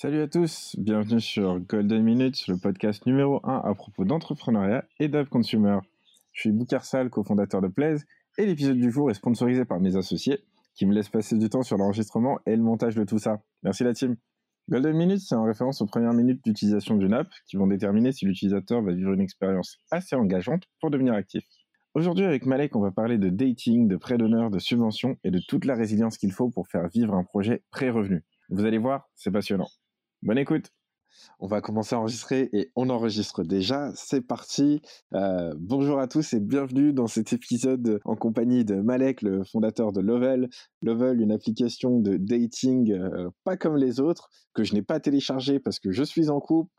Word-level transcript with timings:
Salut 0.00 0.20
à 0.20 0.28
tous, 0.28 0.76
bienvenue 0.78 1.20
sur 1.20 1.58
Golden 1.58 2.04
Minutes, 2.04 2.46
le 2.46 2.56
podcast 2.56 3.04
numéro 3.04 3.40
1 3.42 3.62
à 3.64 3.74
propos 3.74 4.04
d'entrepreneuriat 4.04 4.84
et 5.00 5.08
d'app 5.08 5.28
consumer. 5.28 5.76
Je 6.30 6.42
suis 6.42 6.52
Boukar 6.52 6.84
Sal, 6.84 7.10
cofondateur 7.10 7.60
de 7.60 7.66
Plaise, 7.66 8.06
et 8.38 8.46
l'épisode 8.46 8.76
du 8.76 8.92
jour 8.92 9.10
est 9.10 9.14
sponsorisé 9.14 9.64
par 9.64 9.80
mes 9.80 9.96
associés 9.96 10.38
qui 10.76 10.86
me 10.86 10.94
laissent 10.94 11.08
passer 11.08 11.36
du 11.36 11.48
temps 11.48 11.64
sur 11.64 11.78
l'enregistrement 11.78 12.38
et 12.46 12.54
le 12.54 12.62
montage 12.62 12.94
de 12.94 13.02
tout 13.02 13.18
ça. 13.18 13.42
Merci 13.64 13.82
la 13.82 13.92
team. 13.92 14.14
Golden 14.68 14.96
Minutes, 14.96 15.22
c'est 15.22 15.34
en 15.34 15.42
référence 15.42 15.82
aux 15.82 15.86
premières 15.86 16.12
minutes 16.12 16.44
d'utilisation 16.44 16.94
d'une 16.94 17.12
app 17.12 17.26
qui 17.48 17.56
vont 17.56 17.66
déterminer 17.66 18.12
si 18.12 18.24
l'utilisateur 18.24 18.80
va 18.82 18.92
vivre 18.92 19.14
une 19.14 19.20
expérience 19.20 19.78
assez 19.90 20.14
engageante 20.14 20.62
pour 20.80 20.92
devenir 20.92 21.14
actif. 21.14 21.42
Aujourd'hui, 21.94 22.24
avec 22.24 22.46
Malek, 22.46 22.76
on 22.76 22.80
va 22.80 22.92
parler 22.92 23.18
de 23.18 23.30
dating, 23.30 23.88
de 23.88 23.96
prêt 23.96 24.16
d'honneur, 24.16 24.52
de 24.52 24.60
subvention 24.60 25.16
et 25.24 25.32
de 25.32 25.40
toute 25.48 25.64
la 25.64 25.74
résilience 25.74 26.18
qu'il 26.18 26.30
faut 26.30 26.50
pour 26.50 26.68
faire 26.68 26.86
vivre 26.86 27.14
un 27.14 27.24
projet 27.24 27.64
pré-revenu. 27.72 28.22
Vous 28.48 28.64
allez 28.64 28.78
voir, 28.78 29.08
c'est 29.16 29.32
passionnant. 29.32 29.66
Bonne 30.22 30.38
écoute 30.38 30.72
on 31.40 31.46
va 31.46 31.60
commencer 31.60 31.94
à 31.96 31.98
enregistrer 31.98 32.48
et 32.52 32.70
on 32.76 32.90
enregistre 32.90 33.42
déjà. 33.42 33.90
C'est 33.94 34.20
parti. 34.20 34.82
Euh, 35.14 35.52
bonjour 35.56 35.98
à 35.98 36.06
tous 36.06 36.32
et 36.32 36.38
bienvenue 36.38 36.92
dans 36.92 37.06
cet 37.06 37.32
épisode 37.32 37.98
en 38.04 38.14
compagnie 38.14 38.64
de 38.64 38.76
Malek, 38.76 39.22
le 39.22 39.42
fondateur 39.42 39.92
de 39.92 40.00
Lovel. 40.00 40.48
Lovel, 40.82 41.20
une 41.20 41.32
application 41.32 41.98
de 41.98 42.16
dating 42.16 42.92
euh, 42.92 43.30
pas 43.42 43.56
comme 43.56 43.76
les 43.76 44.00
autres 44.00 44.28
que 44.54 44.64
je 44.64 44.74
n'ai 44.74 44.82
pas 44.82 45.00
téléchargée 45.00 45.58
parce 45.58 45.80
que 45.80 45.92
je 45.92 46.02
suis 46.02 46.28
en 46.30 46.40
couple. 46.40 46.72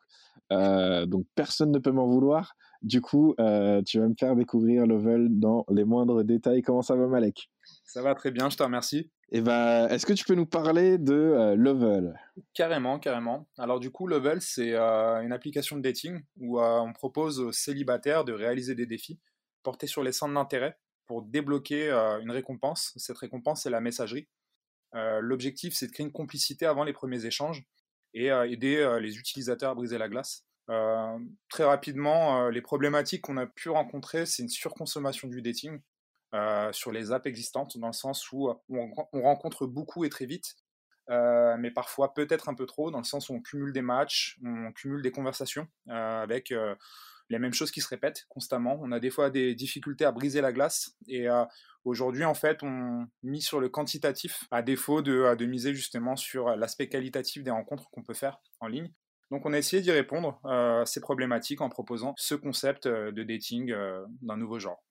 Euh, 0.51 1.05
donc 1.05 1.25
personne 1.35 1.71
ne 1.71 1.79
peut 1.79 1.91
m'en 1.91 2.07
vouloir. 2.07 2.53
Du 2.81 3.01
coup, 3.01 3.35
tu 3.37 3.99
vas 3.99 4.07
me 4.07 4.15
faire 4.17 4.35
découvrir 4.35 4.85
Lovel 4.87 5.27
dans 5.31 5.65
les 5.69 5.83
moindres 5.83 6.23
détails. 6.23 6.61
Comment 6.61 6.81
ça 6.81 6.95
va, 6.95 7.07
Malek? 7.07 7.49
Ça 7.83 8.01
va 8.01 8.15
très 8.15 8.31
bien, 8.31 8.49
je 8.49 8.57
te 8.57 8.63
remercie. 8.63 9.11
Et 9.31 9.37
eh 9.37 9.41
ben, 9.41 9.87
est-ce 9.89 10.07
que 10.07 10.13
tu 10.13 10.25
peux 10.25 10.33
nous 10.33 10.47
parler 10.47 10.97
de 10.97 11.13
euh, 11.13 11.55
Lovel? 11.55 12.19
Carrément, 12.55 12.97
carrément. 12.97 13.47
Alors 13.59 13.79
du 13.79 13.91
coup, 13.91 14.07
Lovel, 14.07 14.41
c'est 14.41 14.73
euh, 14.73 15.21
une 15.21 15.31
application 15.31 15.77
de 15.77 15.83
dating 15.83 16.19
où 16.37 16.59
euh, 16.59 16.79
on 16.79 16.93
propose 16.93 17.39
aux 17.39 17.51
célibataires 17.51 18.25
de 18.25 18.33
réaliser 18.33 18.73
des 18.73 18.87
défis 18.87 19.19
portés 19.61 19.85
sur 19.85 20.01
les 20.01 20.13
centres 20.13 20.33
d'intérêt 20.33 20.79
pour 21.05 21.21
débloquer 21.21 21.91
une 22.21 22.31
récompense. 22.31 22.93
Cette 22.95 23.17
récompense, 23.17 23.63
c'est 23.63 23.69
la 23.69 23.81
messagerie. 23.81 24.27
L'objectif, 24.93 25.73
c'est 25.73 25.87
de 25.87 25.91
créer 25.91 26.05
une 26.05 26.11
complicité 26.11 26.67
avant 26.67 26.83
les 26.83 26.93
premiers 26.93 27.25
échanges 27.25 27.63
et 28.13 28.27
aider 28.27 28.97
les 29.01 29.17
utilisateurs 29.17 29.71
à 29.71 29.75
briser 29.75 29.97
la 29.97 30.09
glace. 30.09 30.45
très 31.49 31.63
rapidement, 31.63 32.49
les 32.49 32.61
problématiques 32.61 33.21
qu'on 33.21 33.37
a 33.37 33.45
pu 33.45 33.69
rencontrer, 33.69 34.25
c'est 34.25 34.43
une 34.43 34.49
surconsommation 34.49 35.27
du 35.27 35.41
dating. 35.41 35.79
Euh, 36.35 36.71
sur 36.71 36.91
les 36.91 37.11
apps 37.11 37.25
existantes, 37.25 37.77
dans 37.79 37.87
le 37.87 37.93
sens 37.93 38.31
où 38.31 38.53
on, 38.69 38.93
rencontre 39.13 39.65
beaucoup 39.65 40.05
et 40.05 40.09
très 40.09 40.27
vite, 40.27 40.57
euh, 41.09 41.57
mais 41.57 41.71
parfois 41.71 42.13
peut-être 42.13 42.49
un 42.49 42.53
peu 42.53 42.67
trop, 42.67 42.91
dans 42.91 42.99
le 42.99 43.03
sens 43.03 43.29
où 43.29 43.33
on 43.33 43.41
cumule 43.41 43.73
des 43.73 43.81
matchs, 43.81 44.37
on 44.45 44.71
cumule 44.71 45.01
des 45.01 45.11
conversations 45.11 45.67
euh, 45.89 46.21
avec 46.21 46.53
les 47.29 47.39
mêmes 47.39 47.53
choses 47.53 47.71
qui 47.71 47.81
se 47.81 47.87
répètent 47.87 48.25
constamment. 48.29 48.79
On 48.81 48.91
a 48.91 48.99
des 48.99 49.09
fois 49.09 49.29
des 49.29 49.55
difficultés 49.55 50.05
à 50.05 50.11
briser 50.11 50.41
la 50.41 50.51
glace 50.51 50.95
et 51.07 51.27
aujourd'hui 51.85 52.25
en 52.25 52.33
fait 52.33 52.63
on 52.63 53.07
mise 53.23 53.45
sur 53.45 53.59
le 53.59 53.69
quantitatif 53.69 54.45
à 54.51 54.61
défaut 54.61 55.01
de, 55.01 55.35
de 55.35 55.45
miser 55.45 55.73
justement 55.73 56.15
sur 56.15 56.55
l'aspect 56.55 56.89
qualitatif 56.89 57.43
des 57.43 57.51
rencontres 57.51 57.89
qu'on 57.91 58.03
peut 58.03 58.13
faire 58.13 58.39
en 58.59 58.67
ligne. 58.67 58.91
Donc 59.31 59.45
on 59.45 59.53
a 59.53 59.57
essayé 59.57 59.81
d'y 59.81 59.91
répondre 59.91 60.39
à 60.43 60.83
ces 60.85 61.01
problématiques 61.01 61.61
en 61.61 61.69
proposant 61.69 62.13
ce 62.17 62.35
concept 62.35 62.87
de 62.87 63.23
dating 63.23 63.73
d'un 64.21 64.37
nouveau 64.37 64.59
genre. 64.59 64.83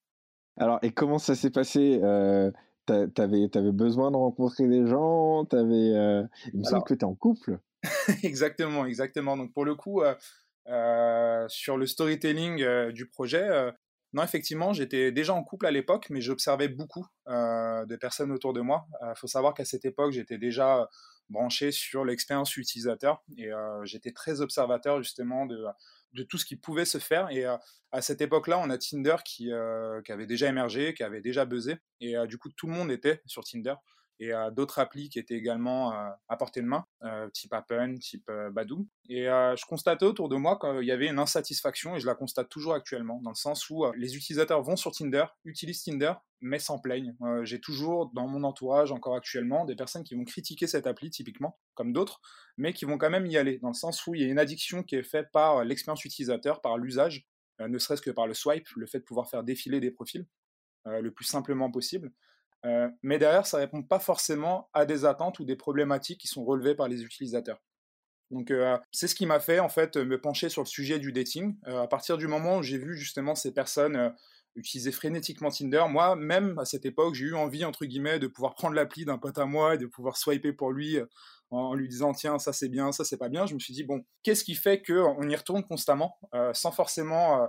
Alors, 0.59 0.79
et 0.83 0.91
comment 0.91 1.19
ça 1.19 1.35
s'est 1.35 1.51
passé 1.51 2.01
euh, 2.03 2.51
T'avais 2.87 3.49
avais 3.55 3.73
besoin 3.73 4.11
de 4.11 4.17
rencontrer 4.17 4.67
des 4.67 4.87
gens 4.87 5.45
T'avais, 5.45 5.93
euh... 5.95 6.25
Il 6.53 6.61
me 6.61 6.65
semble 6.65 6.85
que 6.85 6.95
tu 6.95 7.01
es 7.01 7.05
en 7.05 7.15
couple. 7.15 7.59
exactement, 8.25 8.87
exactement. 8.87 9.37
Donc, 9.37 9.53
pour 9.53 9.65
le 9.65 9.75
coup, 9.75 10.03
euh, 10.03 10.15
euh 10.15 10.15
sur 11.49 11.77
le 11.77 11.87
storytelling 11.87 12.63
euh, 12.63 12.93
du 12.93 13.09
projet, 13.09 13.43
euh, 13.43 13.71
non, 14.13 14.23
effectivement, 14.23 14.73
j'étais 14.73 15.13
déjà 15.13 15.35
en 15.35 15.45
couple 15.45 15.67
à 15.67 15.71
l'époque, 15.71 16.07
mais 16.11 16.21
j'observais 16.21 16.69
beaucoup 16.69 17.07
de 17.27 17.97
personnes 17.97 18.33
autour 18.33 18.55
de 18.55 18.63
moi. 18.63 18.87
Il 19.03 19.13
faut 19.17 19.27
savoir 19.27 19.53
qu'à 19.53 19.67
cette 19.67 19.85
époque, 19.85 20.13
j'étais 20.13 20.39
déjà 20.39 20.89
branché 21.29 21.73
sur 21.73 22.07
l'expérience 22.07 22.57
utilisateur 22.57 23.23
et 23.37 23.51
j'étais 23.85 24.13
très 24.13 24.41
observateur 24.41 25.03
justement 25.03 25.45
de 25.45 26.23
tout 26.25 26.39
ce 26.39 26.45
qui 26.45 26.57
pouvait 26.57 26.85
se 26.85 26.99
faire. 26.99 27.31
Et 27.31 27.47
euh, 27.47 27.57
à 27.93 28.03
cette 28.03 28.21
époque-là, 28.21 28.59
on 28.59 28.71
a 28.71 28.79
Tinder 28.79 29.17
qui, 29.25 29.53
euh, 29.53 30.01
qui, 30.03 30.13
avait 30.13 30.27
déjà 30.27 30.49
émergé, 30.49 30.95
qui 30.95 31.03
avait 31.03 31.21
déjà 31.21 31.45
buzzé. 31.45 31.77
Et 32.01 32.17
euh, 32.17 32.27
du 32.27 32.39
coup, 32.39 32.51
tout 32.51 32.67
le 32.67 32.73
monde 32.73 32.91
était 32.91 33.23
sur 33.27 33.45
Tinder 33.45 33.75
et 34.21 34.33
d'autres 34.53 34.79
applis 34.79 35.09
qui 35.09 35.19
étaient 35.19 35.37
également 35.37 35.93
à 35.93 36.37
portée 36.37 36.61
de 36.61 36.67
main, 36.67 36.85
type 37.33 37.53
Appen, 37.53 37.99
type 37.99 38.31
Badoo. 38.53 38.87
Et 39.09 39.25
je 39.25 39.67
constatais 39.67 40.05
autour 40.05 40.29
de 40.29 40.37
moi 40.37 40.59
qu'il 40.59 40.87
y 40.87 40.93
avait 40.93 41.09
une 41.09 41.19
insatisfaction, 41.19 41.97
et 41.97 42.01
je 42.01 42.07
la 42.07 42.15
constate 42.15 42.49
toujours 42.49 42.75
actuellement, 42.75 43.21
dans 43.23 43.31
le 43.31 43.37
sens 43.37 43.71
où 43.71 43.85
les 43.97 44.17
utilisateurs 44.17 44.63
vont 44.63 44.77
sur 44.77 44.93
Tinder, 44.93 45.25
utilisent 45.45 45.83
Tinder, 45.83 46.15
mais 46.41 46.59
s'en 46.59 46.79
plaignent. 46.79 47.17
J'ai 47.43 47.61
toujours 47.61 48.11
dans 48.13 48.29
mon 48.29 48.45
entourage, 48.45 48.93
encore 48.93 49.15
actuellement, 49.15 49.65
des 49.65 49.77
personnes 49.77 50.05
qui 50.05 50.15
vont 50.15 50.25
critiquer 50.25 50.67
cette 50.67 50.87
appli, 50.87 51.11
typiquement, 51.11 51.59
comme 51.75 51.93
d'autres, 51.93 52.21
mais 52.57 52.73
qui 52.73 52.85
vont 52.85 52.99
quand 52.99 53.11
même 53.11 53.27
y 53.27 53.37
aller, 53.37 53.59
dans 53.59 53.69
le 53.69 53.75
sens 53.75 54.07
où 54.07 54.15
il 54.15 54.23
y 54.23 54.25
a 54.25 54.29
une 54.29 54.39
addiction 54.39 54.83
qui 54.83 54.97
est 54.97 55.03
faite 55.03 55.29
par 55.33 55.65
l'expérience 55.65 56.05
utilisateur, 56.05 56.61
par 56.61 56.77
l'usage, 56.79 57.27
ne 57.61 57.79
serait-ce 57.79 58.03
que 58.03 58.11
par 58.11 58.27
le 58.27 58.35
swipe, 58.35 58.69
le 58.77 58.87
fait 58.87 58.99
de 58.99 59.05
pouvoir 59.05 59.29
faire 59.29 59.43
défiler 59.43 59.81
des 59.81 59.91
profils 59.91 60.27
le 60.85 61.11
plus 61.11 61.25
simplement 61.25 61.71
possible. 61.71 62.13
Euh, 62.65 62.89
mais 63.03 63.19
derrière, 63.19 63.47
ça 63.47 63.59
répond 63.59 63.83
pas 63.83 63.99
forcément 63.99 64.69
à 64.73 64.85
des 64.85 65.05
attentes 65.05 65.39
ou 65.39 65.45
des 65.45 65.57
problématiques 65.57 66.21
qui 66.21 66.29
sont 66.29 66.45
relevées 66.45 66.75
par 66.75 66.89
les 66.89 67.03
utilisateurs. 67.03 67.61
Donc 68.31 68.51
euh, 68.51 68.77
c'est 68.93 69.09
ce 69.09 69.15
qui 69.15 69.25
m'a 69.25 69.41
fait 69.41 69.59
en 69.59 69.71
fait 69.71 69.97
me 69.97 70.21
pencher 70.21 70.49
sur 70.49 70.63
le 70.63 70.67
sujet 70.67 70.99
du 70.99 71.13
dating. 71.13 71.57
Euh, 71.67 71.83
à 71.83 71.89
partir 71.89 72.19
du 72.19 72.27
moment 72.27 72.59
où 72.59 72.63
j'ai 72.63 72.77
vu 72.77 72.97
justement 72.97 73.35
ces 73.35 73.55
personnes 73.55 74.13
utiliser 74.55 74.93
frénétiquement 74.93 75.51
Tinder, 75.51 75.85
moi 75.89 76.15
même 76.17 76.59
à 76.59 76.65
cette 76.65 76.85
époque 76.85 77.15
j'ai 77.15 77.27
eu 77.27 77.35
envie 77.35 77.65
entre 77.65 77.87
guillemets 77.87 78.19
de 78.19 78.27
pouvoir 78.27 78.55
prendre 78.55 78.75
l'appli 78.75 79.05
d'un 79.05 79.17
pote 79.17 79.39
à 79.39 79.47
moi 79.47 79.77
et 79.77 79.79
de 79.79 79.87
pouvoir 79.87 80.17
swiper 80.17 80.53
pour 80.53 80.73
lui 80.73 80.99
en 81.51 81.75
lui 81.75 81.89
disant 81.89 82.13
tiens 82.13 82.39
ça 82.39 82.53
c'est 82.53 82.69
bien, 82.69 82.93
ça 82.93 83.05
c'est 83.05 83.17
pas 83.17 83.31
bien. 83.31 83.47
Je 83.47 83.55
me 83.55 83.61
suis 83.61 83.73
dit 83.73 83.85
bon 83.85 84.05
qu'est-ce 84.25 84.45
qui 84.45 84.57
fait 84.57 84.83
que 84.83 84.93
on 84.93 85.27
y 85.29 85.37
retourne 85.37 85.65
constamment 85.65 86.19
sans 86.53 86.73
forcément 86.73 87.49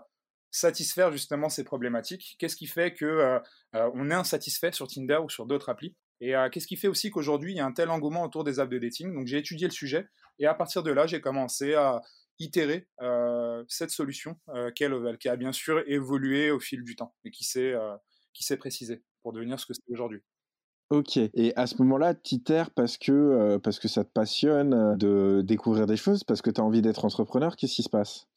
satisfaire 0.51 1.11
justement 1.11 1.49
ces 1.49 1.63
problématiques 1.63 2.35
Qu'est-ce 2.39 2.55
qui 2.55 2.67
fait 2.67 2.93
que 2.93 3.05
euh, 3.05 3.39
euh, 3.75 3.89
on 3.93 4.09
est 4.09 4.15
insatisfait 4.15 4.71
sur 4.71 4.87
Tinder 4.87 5.19
ou 5.23 5.29
sur 5.29 5.45
d'autres 5.45 5.69
applis? 5.69 5.95
Et 6.21 6.35
euh, 6.35 6.49
qu'est-ce 6.49 6.67
qui 6.67 6.75
fait 6.75 6.87
aussi 6.87 7.11
qu'aujourd'hui 7.11 7.53
il 7.53 7.57
y 7.57 7.59
a 7.59 7.65
un 7.65 7.71
tel 7.71 7.89
engouement 7.89 8.23
autour 8.23 8.43
des 8.43 8.59
apps 8.59 8.71
de 8.71 8.79
dating? 8.79 9.13
Donc 9.13 9.27
j'ai 9.27 9.37
étudié 9.37 9.67
le 9.67 9.73
sujet 9.73 10.07
et 10.39 10.47
à 10.47 10.53
partir 10.53 10.83
de 10.83 10.91
là 10.91 11.07
j'ai 11.07 11.21
commencé 11.21 11.75
à 11.75 12.01
itérer 12.39 12.87
cette 13.67 13.89
solution 13.89 14.39
qu'est 14.73 14.89
qui 15.19 15.27
a 15.27 15.35
bien 15.35 15.51
sûr 15.51 15.83
évolué 15.87 16.51
au 16.51 16.59
fil 16.59 16.83
du 16.85 16.95
temps 16.95 17.13
et 17.25 17.31
qui 17.31 17.43
s'est 17.43 17.75
qui 18.33 18.45
s'est 18.45 18.55
précisé 18.55 19.03
pour 19.23 19.33
devenir 19.33 19.59
ce 19.59 19.65
que 19.65 19.73
c'est 19.73 19.91
aujourd'hui. 19.91 20.21
Ok. 20.89 21.17
Et 21.17 21.53
à 21.57 21.67
ce 21.67 21.75
moment-là, 21.79 22.15
tu 22.15 22.35
itères 22.35 22.71
parce 22.71 22.97
que 22.97 23.57
parce 23.57 23.77
que 23.77 23.89
ça 23.89 24.05
te 24.05 24.09
passionne 24.09 24.97
de 24.97 25.41
découvrir 25.43 25.85
des 25.85 25.97
choses, 25.97 26.23
parce 26.23 26.41
que 26.41 26.49
tu 26.49 26.61
as 26.61 26.63
envie 26.63 26.81
d'être 26.81 27.03
entrepreneur. 27.03 27.57
Qu'est-ce 27.57 27.75
qui 27.75 27.83
se 27.83 27.89
passe? 27.89 28.28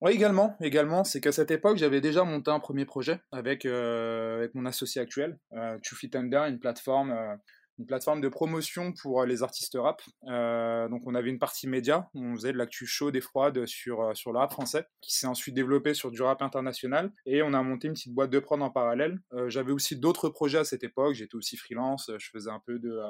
Oui, 0.00 0.12
également, 0.12 0.56
également, 0.60 1.04
c'est 1.04 1.20
qu'à 1.20 1.32
cette 1.32 1.50
époque, 1.50 1.76
j'avais 1.76 2.00
déjà 2.00 2.24
monté 2.24 2.50
un 2.50 2.60
premier 2.60 2.84
projet 2.84 3.20
avec, 3.32 3.64
euh, 3.64 4.38
avec 4.38 4.54
mon 4.54 4.66
associé 4.66 5.00
actuel, 5.00 5.38
euh, 5.52 5.78
Thunder, 6.10 6.42
une 6.48 6.58
plateforme, 6.58 7.12
euh, 7.12 7.34
une 7.78 7.86
plateforme 7.86 8.20
de 8.20 8.28
promotion 8.28 8.92
pour 8.92 9.24
les 9.24 9.42
artistes 9.42 9.76
rap. 9.80 10.02
Euh, 10.28 10.88
donc, 10.88 11.02
on 11.06 11.14
avait 11.14 11.30
une 11.30 11.38
partie 11.38 11.66
média, 11.66 12.08
on 12.14 12.34
faisait 12.34 12.52
de 12.52 12.58
l'actu 12.58 12.86
chaude 12.86 13.16
et 13.16 13.20
froide 13.20 13.66
sur, 13.66 14.16
sur 14.16 14.32
le 14.32 14.38
rap 14.38 14.52
français, 14.52 14.84
qui 15.00 15.12
s'est 15.16 15.26
ensuite 15.26 15.54
développé 15.54 15.94
sur 15.94 16.10
du 16.10 16.22
rap 16.22 16.42
international, 16.42 17.12
et 17.26 17.42
on 17.42 17.52
a 17.52 17.62
monté 17.62 17.88
une 17.88 17.94
petite 17.94 18.14
boîte 18.14 18.30
de 18.30 18.38
prod 18.38 18.60
en 18.62 18.70
parallèle. 18.70 19.18
j'avais 19.48 19.72
aussi 19.72 19.98
d'autres 19.98 20.28
projets 20.28 20.58
à 20.58 20.64
cette 20.64 20.84
époque, 20.84 21.14
j'étais 21.14 21.34
aussi 21.34 21.56
freelance, 21.56 22.10
je 22.16 22.30
faisais 22.30 22.50
un 22.50 22.60
peu 22.64 22.78
de... 22.78 23.00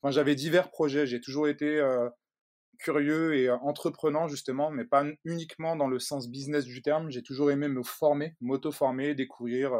Enfin, 0.00 0.12
j'avais 0.12 0.34
divers 0.34 0.70
projets, 0.70 1.06
j'ai 1.06 1.20
toujours 1.20 1.48
été 1.48 1.80
curieux 2.78 3.34
et 3.34 3.50
entreprenant 3.50 4.28
justement, 4.28 4.70
mais 4.70 4.84
pas 4.84 5.04
uniquement 5.24 5.76
dans 5.76 5.88
le 5.88 5.98
sens 5.98 6.28
business 6.28 6.64
du 6.64 6.82
terme. 6.82 7.10
J'ai 7.10 7.22
toujours 7.22 7.50
aimé 7.50 7.68
me 7.68 7.82
former, 7.82 8.34
m'auto-former, 8.40 9.14
découvrir 9.14 9.72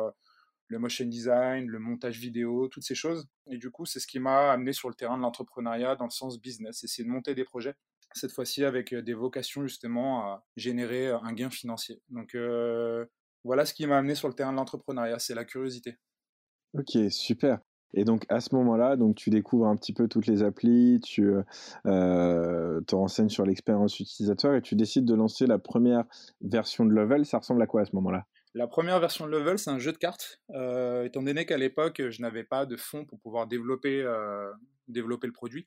le 0.68 0.78
motion 0.78 1.04
design, 1.04 1.66
le 1.66 1.78
montage 1.78 2.18
vidéo, 2.18 2.68
toutes 2.68 2.84
ces 2.84 2.94
choses. 2.94 3.28
Et 3.50 3.58
du 3.58 3.70
coup, 3.70 3.84
c'est 3.86 4.00
ce 4.00 4.06
qui 4.06 4.18
m'a 4.18 4.50
amené 4.50 4.72
sur 4.72 4.88
le 4.88 4.94
terrain 4.94 5.16
de 5.16 5.22
l'entrepreneuriat 5.22 5.96
dans 5.96 6.06
le 6.06 6.10
sens 6.10 6.40
business, 6.40 6.82
essayer 6.84 7.04
de 7.04 7.12
monter 7.12 7.34
des 7.34 7.44
projets. 7.44 7.74
Cette 8.14 8.32
fois-ci 8.32 8.64
avec 8.64 8.94
des 8.94 9.14
vocations 9.14 9.66
justement 9.66 10.22
à 10.22 10.44
générer 10.56 11.10
un 11.10 11.32
gain 11.32 11.50
financier. 11.50 12.00
Donc 12.08 12.36
voilà 13.44 13.66
ce 13.66 13.74
qui 13.74 13.86
m'a 13.86 13.98
amené 13.98 14.14
sur 14.14 14.28
le 14.28 14.34
terrain 14.34 14.52
de 14.52 14.56
l'entrepreneuriat, 14.56 15.18
c'est 15.18 15.34
la 15.34 15.44
curiosité. 15.44 15.96
Ok, 16.72 16.96
super. 17.10 17.60
Et 17.94 18.04
donc 18.04 18.24
à 18.28 18.40
ce 18.40 18.54
moment-là, 18.54 18.96
donc 18.96 19.14
tu 19.14 19.30
découvres 19.30 19.66
un 19.66 19.76
petit 19.76 19.92
peu 19.92 20.08
toutes 20.08 20.26
les 20.26 20.42
applis, 20.42 21.00
tu 21.02 21.32
euh, 21.86 22.80
te 22.82 22.94
renseignes 22.94 23.28
sur 23.28 23.46
l'expérience 23.46 23.98
utilisateur 24.00 24.54
et 24.54 24.62
tu 24.62 24.74
décides 24.74 25.04
de 25.04 25.14
lancer 25.14 25.46
la 25.46 25.58
première 25.58 26.04
version 26.40 26.84
de 26.84 26.92
Level. 26.92 27.24
Ça 27.24 27.38
ressemble 27.38 27.62
à 27.62 27.66
quoi 27.66 27.82
à 27.82 27.84
ce 27.84 27.94
moment-là? 27.94 28.26
La 28.54 28.66
première 28.66 29.00
version 29.00 29.26
de 29.26 29.30
Level, 29.30 29.58
c'est 29.58 29.70
un 29.70 29.78
jeu 29.78 29.92
de 29.92 29.96
cartes. 29.96 30.40
Euh, 30.50 31.04
étant 31.04 31.22
donné 31.22 31.46
qu'à 31.46 31.56
l'époque, 31.56 32.02
je 32.08 32.20
n'avais 32.20 32.44
pas 32.44 32.66
de 32.66 32.76
fonds 32.76 33.04
pour 33.04 33.18
pouvoir 33.20 33.46
développer, 33.46 34.02
euh, 34.02 34.50
développer 34.86 35.26
le 35.26 35.32
produit, 35.32 35.66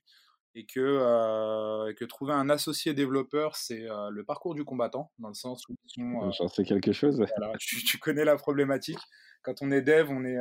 et 0.54 0.64
que, 0.64 1.92
que 1.92 2.04
trouver 2.06 2.32
un 2.32 2.48
associé 2.48 2.94
développeur, 2.94 3.56
c'est 3.56 3.86
le 4.10 4.24
parcours 4.24 4.54
du 4.54 4.64
combattant, 4.64 5.12
dans 5.18 5.28
le 5.28 5.34
sens 5.34 5.68
où 5.68 5.76
J'en 5.96 6.48
sais 6.48 6.64
quelque 6.64 6.92
chose. 6.92 7.22
tu, 7.58 7.84
tu, 7.84 7.98
connais 7.98 8.24
la 8.24 8.36
problématique. 8.36 8.98
Quand 9.42 9.60
on 9.60 9.70
est 9.70 9.82
dev, 9.82 10.08
on 10.10 10.24
est 10.24 10.38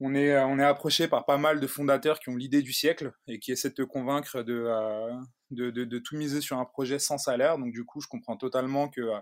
on 0.00 0.14
est, 0.14 0.32
euh, 0.32 0.46
on 0.46 0.58
est 0.58 0.64
approché 0.64 1.08
par 1.08 1.24
pas 1.24 1.38
mal 1.38 1.60
de 1.60 1.66
fondateurs 1.66 2.20
qui 2.20 2.28
ont 2.28 2.36
l'idée 2.36 2.62
du 2.62 2.72
siècle 2.72 3.12
et 3.26 3.38
qui 3.38 3.52
essaient 3.52 3.70
de 3.70 3.74
te 3.74 3.82
convaincre 3.82 4.42
de, 4.42 4.64
euh, 4.66 5.12
de, 5.50 5.98
tout 5.98 6.16
miser 6.16 6.40
sur 6.40 6.58
un 6.58 6.64
projet 6.64 6.98
sans 6.98 7.18
salaire. 7.18 7.58
Donc 7.58 7.72
du 7.72 7.84
coup, 7.84 8.00
je 8.00 8.08
comprends 8.08 8.36
totalement 8.36 8.88
que 8.88 9.00
euh, 9.00 9.18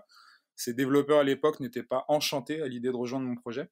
ces 0.55 0.73
développeurs 0.73 1.19
à 1.19 1.23
l'époque 1.23 1.59
n'étaient 1.59 1.83
pas 1.83 2.05
enchantés 2.07 2.61
à 2.61 2.67
l'idée 2.67 2.89
de 2.89 2.95
rejoindre 2.95 3.25
mon 3.25 3.35
projet, 3.35 3.69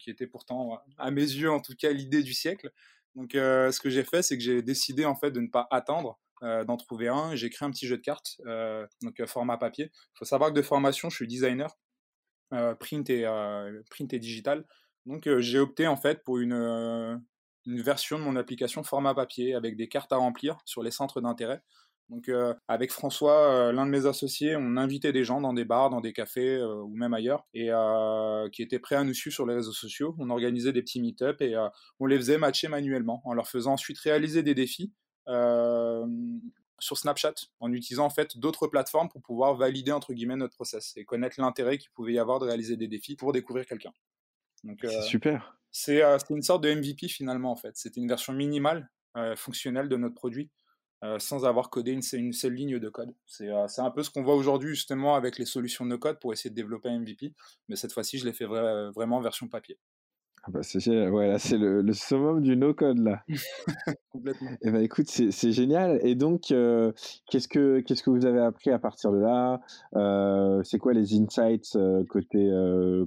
qui 0.00 0.10
était 0.10 0.26
pourtant, 0.26 0.80
à 0.98 1.12
mes 1.12 1.22
yeux 1.22 1.50
en 1.50 1.60
tout 1.60 1.74
cas, 1.78 1.92
l'idée 1.92 2.24
du 2.24 2.34
siècle. 2.34 2.72
Donc 3.14 3.30
ce 3.34 3.78
que 3.80 3.88
j'ai 3.88 4.02
fait, 4.02 4.20
c'est 4.22 4.36
que 4.36 4.42
j'ai 4.42 4.60
décidé 4.60 5.04
en 5.04 5.14
fait 5.14 5.30
de 5.30 5.38
ne 5.38 5.46
pas 5.46 5.68
attendre 5.70 6.18
d'en 6.42 6.76
trouver 6.76 7.06
un. 7.06 7.36
J'ai 7.36 7.50
créé 7.50 7.68
un 7.68 7.70
petit 7.70 7.86
jeu 7.86 7.98
de 7.98 8.02
cartes, 8.02 8.40
donc 9.00 9.24
format 9.26 9.58
papier. 9.58 9.92
Il 9.94 10.18
faut 10.18 10.24
savoir 10.24 10.50
que 10.50 10.56
de 10.56 10.62
formation, 10.62 11.08
je 11.08 11.14
suis 11.14 11.28
designer, 11.28 11.72
print, 12.80 13.08
et, 13.10 13.24
print 13.88 14.12
et 14.12 14.18
digital. 14.18 14.66
Donc 15.06 15.28
j'ai 15.38 15.58
opté 15.58 15.86
en 15.86 15.96
fait 15.96 16.22
pour 16.24 16.38
une, 16.38 17.20
version 17.66 18.18
de 18.18 18.24
mon 18.24 18.36
application 18.36 18.82
format 18.82 19.14
papier 19.14 19.54
avec 19.54 19.76
des 19.76 19.88
cartes 19.88 20.12
à 20.12 20.16
remplir 20.16 20.58
sur 20.64 20.82
les 20.82 20.90
centres 20.90 21.20
d'intérêt. 21.20 21.62
Donc 22.10 22.30
avec 22.68 22.92
François, 22.92 23.72
l'un 23.72 23.86
de 23.86 23.90
mes 23.90 24.06
associés, 24.06 24.56
on 24.56 24.76
invitait 24.76 25.12
des 25.12 25.24
gens 25.24 25.40
dans 25.40 25.54
des 25.54 25.64
bars, 25.64 25.88
dans 25.88 26.00
des 26.00 26.12
cafés 26.12 26.62
ou 26.62 26.94
même 26.94 27.14
ailleurs 27.14 27.46
et 27.54 27.70
qui 28.52 28.62
étaient 28.62 28.78
prêts 28.78 28.96
à 28.96 29.04
nous 29.04 29.14
suivre 29.14 29.34
sur 29.34 29.46
les 29.46 29.54
réseaux 29.54 29.72
sociaux. 29.72 30.14
On 30.18 30.30
organisait 30.30 30.72
des 30.72 30.82
petits 30.82 31.00
meet-up 31.00 31.40
et 31.40 31.54
on 32.00 32.06
les 32.06 32.16
faisait 32.16 32.38
matcher 32.38 32.68
manuellement 32.68 33.22
en 33.24 33.34
leur 33.34 33.48
faisant 33.48 33.72
ensuite 33.72 33.98
réaliser 33.98 34.42
des 34.42 34.54
défis 34.54 34.92
sur 36.78 36.98
Snapchat 36.98 37.34
en 37.60 37.72
utilisant 37.72 38.06
en 38.06 38.10
fait 38.10 38.36
d'autres 38.38 38.66
plateformes 38.66 39.08
pour 39.08 39.22
pouvoir 39.22 39.54
valider 39.54 39.92
entre 39.92 40.12
guillemets 40.12 40.36
notre 40.36 40.54
process 40.54 40.92
et 40.96 41.04
connaître 41.04 41.40
l'intérêt 41.40 41.78
qu'il 41.78 41.90
pouvait 41.92 42.12
y 42.12 42.18
avoir 42.18 42.40
de 42.40 42.46
réaliser 42.46 42.76
des 42.76 42.88
défis 42.88 43.16
pour 43.16 43.32
découvrir 43.32 43.64
quelqu'un 43.66 43.92
c'est 44.80 44.96
euh, 44.96 45.02
super. 45.02 45.56
Euh, 45.88 46.18
c'est 46.18 46.30
une 46.30 46.42
sorte 46.42 46.62
de 46.64 46.72
MVP 46.72 47.08
finalement 47.08 47.50
en 47.50 47.56
fait. 47.56 47.76
C'était 47.76 48.00
une 48.00 48.08
version 48.08 48.32
minimale, 48.32 48.90
euh, 49.16 49.36
fonctionnelle 49.36 49.88
de 49.88 49.96
notre 49.96 50.14
produit. 50.14 50.50
sans 51.18 51.44
avoir 51.44 51.68
codé 51.68 51.92
une, 51.92 52.00
une, 52.14 52.32
seule 52.32 52.54
ligne 52.54 52.78
de 52.78 52.88
code. 52.88 53.14
C'est 53.26 53.50
un 53.50 53.90
peu 53.90 54.02
ce 54.02 54.08
qu'on 54.08 54.22
voit 54.22 54.36
aujourd'hui 54.36 54.70
justement 54.70 55.16
avec 55.16 55.38
les 55.38 55.44
solutions 55.44 55.84
de 55.84 55.96
code 55.96 56.18
pour 56.18 56.32
essayer 56.32 56.48
de 56.48 56.54
développer 56.54 56.88
un 56.88 56.98
MVP, 56.98 57.34
mais 57.68 57.76
cette 57.76 57.92
fois-ci 57.92 58.16
je 58.16 58.24
l'ai 58.24 58.32
fait 58.32 58.46
vraiment 58.46 59.18
en 59.18 59.20
version 59.20 59.46
papier. 59.46 59.78
Ah 60.46 60.50
bah 60.50 60.62
c'est 60.62 61.08
ouais, 61.08 61.38
c'est 61.38 61.56
le, 61.56 61.80
le, 61.80 61.92
summum 61.94 62.42
du 62.42 62.54
no-code 62.54 62.98
là. 62.98 63.24
Complètement. 64.10 64.50
Et 64.50 64.58
eh 64.64 64.70
ben 64.70 64.82
écoute, 64.82 65.08
c'est 65.08 65.52
génial. 65.52 65.98
Et 66.06 66.14
donc, 66.14 66.50
euh, 66.50 66.92
qu'est-ce 67.30 67.48
que 67.48 67.80
qu'est-ce 67.80 68.02
que 68.02 68.10
vous 68.10 68.26
avez 68.26 68.40
appris 68.40 68.70
à 68.70 68.78
partir 68.78 69.10
de 69.10 69.20
là? 69.20 69.62
Euh, 69.96 70.62
C'est 70.62 70.78
quoi 70.78 70.92
les 70.92 71.14
insights 71.14 71.76
euh, 71.76 72.04
côté 72.10 72.50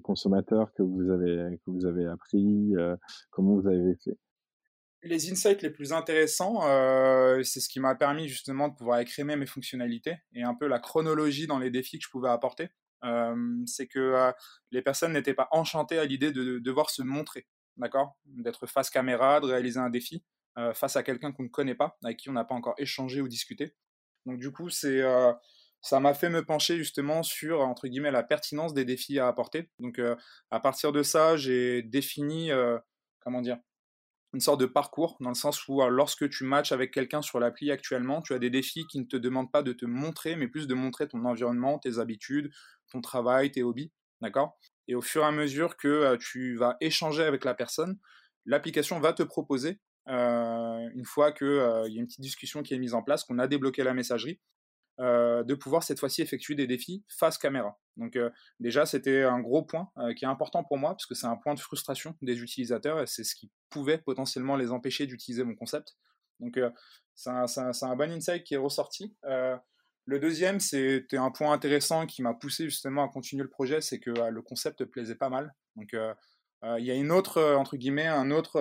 consommateur 0.04 0.74
que 0.74 0.81
vous 0.81 1.12
avez 1.12 1.60
que 1.63 1.69
vous 1.69 1.86
avez 1.86 2.07
appris 2.07 2.74
Comment 3.30 3.56
vous 3.56 3.68
avez 3.68 3.95
fait? 4.04 4.18
Les 5.04 5.31
insights 5.31 5.62
les 5.62 5.69
plus 5.69 5.94
intéressants, 5.94 6.62
c'est 7.44 7.60
ce 7.60 7.69
qui 7.69 7.80
m'a 7.80 7.94
permis 7.94 8.28
justement 8.28 8.68
de 8.68 8.74
pouvoir 8.74 9.00
écrémer 9.00 9.36
mes 9.36 9.45
fonctionnalités 9.45 10.16
et 10.33 10.42
un 10.42 10.56
peu 10.56 10.68
la 10.68 10.80
chronologie 10.80 11.45
dans 11.45 11.60
les 11.60 11.69
défis 11.69 12.00
que 12.00 12.06
je 12.06 12.10
pouvais 12.10 12.30
apporter 12.30 12.69
c'est 13.65 13.88
que 13.88 14.31
les 14.71 14.81
personnes 14.81 15.13
n'étaient 15.13 15.33
pas 15.33 15.47
enchantées 15.51 15.99
à 15.99 16.05
l'idée 16.05 16.31
de, 16.31 16.59
devoir 16.59 16.89
se 16.89 17.01
montrer, 17.01 17.47
d'accord? 17.77 18.17
D'être 18.25 18.67
face 18.67 18.89
caméra, 18.89 19.39
de 19.39 19.45
réaliser 19.47 19.79
un 19.79 19.89
défi 19.89 20.23
face 20.73 20.95
à 20.95 21.03
quelqu'un 21.03 21.31
qu'on 21.31 21.44
ne 21.44 21.49
connaît 21.49 21.75
pas, 21.75 21.97
avec 22.03 22.17
qui 22.17 22.29
on 22.29 22.33
n'a 22.33 22.45
pas 22.45 22.55
encore 22.55 22.75
échangé 22.77 23.21
ou 23.21 23.27
discuté. 23.27 23.75
Donc 24.25 24.39
du 24.39 24.51
coup, 24.51 24.69
c'est 24.69 25.01
ça 25.81 25.99
m'a 25.99 26.13
fait 26.13 26.29
me 26.29 26.44
pencher 26.44 26.77
justement 26.77 27.23
sur 27.23 27.61
entre 27.61 27.88
guillemets 27.88 28.11
la 28.11 28.23
pertinence 28.23 28.73
des 28.73 28.83
défis 28.83 29.19
à 29.19 29.27
apporter. 29.27 29.69
Donc 29.79 30.01
à 30.51 30.59
partir 30.59 30.91
de 30.91 31.03
ça, 31.03 31.38
j'ai 31.38 31.83
défini 31.83 32.51
comment 33.19 33.41
dire? 33.41 33.57
Une 34.33 34.41
sorte 34.41 34.59
de 34.59 34.65
parcours, 34.65 35.17
dans 35.21 35.29
le 35.29 35.35
sens 35.35 35.67
où 35.67 35.81
lorsque 35.89 36.29
tu 36.29 36.44
matches 36.44 36.71
avec 36.71 36.94
quelqu'un 36.94 37.21
sur 37.21 37.39
l'appli 37.39 37.71
actuellement, 37.71 38.21
tu 38.21 38.33
as 38.33 38.39
des 38.39 38.49
défis 38.49 38.85
qui 38.88 38.99
ne 38.99 39.05
te 39.05 39.15
demandent 39.15 39.51
pas 39.51 39.63
de 39.63 39.71
te 39.71 39.85
montrer, 39.85 40.35
mais 40.35 40.47
plus 40.47 40.67
de 40.67 40.73
montrer 40.73 41.07
ton 41.07 41.23
environnement, 41.25 41.79
tes 41.79 41.99
habitudes, 41.99 42.51
ton 42.92 43.01
travail, 43.01 43.51
tes 43.51 43.63
hobbies, 43.63 43.92
d'accord? 44.22 44.57
Et 44.88 44.95
au 44.95 45.01
fur 45.01 45.24
et 45.24 45.25
à 45.25 45.31
mesure 45.31 45.78
que 45.78 46.16
tu 46.18 46.56
vas 46.56 46.78
échanger 46.80 47.24
avec 47.24 47.44
la 47.45 47.54
personne, 47.54 47.98
l'application 48.45 49.00
va 49.00 49.13
te 49.13 49.24
proposer, 49.24 49.80
une 50.07 51.06
fois 51.06 51.31
qu'il 51.31 51.48
y 51.48 51.98
a 51.98 52.00
une 52.00 52.07
petite 52.07 52.22
discussion 52.22 52.63
qui 52.63 52.74
est 52.74 52.80
mise 52.80 52.94
en 52.94 53.04
place, 53.04 53.24
qu'on 53.24 53.39
a 53.39 53.48
débloqué 53.48 53.84
la 53.84 53.94
messagerie, 53.94 54.39
de 55.00 55.54
pouvoir 55.54 55.84
cette 55.84 56.00
fois-ci 56.00 56.22
effectuer 56.22 56.56
des 56.56 56.68
défis 56.68 57.04
face 57.07 57.38
caméra. 57.38 57.78
Donc 57.98 58.18
déjà, 58.60 58.86
c'était 58.86 59.24
un 59.24 59.40
gros 59.40 59.63
point 59.63 59.92
qui 60.16 60.25
est 60.25 60.28
important 60.28 60.63
pour 60.63 60.78
moi 60.78 60.92
parce 60.92 61.06
que 61.06 61.16
c'est 61.16 61.28
un 61.28 61.36
point 61.36 61.54
de 61.54 61.60
frustration 61.60 62.16
des 62.22 62.42
utilisateurs 62.42 63.01
et 63.01 63.07
c'est 63.07 63.24
ce 63.24 63.36
qui 63.36 63.51
pouvait 63.69 63.98
potentiellement 63.98 64.56
les 64.56 64.72
empêcher 64.72 65.06
d'utiliser 65.06 65.44
mon 65.44 65.56
concept. 65.56 65.98
Donc 66.40 66.60
c'est 67.16 67.30
un, 67.30 67.95
bon 67.95 68.12
insight 68.12 68.44
qui 68.44 68.54
est 68.54 68.57
ressorti. 68.57 69.16
Le 70.07 70.19
deuxième, 70.19 70.59
c'était 70.59 71.18
un 71.18 71.30
point 71.30 71.51
intéressant 71.51 72.07
qui 72.07 72.21
m'a 72.21 72.33
poussé 72.33 72.65
justement 72.65 73.04
à 73.04 73.09
continuer 73.09 73.44
le 73.44 73.50
projet, 73.50 73.81
c'est 73.81 74.00
que 74.00 74.09
le 74.09 74.42
concept 74.42 74.83
plaisait 74.86 75.15
pas 75.15 75.30
mal. 75.30 75.54
Donc 75.75 75.89
il 75.94 76.86
y 76.86 76.92
a 76.92 76.95
une 76.95 77.12
autre, 77.12 77.56
entre 77.56 77.77
guillemets, 77.77 78.07
un 78.07 78.31
autre, 78.31 78.59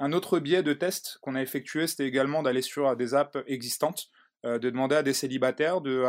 un 0.00 0.12
autre 0.12 0.38
biais 0.40 0.62
de 0.62 0.72
test 0.72 1.18
qu'on 1.20 1.34
a 1.34 1.42
effectué, 1.42 1.86
c'était 1.86 2.06
également 2.06 2.42
d'aller 2.42 2.62
sur 2.62 2.96
des 2.96 3.14
apps 3.14 3.38
existantes 3.46 4.08
euh, 4.44 4.58
de 4.58 4.70
demander 4.70 4.96
à 4.96 5.02
des 5.02 5.14
célibataires 5.14 5.80
de 5.80 6.04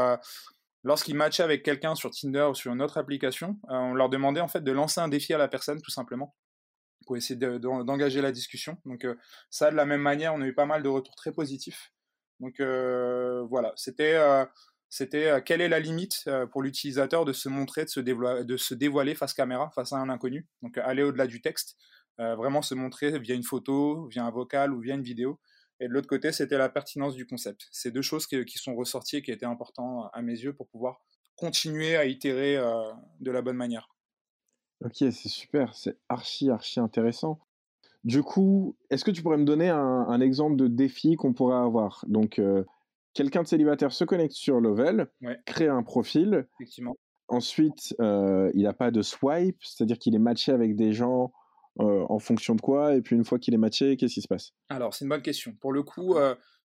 lorsqu'ils 0.83 1.15
matchaient 1.15 1.44
avec 1.44 1.63
quelqu'un 1.63 1.95
sur 1.95 2.11
Tinder 2.11 2.47
ou 2.51 2.55
sur 2.55 2.71
une 2.71 2.81
autre 2.81 2.97
application, 2.97 3.59
euh, 3.69 3.75
on 3.75 3.94
leur 3.94 4.09
demandait 4.09 4.41
en 4.41 4.47
fait 4.47 4.63
de 4.63 4.71
lancer 4.71 4.99
un 5.01 5.07
défi 5.07 5.33
à 5.33 5.38
la 5.38 5.47
personne 5.47 5.81
tout 5.81 5.91
simplement 5.91 6.35
pour 7.05 7.17
essayer 7.17 7.38
d'engager 7.38 8.21
la 8.21 8.31
discussion. 8.31 8.77
Donc 8.85 9.05
euh, 9.05 9.15
ça, 9.49 9.71
de 9.71 9.75
la 9.75 9.85
même 9.85 10.01
manière, 10.01 10.33
on 10.33 10.41
a 10.41 10.45
eu 10.45 10.53
pas 10.53 10.65
mal 10.65 10.83
de 10.83 10.89
retours 10.89 11.15
très 11.15 11.31
positifs. 11.31 11.91
Donc 12.39 12.59
voilà, 12.59 13.73
c'était 13.75 14.17
c'était 14.89 15.41
quelle 15.43 15.61
est 15.61 15.69
la 15.69 15.79
limite 15.79 16.29
pour 16.51 16.61
l'utilisateur 16.61 17.25
de 17.25 17.33
se 17.33 17.49
montrer, 17.49 17.85
de 17.85 18.57
se, 18.57 18.73
dévoiler 18.73 19.15
face 19.15 19.33
caméra, 19.33 19.69
face 19.75 19.93
à 19.93 19.97
un 19.97 20.09
inconnu? 20.09 20.47
Donc 20.61 20.77
aller 20.77 21.03
au-delà 21.03 21.27
du 21.27 21.41
texte, 21.41 21.77
vraiment 22.17 22.61
se 22.61 22.75
montrer 22.75 23.19
via 23.19 23.35
une 23.35 23.43
photo, 23.43 24.07
via 24.07 24.23
un 24.23 24.31
vocal 24.31 24.73
ou 24.73 24.79
via 24.79 24.95
une 24.95 25.03
vidéo. 25.03 25.39
Et 25.79 25.87
de 25.87 25.93
l'autre 25.93 26.07
côté, 26.07 26.31
c'était 26.31 26.57
la 26.57 26.69
pertinence 26.69 27.15
du 27.15 27.27
concept. 27.27 27.67
C'est 27.71 27.91
deux 27.91 28.01
choses 28.01 28.25
qui, 28.25 28.57
sont 28.57 28.75
ressorties 28.75 29.17
et 29.17 29.21
qui 29.21 29.31
étaient 29.31 29.45
importantes 29.45 30.09
à 30.13 30.21
mes 30.21 30.33
yeux 30.33 30.53
pour 30.53 30.67
pouvoir 30.67 31.01
continuer 31.35 31.95
à 31.95 32.06
itérer 32.06 32.57
euh, 32.57 32.91
de 33.19 33.31
la 33.31 33.41
bonne 33.41 33.57
manière. 33.57 33.87
Ok, 34.83 34.95
c'est 34.97 35.11
super, 35.11 35.75
c'est 35.75 35.97
archi, 36.09 36.49
archi 36.49 36.79
intéressant. 36.79 37.39
Du 38.07 38.23
coup, 38.23 38.78
est-ce 38.90 39.04
que 39.04 39.11
tu 39.11 39.21
pourrais 39.21 39.35
me 39.35 39.44
donner 39.44 39.68
un, 39.68 40.21
exemple 40.21 40.56
de 40.56 40.68
défi 40.68 41.18
qu'on 41.18 41.33
pourrait 41.33 41.57
avoir? 41.57 42.06
Donc, 42.07 42.40
euh, 42.40 42.64
quelqu'un 43.14 43.44
de 43.44 43.47
célibataire 43.49 43.92
se 43.92 44.06
connecte 44.06 44.33
sur 44.33 44.61
Lovell, 44.61 45.07
crée 45.45 45.68
un 45.68 45.83
profil. 45.83 46.47
Effectivement. 46.56 46.95
Ensuite, 47.28 47.94
euh, 47.99 48.49
il 48.54 48.64
n'a 48.64 48.71
pas 48.71 48.92
de 48.92 49.02
swipe, 49.02 49.61
c'est-à-dire 49.61 49.99
qu'il 49.99 50.16
est 50.16 50.19
matché 50.19 50.54
avec 50.54 50.78
des 50.78 50.94
gens 50.94 51.33
euh, 51.81 52.06
en 52.07 52.18
fonction 52.19 52.56
de 52.56 52.61
quoi 52.61 52.95
Et 52.95 53.02
puis 53.02 53.14
une 53.14 53.26
fois 53.26 53.40
qu'il 53.40 53.54
est 53.54 53.57
matché, 53.57 53.97
qu'est-ce 53.97 54.14
qui 54.14 54.21
se 54.21 54.30
passe? 54.30 54.54
Alors, 54.69 54.94
c'est 54.94 55.04
une 55.04 55.09
bonne 55.09 55.21
question. 55.21 55.52
Pour 55.59 55.73
le 55.73 55.83
coup, 55.83 56.16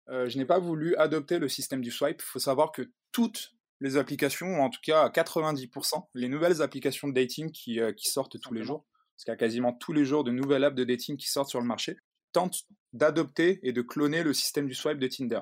je 0.09 0.37
n'ai 0.37 0.45
pas 0.45 0.59
voulu 0.59 0.93
adopter 0.97 1.39
le 1.39 1.47
système 1.47 1.79
du 1.79 1.89
swipe. 1.89 2.19
Il 2.19 2.29
faut 2.29 2.39
savoir 2.39 2.73
que 2.73 2.81
toutes 3.13 3.53
les 3.79 3.95
applications, 3.95 4.61
en 4.61 4.69
tout 4.69 4.81
cas 4.83 5.03
à 5.03 5.09
90%, 5.09 6.03
les 6.15 6.27
nouvelles 6.27 6.61
applications 6.61 7.07
de 7.07 7.13
dating 7.13 7.49
qui, 7.51 7.79
sortent 7.99 8.41
tous 8.41 8.53
les 8.53 8.63
jours, 8.63 8.85
parce 9.19 9.25
qu'il 9.25 9.31
y 9.31 9.33
a 9.33 9.37
quasiment 9.37 9.73
tous 9.73 9.91
les 9.91 10.05
jours 10.05 10.23
de 10.23 10.31
nouvelles 10.31 10.63
apps 10.63 10.77
de 10.77 10.85
dating 10.85 11.17
qui 11.17 11.27
sortent 11.27 11.49
sur 11.49 11.59
le 11.59 11.67
marché, 11.67 11.97
tentent 12.31 12.61
d'adopter 12.93 13.59
et 13.63 13.73
de 13.73 13.81
cloner 13.81 14.23
le 14.23 14.33
système 14.33 14.65
du 14.65 14.73
swipe 14.73 14.97
de 14.97 15.07
Tinder. 15.07 15.41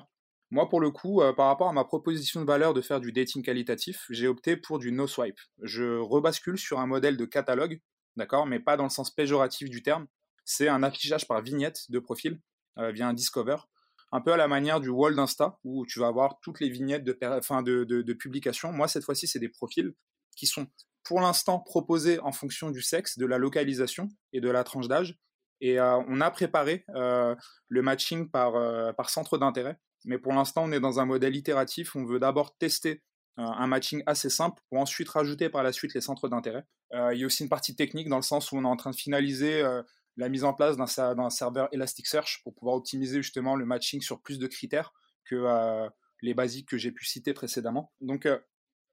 Moi, 0.50 0.68
pour 0.68 0.80
le 0.80 0.90
coup, 0.90 1.22
par 1.36 1.46
rapport 1.46 1.68
à 1.68 1.72
ma 1.72 1.84
proposition 1.84 2.40
de 2.40 2.46
valeur 2.46 2.74
de 2.74 2.80
faire 2.80 2.98
du 2.98 3.12
dating 3.12 3.42
qualitatif, 3.44 4.06
j'ai 4.10 4.26
opté 4.26 4.56
pour 4.56 4.80
du 4.80 4.90
no 4.90 5.06
swipe. 5.06 5.38
Je 5.62 5.98
rebascule 5.98 6.58
sur 6.58 6.80
un 6.80 6.86
modèle 6.86 7.16
de 7.16 7.24
catalogue 7.24 7.80
d'accord, 8.18 8.46
mais 8.46 8.60
pas 8.60 8.76
dans 8.76 8.84
le 8.84 8.90
sens 8.90 9.10
péjoratif 9.10 9.70
du 9.70 9.82
terme. 9.82 10.06
C'est 10.44 10.68
un 10.68 10.82
affichage 10.82 11.26
par 11.26 11.40
vignette 11.40 11.90
de 11.90 11.98
profil 11.98 12.40
euh, 12.78 12.90
via 12.92 13.08
un 13.08 13.14
Discover, 13.14 13.56
un 14.12 14.20
peu 14.20 14.32
à 14.32 14.36
la 14.36 14.48
manière 14.48 14.80
du 14.80 14.90
wall 14.90 15.14
d'Insta, 15.16 15.58
où 15.64 15.86
tu 15.86 16.00
vas 16.00 16.08
avoir 16.08 16.38
toutes 16.40 16.60
les 16.60 16.68
vignettes 16.68 17.04
de, 17.04 17.16
fin 17.42 17.62
de, 17.62 17.84
de, 17.84 18.12
publication. 18.12 18.72
Moi, 18.72 18.88
cette 18.88 19.04
fois-ci, 19.04 19.26
c'est 19.26 19.38
des 19.38 19.48
profils 19.48 19.94
qui 20.36 20.46
sont 20.46 20.66
pour 21.08 21.20
l'instant 21.20 21.58
proposés 21.58 22.20
en 22.20 22.32
fonction 22.32 22.70
du 22.70 22.82
sexe, 22.82 23.18
de 23.18 23.26
la 23.26 23.38
localisation 23.38 24.08
et 24.32 24.40
de 24.40 24.50
la 24.50 24.62
tranche 24.62 24.88
d'âge. 24.88 25.18
Et 25.60 25.80
euh, 25.80 25.98
on 26.06 26.20
a 26.20 26.30
préparé 26.30 26.84
euh, 26.94 27.34
le 27.68 27.82
matching 27.82 28.30
par, 28.30 28.52
par 28.94 29.10
centre 29.10 29.38
d'intérêt. 29.38 29.78
Mais 30.04 30.18
pour 30.18 30.32
l'instant, 30.32 30.64
on 30.64 30.72
est 30.72 30.80
dans 30.80 31.00
un 31.00 31.06
modèle 31.06 31.34
itératif. 31.34 31.96
On 31.96 32.04
veut 32.04 32.20
d'abord 32.20 32.56
tester 32.58 33.02
un 33.38 33.66
matching 33.68 34.02
assez 34.06 34.30
simple 34.30 34.60
pour 34.68 34.80
ensuite 34.80 35.08
rajouter 35.08 35.48
par 35.48 35.62
la 35.62 35.72
suite 35.72 35.94
les 35.94 36.00
centres 36.00 36.28
d'intérêt. 36.28 36.64
Euh, 36.92 37.14
il 37.14 37.20
y 37.20 37.22
a 37.22 37.26
aussi 37.26 37.44
une 37.44 37.48
partie 37.48 37.76
technique 37.76 38.08
dans 38.08 38.16
le 38.16 38.22
sens 38.22 38.50
où 38.50 38.56
on 38.56 38.62
est 38.62 38.68
en 38.68 38.76
train 38.76 38.90
de 38.90 38.96
finaliser 38.96 39.62
euh, 39.62 39.82
la 40.16 40.28
mise 40.28 40.44
en 40.44 40.52
place 40.52 40.76
d'un 40.76 41.30
serveur 41.30 41.68
Elasticsearch 41.72 42.40
pour 42.42 42.54
pouvoir 42.54 42.76
optimiser 42.76 43.22
justement 43.22 43.54
le 43.54 43.64
matching 43.64 44.00
sur 44.00 44.20
plus 44.20 44.38
de 44.38 44.46
critères 44.46 44.92
que 45.24 45.88
les 46.22 46.34
basiques 46.34 46.68
que 46.68 46.76
j'ai 46.76 46.90
pu 46.90 47.04
citer 47.04 47.32
précédemment. 47.32 47.92
Donc, 48.00 48.26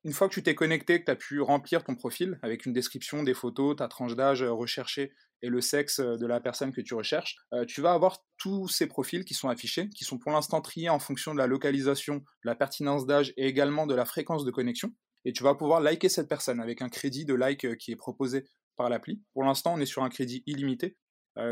une 0.06 0.14
fois 0.14 0.30
que 0.30 0.36
tu 0.36 0.44
t'es 0.44 0.54
connecté, 0.56 1.00
que 1.00 1.06
tu 1.06 1.12
as 1.12 1.16
pu 1.16 1.42
remplir 1.42 1.84
ton 1.84 1.96
profil 1.96 2.40
avec 2.44 2.66
une 2.68 2.74
description, 2.74 3.24
des 3.24 3.34
photos, 3.34 3.76
ta 3.76 3.88
tranche 3.88 4.16
d'âge 4.16 4.44
recherchée 4.44 5.12
et 5.42 5.50
le 5.50 5.62
sexe 5.62 6.00
de 6.00 6.26
la 6.28 6.40
personne 6.40 6.72
que 6.72 6.80
tu 6.80 6.94
recherches, 6.94 7.38
tu 7.68 7.82
vas 7.82 7.92
avoir 7.92 8.24
tous 8.38 8.68
ces 8.68 8.86
profils 8.86 9.26
qui 9.26 9.34
sont 9.34 9.50
affichés, 9.50 9.90
qui 9.90 10.06
sont 10.06 10.20
pour 10.20 10.32
l'instant 10.32 10.62
triés 10.62 10.90
en 10.90 11.00
fonction 11.00 11.34
de 11.34 11.40
la 11.40 11.48
localisation, 11.48 12.18
de 12.18 12.24
la 12.44 12.56
pertinence 12.56 13.08
d'âge 13.08 13.34
et 13.36 13.48
également 13.48 13.88
de 13.88 13.96
la 13.96 14.06
fréquence 14.06 14.46
de 14.46 14.52
connexion. 14.52 14.92
Et 15.26 15.34
tu 15.34 15.42
vas 15.42 15.56
pouvoir 15.56 15.82
liker 15.82 16.08
cette 16.08 16.30
personne 16.30 16.60
avec 16.60 16.84
un 16.84 16.90
crédit 16.90 17.26
de 17.26 17.34
like 17.34 17.76
qui 17.78 17.92
est 17.92 17.96
proposé 17.96 18.46
par 18.76 18.90
l'appli. 18.90 19.24
Pour 19.34 19.44
l'instant, 19.44 19.74
on 19.74 19.80
est 19.80 19.88
sur 19.88 20.04
un 20.04 20.10
crédit 20.10 20.44
illimité, 20.46 20.98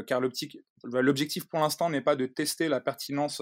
car 0.05 0.21
l'objectif 0.21 1.49
pour 1.49 1.59
l'instant 1.59 1.89
n'est 1.89 2.01
pas 2.01 2.15
de 2.15 2.27
tester 2.27 2.67
la 2.67 2.81
pertinence 2.81 3.41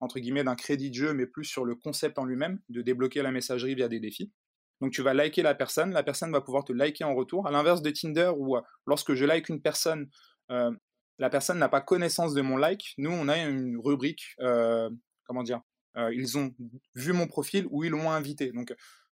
d'un 0.00 0.54
crédit 0.56 0.90
de 0.90 0.94
jeu, 0.94 1.12
mais 1.12 1.26
plus 1.26 1.44
sur 1.44 1.64
le 1.64 1.74
concept 1.74 2.18
en 2.18 2.24
lui-même, 2.24 2.60
de 2.68 2.82
débloquer 2.82 3.22
la 3.22 3.32
messagerie 3.32 3.74
via 3.74 3.88
des 3.88 4.00
défis. 4.00 4.32
Donc 4.80 4.92
tu 4.92 5.02
vas 5.02 5.14
liker 5.14 5.42
la 5.42 5.54
personne, 5.54 5.92
la 5.92 6.02
personne 6.02 6.32
va 6.32 6.40
pouvoir 6.40 6.64
te 6.64 6.72
liker 6.72 7.04
en 7.04 7.14
retour. 7.14 7.46
À 7.46 7.50
l'inverse 7.50 7.82
de 7.82 7.90
Tinder 7.90 8.32
où 8.36 8.56
euh, 8.56 8.60
lorsque 8.86 9.14
je 9.14 9.24
like 9.24 9.48
une 9.48 9.60
personne, 9.60 10.08
euh, 10.50 10.70
la 11.18 11.30
personne 11.30 11.58
n'a 11.58 11.68
pas 11.68 11.80
connaissance 11.80 12.34
de 12.34 12.42
mon 12.42 12.56
like. 12.56 12.94
Nous, 12.96 13.10
on 13.10 13.28
a 13.28 13.38
une 13.38 13.78
rubrique, 13.78 14.34
euh, 14.40 14.88
comment 15.24 15.42
dire, 15.42 15.60
ils 16.12 16.38
ont 16.38 16.54
vu 16.94 17.12
mon 17.12 17.26
profil 17.26 17.66
ou 17.70 17.82
ils 17.82 17.92
m'ont 17.92 18.12
invité. 18.12 18.52
Donc 18.52 18.72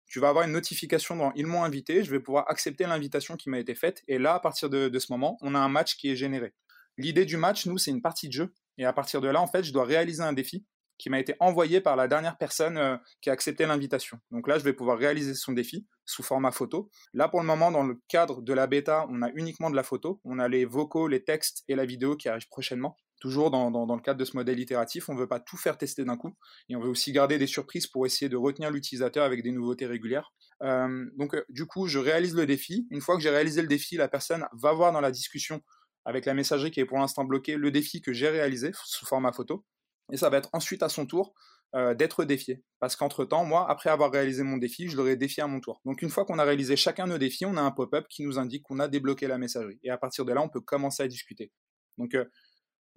tu 0.07 0.19
vas 0.19 0.29
avoir 0.29 0.45
une 0.45 0.51
notification 0.51 1.15
dans 1.15 1.31
ils 1.35 1.45
m'ont 1.45 1.63
invité, 1.63 2.03
je 2.03 2.09
vais 2.09 2.19
pouvoir 2.19 2.49
accepter 2.49 2.87
l'invitation 2.87 3.37
qui 3.37 3.51
m'a 3.51 3.59
été 3.59 3.75
faite. 3.75 4.01
Et 4.07 4.17
là, 4.17 4.33
à 4.33 4.39
partir 4.39 4.67
de, 4.67 4.89
de 4.89 4.99
ce 4.99 5.11
moment, 5.11 5.37
on 5.41 5.53
a 5.53 5.59
un 5.59 5.69
match 5.69 5.95
qui 5.95 6.09
est 6.09 6.15
généré. 6.15 6.55
L'idée 6.97 7.23
du 7.23 7.37
match, 7.37 7.67
nous, 7.67 7.77
c'est 7.77 7.91
une 7.91 8.01
partie 8.01 8.27
de 8.29 8.33
jeu. 8.33 8.53
Et 8.79 8.85
à 8.85 8.93
partir 8.93 9.21
de 9.21 9.27
là, 9.27 9.39
en 9.39 9.47
fait, 9.47 9.63
je 9.63 9.71
dois 9.71 9.85
réaliser 9.85 10.23
un 10.23 10.33
défi 10.33 10.65
qui 11.01 11.09
m'a 11.09 11.19
été 11.19 11.33
envoyé 11.39 11.81
par 11.81 11.95
la 11.95 12.07
dernière 12.07 12.37
personne 12.37 12.77
euh, 12.77 12.95
qui 13.21 13.31
a 13.31 13.33
accepté 13.33 13.65
l'invitation. 13.65 14.19
Donc 14.29 14.47
là, 14.47 14.59
je 14.59 14.63
vais 14.63 14.73
pouvoir 14.73 14.99
réaliser 14.99 15.33
son 15.33 15.51
défi 15.51 15.87
sous 16.05 16.21
format 16.21 16.51
photo. 16.51 16.91
Là, 17.13 17.27
pour 17.27 17.41
le 17.41 17.47
moment, 17.47 17.71
dans 17.71 17.83
le 17.83 17.99
cadre 18.07 18.43
de 18.43 18.53
la 18.53 18.67
bêta, 18.67 19.07
on 19.09 19.23
a 19.23 19.31
uniquement 19.33 19.71
de 19.71 19.75
la 19.75 19.81
photo. 19.81 20.21
On 20.23 20.37
a 20.37 20.47
les 20.47 20.63
vocaux, 20.63 21.07
les 21.07 21.23
textes 21.23 21.63
et 21.67 21.75
la 21.75 21.85
vidéo 21.85 22.15
qui 22.15 22.29
arrivent 22.29 22.47
prochainement. 22.49 22.97
Toujours 23.19 23.49
dans, 23.49 23.69
le 23.69 24.01
cadre 24.01 24.19
de 24.19 24.25
ce 24.25 24.37
modèle 24.37 24.59
itératif, 24.59 25.09
on 25.09 25.15
ne 25.15 25.19
veut 25.19 25.27
pas 25.27 25.39
tout 25.39 25.57
faire 25.57 25.77
tester 25.77 26.05
d'un 26.05 26.17
coup. 26.17 26.35
Et 26.69 26.75
on 26.75 26.79
veut 26.79 26.89
aussi 26.89 27.11
garder 27.11 27.39
des 27.39 27.47
surprises 27.47 27.87
pour 27.87 28.05
essayer 28.05 28.29
de 28.29 28.37
retenir 28.37 28.69
l'utilisateur 28.69 29.25
avec 29.25 29.41
des 29.41 29.51
nouveautés 29.51 29.87
régulières. 29.87 30.33
Euh, 30.61 31.05
donc, 31.17 31.33
euh, 31.33 31.43
du 31.49 31.65
coup, 31.65 31.87
je 31.87 31.97
réalise 31.97 32.35
le 32.35 32.45
défi. 32.45 32.87
Une 32.91 33.01
fois 33.01 33.15
que 33.15 33.23
j'ai 33.23 33.31
réalisé 33.31 33.63
le 33.63 33.67
défi, 33.67 33.97
la 33.97 34.07
personne 34.07 34.45
va 34.53 34.71
voir 34.73 34.91
dans 34.91 35.01
la 35.01 35.11
discussion 35.11 35.61
avec 36.05 36.25
la 36.25 36.35
messagerie 36.35 36.69
qui 36.69 36.79
est 36.79 36.85
pour 36.85 36.99
l'instant 36.99 37.25
bloquée 37.25 37.57
le 37.57 37.71
défi 37.71 38.01
que 38.01 38.13
j'ai 38.13 38.29
réalisé 38.29 38.71
sous 38.85 39.05
format 39.05 39.31
photo 39.31 39.65
et 40.11 40.17
ça 40.17 40.29
va 40.29 40.37
être 40.37 40.49
ensuite 40.53 40.83
à 40.83 40.89
son 40.89 41.05
tour 41.05 41.33
euh, 41.73 41.93
d'être 41.93 42.25
défié. 42.25 42.63
Parce 42.79 42.95
qu'entre-temps, 42.95 43.45
moi, 43.45 43.69
après 43.69 43.89
avoir 43.89 44.11
réalisé 44.11 44.43
mon 44.43 44.57
défi, 44.57 44.89
je 44.89 44.97
l'aurai 44.97 45.15
défié 45.15 45.41
à 45.41 45.47
mon 45.47 45.61
tour. 45.61 45.81
Donc 45.85 46.01
une 46.01 46.09
fois 46.09 46.25
qu'on 46.25 46.37
a 46.37 46.43
réalisé 46.43 46.75
chacun 46.75 47.07
nos 47.07 47.17
défis, 47.17 47.45
on 47.45 47.55
a 47.55 47.61
un 47.61 47.71
pop-up 47.71 48.07
qui 48.09 48.23
nous 48.23 48.37
indique 48.37 48.63
qu'on 48.63 48.79
a 48.79 48.89
débloqué 48.89 49.27
la 49.27 49.37
messagerie. 49.37 49.79
Et 49.83 49.89
à 49.89 49.97
partir 49.97 50.25
de 50.25 50.33
là, 50.33 50.41
on 50.41 50.49
peut 50.49 50.59
commencer 50.59 51.01
à 51.03 51.07
discuter. 51.07 51.51
Donc 51.97 52.13
euh, 52.13 52.25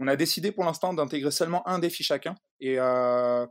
on 0.00 0.08
a 0.08 0.16
décidé 0.16 0.50
pour 0.50 0.64
l'instant 0.64 0.92
d'intégrer 0.92 1.30
seulement 1.30 1.66
un 1.68 1.78
défi 1.78 2.02
chacun. 2.02 2.34
Et 2.58 2.80
euh, 2.80 3.46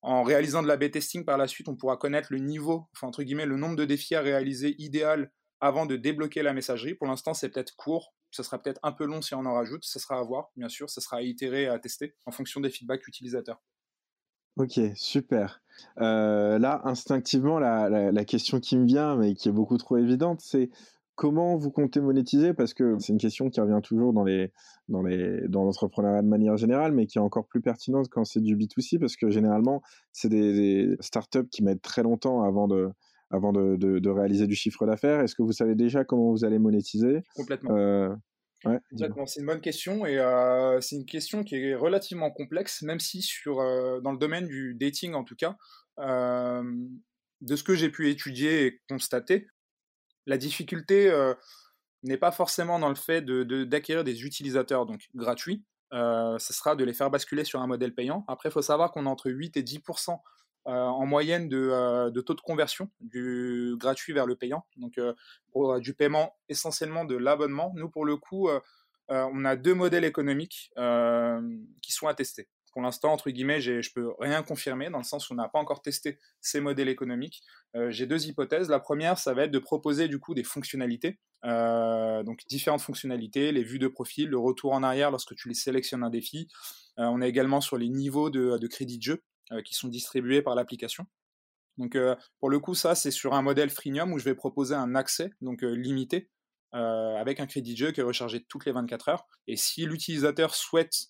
en 0.00 0.22
réalisant 0.22 0.62
de 0.62 0.68
la 0.68 0.78
B-testing 0.78 1.26
par 1.26 1.36
la 1.36 1.48
suite, 1.48 1.68
on 1.68 1.76
pourra 1.76 1.98
connaître 1.98 2.28
le 2.30 2.38
niveau, 2.38 2.88
enfin 2.94 3.08
entre 3.08 3.22
guillemets, 3.22 3.44
le 3.44 3.58
nombre 3.58 3.76
de 3.76 3.84
défis 3.84 4.14
à 4.14 4.22
réaliser 4.22 4.74
idéal 4.78 5.30
avant 5.60 5.84
de 5.84 5.96
débloquer 5.96 6.42
la 6.42 6.54
messagerie. 6.54 6.94
Pour 6.94 7.08
l'instant, 7.08 7.34
c'est 7.34 7.50
peut-être 7.50 7.76
court. 7.76 8.14
Ce 8.30 8.42
sera 8.42 8.62
peut-être 8.62 8.80
un 8.82 8.92
peu 8.92 9.04
long 9.04 9.22
si 9.22 9.34
on 9.34 9.44
en 9.46 9.54
rajoute. 9.54 9.84
Ce 9.84 9.98
sera 9.98 10.18
à 10.18 10.22
voir, 10.22 10.50
bien 10.56 10.68
sûr. 10.68 10.90
Ce 10.90 11.00
sera 11.00 11.18
à 11.18 11.22
itérer 11.22 11.66
à 11.66 11.78
tester 11.78 12.14
en 12.26 12.30
fonction 12.30 12.60
des 12.60 12.70
feedbacks 12.70 13.06
utilisateurs. 13.06 13.60
Ok, 14.56 14.80
super. 14.94 15.60
Euh, 16.00 16.58
là, 16.58 16.80
instinctivement, 16.84 17.58
la, 17.58 18.24
question 18.24 18.58
qui 18.58 18.78
me 18.78 18.86
vient, 18.86 19.16
mais 19.16 19.34
qui 19.34 19.50
est 19.50 19.52
beaucoup 19.52 19.76
trop 19.76 19.98
évidente, 19.98 20.40
c'est 20.40 20.70
comment 21.14 21.56
vous 21.56 21.70
comptez 21.70 22.00
monétiser? 22.00 22.54
Parce 22.54 22.72
que 22.72 22.98
c'est 22.98 23.12
une 23.12 23.18
question 23.18 23.50
qui 23.50 23.60
revient 23.60 23.80
toujours 23.82 24.14
dans 24.14 24.24
l'entrepreneuriat 25.62 26.22
de 26.22 26.28
manière 26.28 26.56
générale, 26.56 26.92
mais 26.92 27.06
qui 27.06 27.18
est 27.18 27.20
encore 27.20 27.46
plus 27.46 27.60
pertinente 27.60 28.08
quand 28.08 28.24
c'est 28.24 28.40
du 28.40 28.56
B2C, 28.56 28.98
parce 28.98 29.16
que 29.16 29.28
généralement, 29.30 29.82
c'est 30.12 30.30
des 30.30 30.96
startups 31.00 31.48
qui 31.50 31.62
mettent 31.62 31.82
très 31.82 32.02
longtemps 32.02 32.42
avant 32.42 32.66
de 32.66 32.90
avant 33.30 33.52
de, 33.52 34.08
réaliser 34.08 34.46
du 34.46 34.54
chiffre 34.54 34.86
d'affaires 34.86 35.20
Est-ce 35.20 35.34
que 35.34 35.42
vous 35.42 35.52
savez 35.52 35.74
déjà 35.74 36.04
comment 36.04 36.30
vous 36.30 36.44
allez 36.44 36.58
monétiser? 36.58 37.22
Complètement. 37.34 37.76
Euh, 37.76 38.14
c'est 38.96 39.40
une 39.40 39.46
bonne 39.46 39.60
question 39.60 40.06
et 40.06 40.18
euh, 40.18 40.80
c'est 40.80 40.96
une 40.96 41.04
question 41.04 41.44
qui 41.44 41.56
est 41.56 41.74
relativement 41.74 42.30
complexe, 42.30 42.82
même 42.82 43.00
si 43.00 43.22
sur, 43.22 43.60
euh, 43.60 44.00
dans 44.00 44.12
le 44.12 44.18
domaine 44.18 44.46
du 44.46 44.74
dating 44.74 45.14
en 45.14 45.24
tout 45.24 45.36
cas, 45.36 45.56
de 45.98 47.54
ce 47.54 47.62
que 47.62 47.74
j'ai 47.74 47.90
pu 47.90 48.10
étudier 48.10 48.66
et 48.66 48.80
constater, 48.88 49.46
la 50.26 50.38
difficulté 50.38 51.12
n'est 52.02 52.16
pas 52.16 52.32
forcément 52.32 52.78
dans 52.78 52.88
le 52.88 52.94
fait 52.94 53.22
d'acquérir 53.22 54.04
de, 54.04 54.10
des 54.10 54.24
utilisateurs 54.24 54.86
donc 54.86 55.08
gratuits, 55.14 55.64
ce 55.92 56.52
sera 56.52 56.76
de 56.76 56.84
les 56.84 56.94
faire 56.94 57.10
basculer 57.10 57.44
sur 57.44 57.60
un 57.60 57.66
modèle 57.66 57.94
payant. 57.94 58.24
Après, 58.28 58.48
il 58.48 58.52
faut 58.52 58.62
savoir 58.62 58.90
qu'on 58.90 59.06
a 59.06 59.08
entre 59.08 59.30
8 59.30 59.56
et 59.56 59.62
10 59.62 59.76
euh, 59.76 60.12
en 60.66 61.06
moyenne 61.06 61.48
euh, 61.52 62.10
de, 62.10 62.20
taux 62.20 62.34
de 62.34 62.40
conversion 62.40 62.90
du 63.00 63.74
gratuit 63.78 64.12
vers 64.12 64.26
le 64.26 64.36
payant. 64.36 64.66
Donc, 64.76 64.98
euh, 64.98 65.14
du 65.80 65.94
paiement 65.94 66.34
essentiellement 66.48 67.04
de 67.04 67.16
l'abonnement, 67.16 67.72
nous, 67.76 67.88
pour 67.88 68.04
le 68.04 68.16
coup, 68.16 68.48
on 69.08 69.44
a 69.44 69.56
deux 69.56 69.74
modèles 69.74 70.04
économiques 70.04 70.72
qui 71.82 71.92
sont 71.92 72.08
à 72.08 72.14
tester. 72.14 72.48
Pour 72.72 72.82
l'instant, 72.82 73.10
entre 73.10 73.30
guillemets, 73.30 73.60
je 73.62 73.90
peux 73.94 74.12
rien 74.18 74.42
confirmer 74.42 74.90
dans 74.90 74.98
le 74.98 75.04
sens 75.04 75.30
où 75.30 75.32
on 75.32 75.36
n'a 75.36 75.48
pas 75.48 75.58
encore 75.58 75.80
testé 75.80 76.18
ces 76.42 76.60
modèles 76.60 76.90
économiques. 76.90 77.42
J'ai 77.88 78.04
deux 78.04 78.26
hypothèses. 78.26 78.68
La 78.68 78.80
première, 78.80 79.16
ça 79.16 79.32
va 79.32 79.44
être 79.44 79.50
de 79.50 79.58
proposer 79.58 80.08
du 80.08 80.18
coup 80.18 80.34
des 80.34 80.44
fonctionnalités, 80.44 81.18
donc 81.42 82.42
différentes 82.48 82.82
fonctionnalités, 82.82 83.50
les 83.50 83.62
vues 83.62 83.78
de 83.78 83.88
profil, 83.88 84.28
le 84.28 84.38
retour 84.38 84.72
en 84.72 84.82
arrière 84.82 85.10
lorsque 85.10 85.34
tu 85.34 85.48
les 85.48 85.54
sélectionnes 85.54 86.02
un 86.02 86.10
défi. 86.10 86.48
on 86.98 87.22
est 87.22 87.28
également 87.30 87.62
sur 87.62 87.78
les 87.78 87.88
niveaux 87.88 88.28
de 88.28 88.66
crédit 88.66 88.98
de 88.98 89.02
jeu. 89.02 89.22
Euh, 89.52 89.62
qui 89.62 89.74
sont 89.74 89.86
distribués 89.86 90.42
par 90.42 90.56
l'application. 90.56 91.06
Donc 91.78 91.94
euh, 91.94 92.16
pour 92.40 92.50
le 92.50 92.58
coup, 92.58 92.74
ça 92.74 92.96
c'est 92.96 93.12
sur 93.12 93.32
un 93.32 93.42
modèle 93.42 93.70
freemium 93.70 94.12
où 94.12 94.18
je 94.18 94.24
vais 94.24 94.34
proposer 94.34 94.74
un 94.74 94.96
accès 94.96 95.30
donc 95.40 95.62
euh, 95.62 95.70
limité 95.70 96.30
avec 96.72 97.40
un 97.40 97.46
crédit 97.46 97.72
de 97.72 97.78
jeu 97.78 97.92
qui 97.92 98.00
est 98.00 98.02
rechargé 98.02 98.44
toutes 98.44 98.66
les 98.66 98.72
24 98.72 99.08
heures. 99.08 99.26
Et 99.46 99.56
si 99.56 99.86
l'utilisateur 99.86 100.54
souhaite 100.54 101.06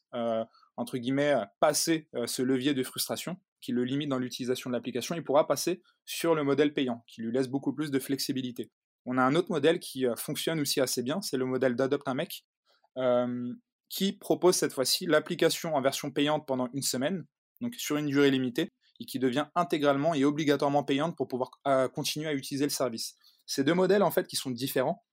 entre 0.77 0.97
guillemets 0.97 1.35
passer 1.59 2.09
ce 2.27 2.43
levier 2.43 2.73
de 2.73 2.85
frustration 2.85 3.37
qui 3.61 3.73
le 3.73 3.83
limite 3.83 4.09
dans 4.09 4.21
l'utilisation 4.21 4.71
de 4.71 4.77
l'application, 4.77 5.17
il 5.17 5.25
pourra 5.25 5.49
passer 5.49 5.83
sur 6.05 6.37
le 6.37 6.45
modèle 6.45 6.73
payant 6.73 7.03
qui 7.09 7.21
lui 7.23 7.33
laisse 7.33 7.49
beaucoup 7.49 7.73
plus 7.73 7.91
de 7.91 7.99
flexibilité. 7.99 8.71
On 9.07 9.19
a 9.19 9.23
un 9.23 9.35
autre 9.35 9.51
modèle 9.51 9.81
qui 9.81 10.07
fonctionne 10.17 10.61
aussi 10.61 10.81
assez 10.81 11.03
bien, 11.03 11.21
c'est 11.21 11.37
le 11.37 11.47
modèle 11.47 11.75
d'Adopt 11.75 12.07
un 12.07 12.15
mec, 12.15 12.45
qui 13.89 14.13
propose 14.13 14.55
cette 14.55 14.73
fois-ci 14.73 15.07
l'application 15.07 15.75
en 15.75 15.81
version 15.81 16.13
payante 16.13 16.47
pendant 16.47 16.69
une 16.75 16.83
semaine, 16.83 17.27
donc 17.61 17.75
sur 17.75 17.97
une 17.97 18.07
durée 18.07 18.31
limitée, 18.31 18.71
et 19.01 19.05
qui 19.05 19.19
devient 19.19 19.47
intégralement 19.55 20.15
et 20.15 20.25
obligatoirement 20.25 20.85
payante 20.85 21.17
pour 21.17 21.29
pouvoir 21.29 21.51
euh, 21.67 21.89
continuer 21.89 22.29
à 22.29 22.35
utiliser 22.35 22.65
le 22.65 22.71
service. 22.71 23.17
Ces 23.47 23.65
deux 23.65 23.75
modèles, 23.75 24.03
en 24.03 24.11
fait, 24.11 24.27
qui 24.27 24.37
sont 24.37 24.51
différents, 24.51 25.05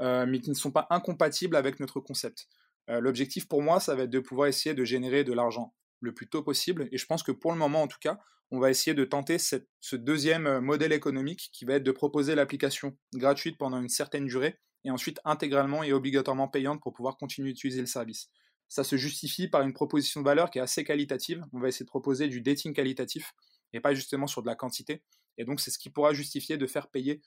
euh, 0.00 0.26
mais 0.26 0.40
qui 0.40 0.50
ne 0.50 0.54
sont 0.54 0.70
pas 0.70 0.86
incompatibles 0.90 1.56
avec 1.56 1.80
notre 1.80 2.00
concept. 2.00 2.48
Euh, 2.88 3.00
l'objectif 3.00 3.48
pour 3.48 3.62
moi, 3.62 3.80
ça 3.80 3.94
va 3.94 4.04
être 4.04 4.10
de 4.10 4.20
pouvoir 4.20 4.48
essayer 4.48 4.74
de 4.74 4.84
générer 4.84 5.24
de 5.24 5.32
l'argent 5.32 5.74
le 6.00 6.14
plus 6.14 6.28
tôt 6.28 6.42
possible, 6.42 6.88
et 6.92 6.98
je 6.98 7.06
pense 7.06 7.22
que 7.22 7.32
pour 7.32 7.52
le 7.52 7.58
moment, 7.58 7.82
en 7.82 7.88
tout 7.88 7.98
cas, 8.00 8.18
on 8.50 8.58
va 8.58 8.70
essayer 8.70 8.94
de 8.94 9.04
tenter 9.04 9.38
ce 9.38 9.96
deuxième 9.96 10.58
modèle 10.58 10.92
économique 10.92 11.50
qui 11.52 11.64
va 11.64 11.74
être 11.74 11.84
de 11.84 11.92
proposer 11.92 12.34
l'application 12.34 12.96
gratuite 13.14 13.56
pendant 13.58 13.80
une 13.80 13.88
certaine 13.88 14.26
durée, 14.26 14.58
et 14.84 14.90
ensuite 14.90 15.20
intégralement 15.24 15.82
et 15.82 15.92
obligatoirement 15.92 16.48
payante 16.48 16.80
pour 16.82 16.92
pouvoir 16.92 17.16
continuer 17.16 17.52
d'utiliser 17.52 17.80
le 17.80 17.86
service 17.86 18.28
ça 18.70 18.84
se 18.84 18.96
justifie 18.96 19.48
par 19.48 19.62
une 19.62 19.74
proposition 19.74 20.20
de 20.20 20.24
valeur 20.24 20.48
qui 20.48 20.58
est 20.58 20.62
assez 20.62 20.84
qualitative. 20.84 21.44
On 21.52 21.58
va 21.58 21.68
essayer 21.68 21.84
de 21.84 21.90
proposer 21.90 22.28
du 22.28 22.40
dating 22.40 22.72
qualitatif 22.72 23.34
et 23.72 23.80
pas 23.80 23.94
justement 23.94 24.28
sur 24.28 24.42
de 24.42 24.46
la 24.46 24.54
quantité. 24.54 25.02
Et 25.36 25.44
donc, 25.44 25.60
c'est 25.60 25.72
ce 25.72 25.78
qui 25.78 25.90
pourra 25.90 26.14
justifier 26.14 26.56
de 26.56 26.66
faire 26.68 26.88
payer, 26.88 27.20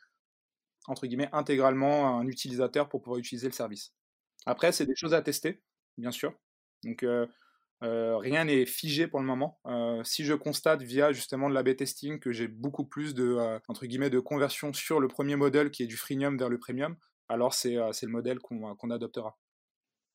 entre 0.87 1.05
guillemets, 1.05 1.29
intégralement 1.33 2.17
un 2.17 2.27
utilisateur 2.27 2.87
pour 2.87 3.01
pouvoir 3.01 3.19
utiliser 3.19 3.47
le 3.47 3.53
service. 3.53 3.93
Après, 4.45 4.71
c'est 4.71 4.85
des 4.85 4.95
choses 4.95 5.13
à 5.13 5.21
tester, 5.21 5.61
bien 5.97 6.11
sûr. 6.11 6.33
Donc, 6.85 7.03
euh, 7.03 7.27
euh, 7.83 8.17
rien 8.17 8.45
n'est 8.45 8.65
figé 8.65 9.07
pour 9.07 9.19
le 9.19 9.25
moment. 9.25 9.59
Euh, 9.65 10.01
si 10.05 10.23
je 10.23 10.33
constate 10.33 10.81
via 10.81 11.11
justement 11.11 11.49
de 11.49 11.53
l'A-B 11.53 11.75
testing 11.75 12.19
que 12.19 12.31
j'ai 12.31 12.47
beaucoup 12.47 12.85
plus 12.85 13.13
de, 13.13 13.59
entre 13.67 13.85
guillemets, 13.85 14.09
de 14.09 14.19
conversion 14.21 14.71
sur 14.71 15.01
le 15.01 15.09
premier 15.09 15.35
modèle 15.35 15.71
qui 15.71 15.83
est 15.83 15.87
du 15.87 15.97
freemium 15.97 16.37
vers 16.37 16.49
le 16.49 16.57
premium, 16.57 16.95
alors 17.27 17.53
c'est 17.53 17.75
le 17.75 18.07
modèle 18.07 18.39
qu'on 18.39 18.89
adoptera. 18.91 19.37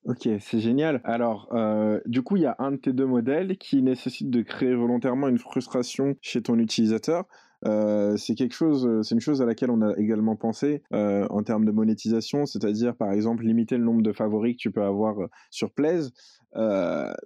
Ok, 0.05 0.28
c'est 0.40 0.61
génial. 0.61 1.00
Alors, 1.05 1.49
euh, 1.52 2.00
du 2.07 2.23
coup, 2.23 2.37
il 2.37 2.43
y 2.43 2.47
a 2.47 2.57
un 2.59 2.73
de 2.73 2.76
tes 2.76 2.93
deux 2.93 3.05
modèles 3.05 3.59
qui 3.59 3.83
nécessite 3.83 4.31
de 4.31 4.40
créer 4.43 4.75
volontairement 4.75 5.28
une 5.28 5.38
frustration 5.38 6.14
chez 6.23 6.40
ton 6.43 6.59
utilisateur. 6.59 7.25
c'est 7.64 8.35
quelque 8.35 8.55
chose, 8.55 8.88
c'est 9.02 9.14
une 9.14 9.21
chose 9.21 9.43
à 9.43 9.45
laquelle 9.45 9.71
on 9.71 9.83
a 9.83 9.95
également 9.99 10.37
pensé 10.37 10.83
en 10.93 11.43
termes 11.43 11.64
de 11.67 11.73
monétisation, 11.73 12.47
c'est-à-dire 12.47 12.97
par 12.97 13.12
exemple 13.12 13.45
limiter 13.45 13.76
le 13.76 13.85
nombre 13.85 14.02
de 14.02 14.12
favoris 14.12 14.55
que 14.55 14.61
tu 14.62 14.71
peux 14.71 14.83
avoir 14.83 15.17
sur 15.50 15.73
Plaise. 15.75 16.12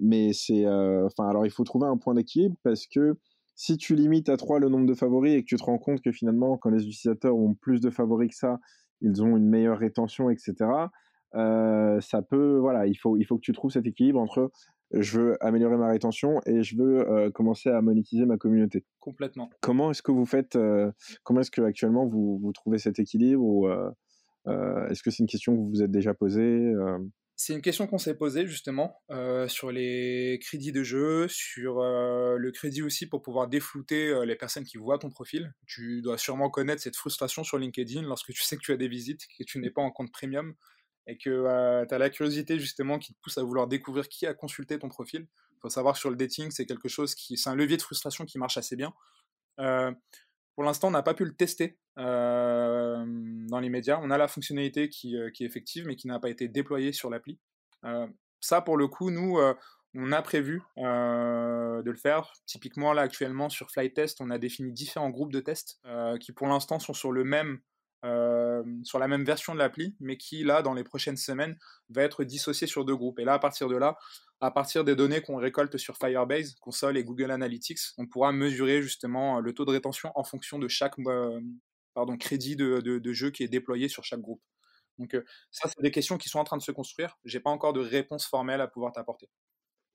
mais 0.00 0.32
c'est, 0.32 0.66
enfin, 0.66 1.28
alors 1.28 1.46
il 1.46 1.52
faut 1.52 1.64
trouver 1.64 1.86
un 1.86 1.98
point 1.98 2.14
d'équilibre 2.14 2.56
parce 2.64 2.86
que 2.86 3.16
si 3.54 3.76
tu 3.76 3.94
limites 3.94 4.28
à 4.28 4.36
3 4.36 4.58
le 4.58 4.68
nombre 4.68 4.86
de 4.86 4.94
favoris 4.94 5.34
et 5.34 5.42
que 5.42 5.46
tu 5.46 5.56
te 5.56 5.62
rends 5.62 5.78
compte 5.78 6.00
que 6.00 6.10
finalement, 6.10 6.56
quand 6.56 6.70
les 6.70 6.82
utilisateurs 6.88 7.36
ont 7.36 7.54
plus 7.54 7.80
de 7.80 7.90
favoris 7.90 8.30
que 8.30 8.36
ça, 8.36 8.58
ils 9.02 9.22
ont 9.22 9.36
une 9.36 9.48
meilleure 9.48 9.78
rétention, 9.78 10.30
etc. 10.30 10.90
ça 11.34 12.22
peut, 12.22 12.58
voilà, 12.58 12.86
il 12.86 12.94
faut, 12.94 13.16
il 13.16 13.24
faut 13.24 13.36
que 13.36 13.42
tu 13.42 13.52
trouves 13.52 13.70
cet 13.70 13.86
équilibre 13.86 14.20
entre 14.20 14.50
je 14.94 15.18
veux 15.18 15.44
améliorer 15.44 15.76
ma 15.78 15.88
rétention 15.88 16.40
et 16.44 16.62
je 16.62 16.76
veux 16.76 17.30
commencer 17.30 17.70
à 17.70 17.80
monétiser 17.80 18.26
ma 18.26 18.36
communauté. 18.36 18.84
Complètement. 19.00 19.48
Comment 19.60 19.90
est-ce 19.90 20.02
que 20.02 20.12
vous 20.12 20.26
faites, 20.26 20.58
comment 21.22 21.40
est-ce 21.40 21.50
que 21.50 21.62
actuellement 21.62 22.06
vous, 22.06 22.38
vous 22.38 22.52
trouvez 22.52 22.78
cet 22.78 22.98
équilibre 22.98 23.42
ou 23.42 23.68
est-ce 24.46 25.02
que 25.02 25.10
c'est 25.10 25.20
une 25.20 25.28
question 25.28 25.54
que 25.54 25.58
vous 25.58 25.70
vous 25.70 25.82
êtes 25.82 25.90
déjà 25.90 26.14
posée 26.14 26.74
c'est 27.34 27.54
une 27.54 27.62
question 27.62 27.88
qu'on 27.88 27.98
s'est 27.98 28.14
posée 28.14 28.46
justement 28.46 29.02
sur 29.48 29.72
les 29.72 30.38
crédits 30.42 30.70
de 30.70 30.82
jeu, 30.82 31.26
sur 31.28 31.80
le 31.80 32.50
crédit 32.52 32.82
aussi 32.82 33.08
pour 33.08 33.22
pouvoir 33.22 33.48
déflouter 33.48 34.14
les 34.26 34.36
personnes 34.36 34.64
qui 34.64 34.76
voient 34.76 34.98
ton 34.98 35.10
profil. 35.10 35.52
Tu 35.66 36.02
dois 36.02 36.18
sûrement 36.18 36.50
connaître 36.50 36.82
cette 36.82 36.96
frustration 36.96 37.42
sur 37.42 37.58
LinkedIn 37.58 38.02
lorsque 38.02 38.32
tu 38.32 38.42
sais 38.42 38.56
que 38.56 38.62
tu 38.62 38.72
as 38.72 38.76
des 38.76 38.88
visites, 38.88 39.22
que 39.38 39.44
tu 39.44 39.58
n'es 39.58 39.70
pas 39.70 39.82
en 39.82 39.90
compte 39.90 40.12
premium 40.12 40.54
et 41.06 41.18
que 41.18 41.84
tu 41.86 41.94
as 41.94 41.98
la 41.98 42.10
curiosité 42.10 42.58
justement 42.58 42.98
qui 42.98 43.14
te 43.14 43.18
pousse 43.20 43.38
à 43.38 43.42
vouloir 43.42 43.66
découvrir 43.66 44.08
qui 44.08 44.26
a 44.26 44.34
consulté 44.34 44.78
ton 44.78 44.88
profil. 44.88 45.26
Il 45.52 45.60
faut 45.60 45.68
savoir 45.68 45.96
sur 45.96 46.10
le 46.10 46.16
dating, 46.16 46.50
c'est 46.50 46.66
quelque 46.66 46.88
chose 46.88 47.14
qui, 47.14 47.36
c'est 47.36 47.50
un 47.50 47.54
levier 47.54 47.76
de 47.76 47.82
frustration 47.82 48.24
qui 48.24 48.38
marche 48.38 48.56
assez 48.56 48.76
bien. 48.76 48.92
pour 49.56 50.64
l'instant, 50.64 50.88
on 50.88 50.92
n'a 50.92 51.02
pas 51.02 51.14
pu 51.14 51.24
le 51.24 51.34
tester 51.34 51.78
dans 51.96 53.60
les 53.60 53.68
médias. 53.68 53.98
On 54.02 54.10
a 54.10 54.18
la 54.18 54.28
fonctionnalité 54.28 54.88
qui, 54.88 55.16
qui 55.34 55.44
est 55.44 55.46
effective, 55.46 55.86
mais 55.86 55.96
qui 55.96 56.08
n'a 56.08 56.18
pas 56.18 56.30
été 56.30 56.48
déployée 56.48 56.92
sur 56.92 57.10
l'appli. 57.10 57.38
ça, 58.40 58.60
pour 58.60 58.76
le 58.76 58.88
coup, 58.88 59.10
nous, 59.10 59.38
on 59.94 60.12
a 60.12 60.22
prévu 60.22 60.62
de 60.76 61.90
le 61.90 61.96
faire. 61.96 62.32
Typiquement, 62.46 62.92
là, 62.92 63.02
actuellement, 63.02 63.48
sur 63.48 63.70
Flytest, 63.70 64.20
on 64.20 64.30
a 64.30 64.38
défini 64.38 64.72
différents 64.72 65.10
groupes 65.10 65.32
de 65.32 65.40
tests 65.40 65.80
qui, 66.20 66.32
pour 66.32 66.46
l'instant, 66.46 66.78
sont 66.78 66.94
sur 66.94 67.12
le 67.12 67.24
même 67.24 67.60
euh, 68.04 68.62
sur 68.82 68.98
la 68.98 69.08
même 69.08 69.24
version 69.24 69.54
de 69.54 69.58
l'appli, 69.58 69.96
mais 70.00 70.16
qui, 70.16 70.42
là, 70.42 70.62
dans 70.62 70.74
les 70.74 70.84
prochaines 70.84 71.16
semaines, 71.16 71.56
va 71.88 72.02
être 72.02 72.24
dissocié 72.24 72.66
sur 72.66 72.84
deux 72.84 72.96
groupes. 72.96 73.18
Et 73.18 73.24
là, 73.24 73.34
à 73.34 73.38
partir 73.38 73.68
de 73.68 73.76
là, 73.76 73.96
à 74.40 74.50
partir 74.50 74.84
des 74.84 74.96
données 74.96 75.20
qu'on 75.20 75.36
récolte 75.36 75.76
sur 75.76 75.96
Firebase, 75.96 76.56
console 76.60 76.98
et 76.98 77.04
Google 77.04 77.30
Analytics, 77.30 77.78
on 77.98 78.06
pourra 78.06 78.32
mesurer 78.32 78.82
justement 78.82 79.38
le 79.38 79.52
taux 79.54 79.64
de 79.64 79.70
rétention 79.70 80.10
en 80.16 80.24
fonction 80.24 80.58
de 80.58 80.66
chaque 80.66 80.98
euh, 80.98 81.40
crédit 82.18 82.56
de, 82.56 82.80
de, 82.80 83.12
jeu 83.12 83.30
qui 83.30 83.44
est 83.44 83.48
déployé 83.48 83.88
sur 83.88 84.04
chaque 84.04 84.20
groupe. 84.20 84.42
Donc 84.98 85.14
euh, 85.14 85.24
ça, 85.52 85.68
c'est 85.68 85.82
des 85.82 85.92
questions 85.92 86.18
qui 86.18 86.28
sont 86.28 86.40
en 86.40 86.44
train 86.44 86.56
de 86.56 86.62
se 86.62 86.72
construire. 86.72 87.16
J'ai 87.24 87.38
pas 87.38 87.50
encore 87.50 87.72
de 87.72 87.80
réponse 87.80 88.26
formelle 88.26 88.60
à 88.60 88.66
pouvoir 88.66 88.92
t'apporter. 88.92 89.28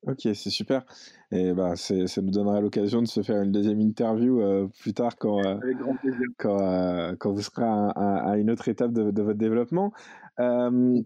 Ok, 0.03 0.21
c'est 0.21 0.49
super. 0.51 0.85
Et 1.31 1.53
bah, 1.53 1.75
ça 1.75 2.21
nous 2.21 2.31
donnera 2.31 2.61
l'occasion 2.61 3.01
de 3.01 3.07
se 3.07 3.23
faire 3.23 3.41
une 3.41 3.51
deuxième 3.51 3.81
interview 3.81 4.41
euh, 4.41 4.67
plus 4.79 4.93
tard 4.93 5.17
quand, 5.17 5.43
euh, 5.43 5.57
quand, 6.37 6.61
euh, 6.61 7.15
quand, 7.19 7.31
vous 7.33 7.41
serez 7.41 7.63
à, 7.65 8.37
une 8.37 8.51
autre 8.51 8.69
étape 8.69 8.93
de, 8.93 9.21
votre 9.21 9.37
développement. 9.37 9.91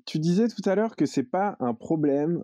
tu 0.06 0.20
disais 0.20 0.50
tout 0.50 0.70
à 0.70 0.76
l'heure 0.76 0.96
que 0.96 1.06
c'est 1.06 1.24
pas 1.24 1.56
un 1.62 1.74
problème 1.74 2.44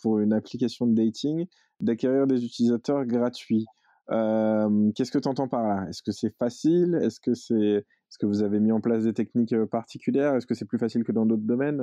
pour 0.00 0.20
une 0.20 0.32
application 0.32 0.86
de 0.86 0.94
dating 0.94 1.46
d'acquérir 1.80 2.26
des 2.26 2.44
utilisateurs 2.44 3.04
gratuits. 3.04 3.66
Qu'est-ce 4.08 5.12
que 5.12 5.18
tu 5.18 5.28
entends 5.28 5.48
par 5.48 5.68
là? 5.68 5.86
Est-ce 5.88 6.02
que 6.02 6.12
c'est 6.12 6.34
facile? 6.38 6.98
Est-ce 7.02 7.20
que 7.20 7.34
c'est 7.34 7.84
est-ce 8.14 8.18
que 8.18 8.26
vous 8.26 8.44
avez 8.44 8.60
mis 8.60 8.70
en 8.70 8.80
place 8.80 9.02
des 9.02 9.12
techniques 9.12 9.56
particulières? 9.72 10.36
Est-ce 10.36 10.46
que 10.46 10.54
c'est 10.54 10.66
plus 10.66 10.78
facile 10.78 11.02
que 11.02 11.10
dans 11.10 11.26
d'autres 11.26 11.42
domaines 11.42 11.82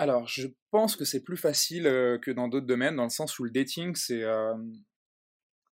alors, 0.00 0.28
je 0.28 0.46
pense 0.70 0.94
que 0.94 1.04
c'est 1.04 1.24
plus 1.24 1.36
facile 1.36 1.82
que 2.22 2.30
dans 2.30 2.46
d'autres 2.46 2.68
domaines, 2.68 2.94
dans 2.94 3.02
le 3.02 3.10
sens 3.10 3.36
où 3.40 3.44
le 3.44 3.50
dating, 3.50 3.96
c'est 3.96 4.22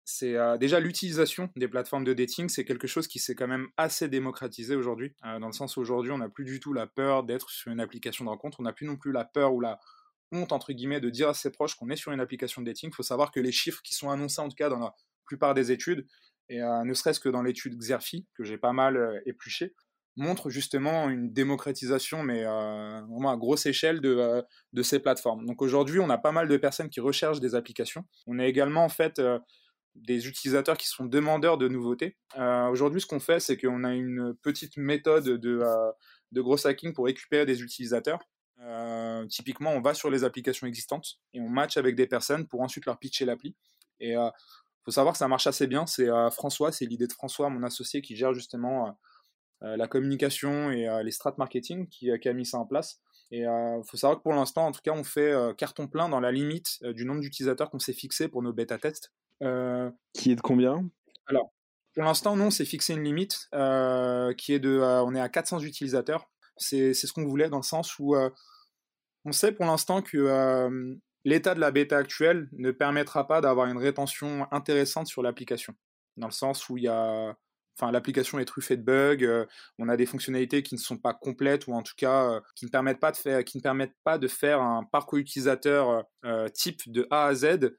c'est 0.05 0.37
déjà 0.59 0.81
l'utilisation 0.81 1.49
des 1.55 1.69
plateformes 1.69 2.03
de 2.03 2.13
dating, 2.13 2.49
c'est 2.49 2.65
quelque 2.65 2.89
chose 2.89 3.07
qui 3.07 3.21
s'est 3.21 3.37
quand 3.37 3.47
même 3.47 3.69
assez 3.77 4.09
démocratisé 4.09 4.75
aujourd'hui, 4.75 5.15
dans 5.23 5.47
le 5.47 5.53
sens 5.53 5.77
où 5.77 5.81
aujourd'hui 5.81 6.11
on 6.11 6.19
n'a 6.19 6.29
plus 6.29 6.45
du 6.45 6.59
tout 6.59 6.73
la 6.73 6.89
peur 6.89 7.23
d'être 7.23 7.51
sur 7.51 7.71
une 7.71 7.79
application 7.79 8.25
de 8.25 8.31
rencontre, 8.31 8.59
on 8.59 8.65
n'a 8.65 8.73
plus 8.73 8.87
non 8.87 8.97
plus 8.97 9.13
la 9.13 9.25
peur 9.25 9.55
ou 9.55 9.61
la 9.61 9.79
honte 10.33 10.51
entre 10.51 10.73
guillemets 10.73 11.01
de 11.01 11.09
dire 11.09 11.29
à 11.29 11.35
ses 11.35 11.53
proches 11.53 11.77
qu'on 11.77 11.89
est 11.89 11.97
sur 11.97 12.11
une 12.11 12.19
application 12.19 12.63
de 12.63 12.67
dating. 12.67 12.91
Il 12.91 12.97
faut 12.97 13.05
savoir 13.05 13.31
que 13.31 13.39
les 13.39 13.53
chiffres 13.53 13.81
qui 13.85 13.95
sont 13.95 14.11
annoncés 14.11 14.41
en 14.41 14.49
tout 14.49 14.57
cas 14.57 14.69
dans 14.69 14.81
la 14.81 14.93
plupart 15.25 15.55
des 15.55 15.71
études, 15.71 16.05
et 16.49 16.61
ne 16.61 16.95
serait-ce 16.95 17.21
que 17.21 17.29
dans 17.29 17.43
l'étude 17.43 17.79
Xerfi 17.79 18.27
que 18.35 18.43
j'ai 18.43 18.59
pas 18.59 18.73
mal 18.73 19.23
épluché, 19.25 19.75
montre 20.17 20.49
justement 20.49 21.09
une 21.11 21.33
démocratisation, 21.33 22.23
mais 22.23 22.45
euh, 22.45 23.01
vraiment 23.03 23.31
à 23.31 23.37
grosse 23.37 23.67
échelle 23.67 24.01
de, 24.01 24.17
euh, 24.17 24.43
de 24.73 24.83
ces 24.83 24.99
plateformes. 24.99 25.45
Donc 25.45 25.61
aujourd'hui, 25.63 26.01
on 26.01 26.09
a 26.09 26.19
pas 26.19 26.33
mal 26.33 26.49
de 26.49 26.57
personnes 26.57 26.89
qui 26.89 27.01
recherchent 27.01 27.41
des 27.41 27.55
applications. 27.55 28.05
On 28.27 28.39
a 28.39 28.47
également 28.47 28.85
en 28.85 28.89
fait 28.89 29.19
euh, 29.19 29.39
des 29.95 30.27
utilisateurs 30.27 30.77
qui 30.77 30.89
sont 30.89 31.05
demandeurs 31.05 31.59
de 31.59 31.69
nouveautés. 31.69 32.17
aujourd'hui, 32.71 33.01
ce 33.01 33.07
qu'on 33.07 33.21
fait, 33.21 33.41
c'est 33.41 33.57
qu'on 33.57 33.83
a 33.83 33.95
une 33.95 34.35
petite 34.43 34.77
méthode 34.77 35.25
de, 35.25 35.63
de 36.33 36.41
gros 36.43 36.67
hacking 36.67 36.93
pour 36.93 37.07
récupérer 37.07 37.47
des 37.47 37.63
utilisateurs. 37.63 38.19
typiquement, 39.31 39.71
on 39.71 39.81
va 39.81 39.95
sur 39.95 40.11
les 40.11 40.23
applications 40.23 40.67
existantes 40.67 41.19
et 41.33 41.41
on 41.41 41.49
match 41.49 41.79
avec 41.79 41.97
des 41.97 42.07
personnes 42.07 42.47
pour 42.47 42.61
ensuite 42.61 42.85
leur 42.85 42.99
pitcher 42.99 43.25
l'appli. 43.25 43.57
Et 43.99 44.11
il 44.11 44.31
faut 44.85 44.91
savoir 44.91 45.15
que 45.15 45.19
ça 45.19 45.29
marche 45.29 45.47
assez 45.47 45.67
bien. 45.67 45.87
C'est 45.87 46.09
François, 46.31 46.73
c'est 46.73 46.85
l'idée 46.85 47.07
de 47.07 47.15
François, 47.15 47.49
mon 47.49 47.63
associé, 47.63 48.03
qui 48.03 48.17
gère 48.17 48.35
justement 48.35 48.99
la 49.63 49.89
communication 49.89 50.71
et 50.71 50.89
euh, 50.89 51.03
les 51.03 51.11
strat 51.11 51.35
marketing 51.39 51.89
qui, 51.89 52.11
euh, 52.11 52.19
qui, 52.19 52.29
a 52.29 52.33
mis 52.33 52.47
ça 52.47 52.59
en 52.59 52.67
place. 52.67 53.01
Et 53.31 53.41
il 53.41 53.83
faut 53.85 53.97
savoir 53.97 54.19
que 54.19 54.23
pour 54.23 54.35
l'instant, 54.35 54.67
en 54.67 54.73
tout 54.73 54.83
cas, 54.85 54.93
on 54.93 55.03
fait 55.03 55.35
carton 55.59 55.89
plein 55.89 56.09
dans 56.09 56.21
la 56.21 56.31
limite 56.31 56.81
du 56.85 57.05
nombre 57.05 57.21
d'utilisateurs 57.21 57.71
qu'on 57.71 57.81
s'est 57.81 57.93
fixé 57.93 58.29
pour 58.29 58.41
nos 58.41 58.53
bêta 58.53 58.79
tests. 58.79 59.13
qui 59.41 60.31
est 60.31 60.37
de 60.37 60.41
combien? 60.41 60.89
Alors, 61.27 61.53
pour 61.95 62.05
l'instant, 62.05 62.37
nous, 62.37 62.45
on 62.45 62.51
s'est 62.51 62.65
fixé 62.65 62.93
une 62.95 63.03
limite 63.03 63.49
qui 63.51 64.53
est 64.53 64.61
de, 64.61 64.79
on 64.81 65.13
est 65.17 65.21
à 65.21 65.29
400 65.29 65.59
utilisateurs. 65.63 66.31
C'est 66.57 66.95
ce 66.95 67.13
qu'on 67.13 67.25
voulait 67.25 67.49
dans 67.49 67.57
le 67.57 67.65
sens 67.65 67.99
où 67.99 68.15
on 69.25 69.33
sait 69.33 69.51
pour 69.51 69.67
l'instant 69.67 70.03
que 70.03 70.97
l'état 71.25 71.57
de 71.57 71.61
la 71.61 71.73
bêta 71.73 71.97
actuelle 71.97 72.49
ne 72.53 72.71
permettra 72.71 73.27
pas 73.27 73.41
d'avoir 73.41 73.67
une 73.67 73.79
rétention 73.79 74.47
intéressante 74.53 75.09
sur 75.09 75.21
l'application. 75.25 75.75
Dans 76.17 76.29
le 76.29 76.33
sens 76.33 76.69
où 76.69 76.77
il 76.77 76.85
y 76.85 76.89
a 76.89 77.37
enfin 77.79 77.93
l'application 77.93 78.39
est 78.39 78.45
truffée 78.45 78.77
de 78.77 78.83
bugs, 78.83 79.23
euh, 79.23 79.45
on 79.79 79.89
a 79.89 79.97
des 79.97 80.07
fonctionnalités 80.07 80.63
qui 80.63 80.75
ne 80.75 80.81
sont 80.81 80.97
pas 80.97 81.15
complètes 81.15 81.67
ou 81.67 81.75
en 81.75 81.83
tout 81.83 81.95
cas 81.97 82.31
euh, 82.31 82.41
qui 82.55 82.65
ne 82.65 82.71
permettent 82.71 83.01
pas 83.01 83.13
de 83.13 83.17
faire, 83.17 83.45
qui 83.45 83.59
ne 83.59 83.63
permettent 83.63 83.97
pas 84.05 84.19
de 84.19 84.29
faire 84.29 84.61
un 84.61 84.85
parcours 84.85 85.19
utilisateur 85.19 86.05
euh, 86.25 86.49
type 86.49 86.91
de 86.91 87.07
A 87.11 87.27
à 87.27 87.35
Z 87.35 87.77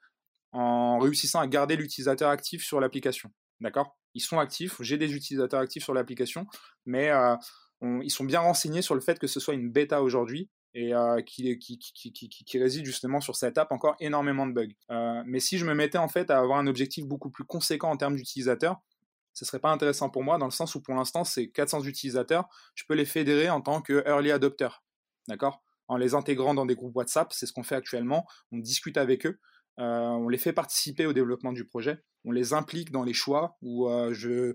en 0.52 1.00
réussissant 1.00 1.40
à 1.40 1.48
garder 1.48 1.76
l'utilisateur 1.76 2.30
actif 2.30 2.64
sur 2.64 2.80
l'application. 2.80 3.32
D'accord? 3.60 3.98
Ils 4.14 4.22
sont 4.22 4.40
actifs, 4.40 4.82
j'ai 4.82 4.98
des 4.98 5.14
utilisateurs 5.14 5.60
actifs 5.60 5.84
sur 5.84 5.94
l'application, 5.94 6.46
mais 6.86 7.12
ils 7.82 8.10
sont 8.10 8.24
bien 8.24 8.40
renseignés 8.40 8.82
sur 8.82 8.96
le 8.96 9.02
fait 9.02 9.20
que 9.20 9.28
ce 9.28 9.40
soit 9.40 9.54
une 9.54 9.70
bêta 9.72 10.02
aujourd'hui 10.02 10.50
et 10.74 10.94
qui, 11.26 12.60
réside 12.60 12.86
justement 12.86 13.20
sur 13.20 13.36
cette 13.36 13.58
app 13.58 13.72
encore 13.72 13.96
énormément 14.00 14.48
de 14.48 14.54
bugs. 14.54 15.24
mais 15.26 15.40
si 15.40 15.58
je 15.58 15.66
me 15.66 15.76
mettais 15.76 16.00
en 16.00 16.08
fait 16.08 16.32
à 16.32 16.40
avoir 16.40 16.58
un 16.58 16.68
objectif 16.68 17.06
beaucoup 17.06 17.30
plus 17.30 17.44
conséquent 17.44 17.92
en 17.92 17.98
termes 17.98 18.16
d'utilisateurs, 18.16 18.82
ce 19.38 19.46
serait 19.46 19.60
pas 19.60 19.70
intéressant 19.70 20.10
pour 20.10 20.24
moi 20.24 20.40
dans 20.40 20.48
le 20.48 20.52
sens 20.52 20.74
où 20.74 20.82
pour 20.82 20.96
l'instant 20.96 21.24
c'est 21.24 21.50
400 21.50 21.84
utilisateurs, 21.84 22.50
je 22.74 22.86
peux 22.88 22.96
les 22.96 23.06
fédérer 23.06 23.52
en 23.52 23.62
tant 23.62 23.82
que 23.82 24.04
early 24.08 24.32
adopter, 24.32 24.70
d'accord? 25.28 25.62
En 25.88 25.96
les 25.96 26.16
intégrant 26.16 26.56
dans 26.56 26.66
des 26.66 26.74
groupes 26.74 26.96
WhatsApp, 26.96 27.32
c'est 27.32 27.46
ce 27.46 27.54
qu'on 27.54 27.62
fait 27.62 27.76
actuellement. 27.76 28.26
On 28.52 28.58
discute 28.58 28.98
avec 28.98 29.28
eux, 29.28 29.40
euh, 29.80 29.84
on 29.84 30.28
les 30.28 30.40
fait 30.40 30.54
participer 30.54 31.06
au 31.06 31.14
développement 31.14 31.54
du 31.54 31.66
projet, 31.66 32.00
on 32.26 32.32
les 32.32 32.54
implique 32.54 32.92
dans 32.92 33.04
les 33.04 33.14
choix 33.14 33.58
où 33.62 33.88
euh, 33.88 34.54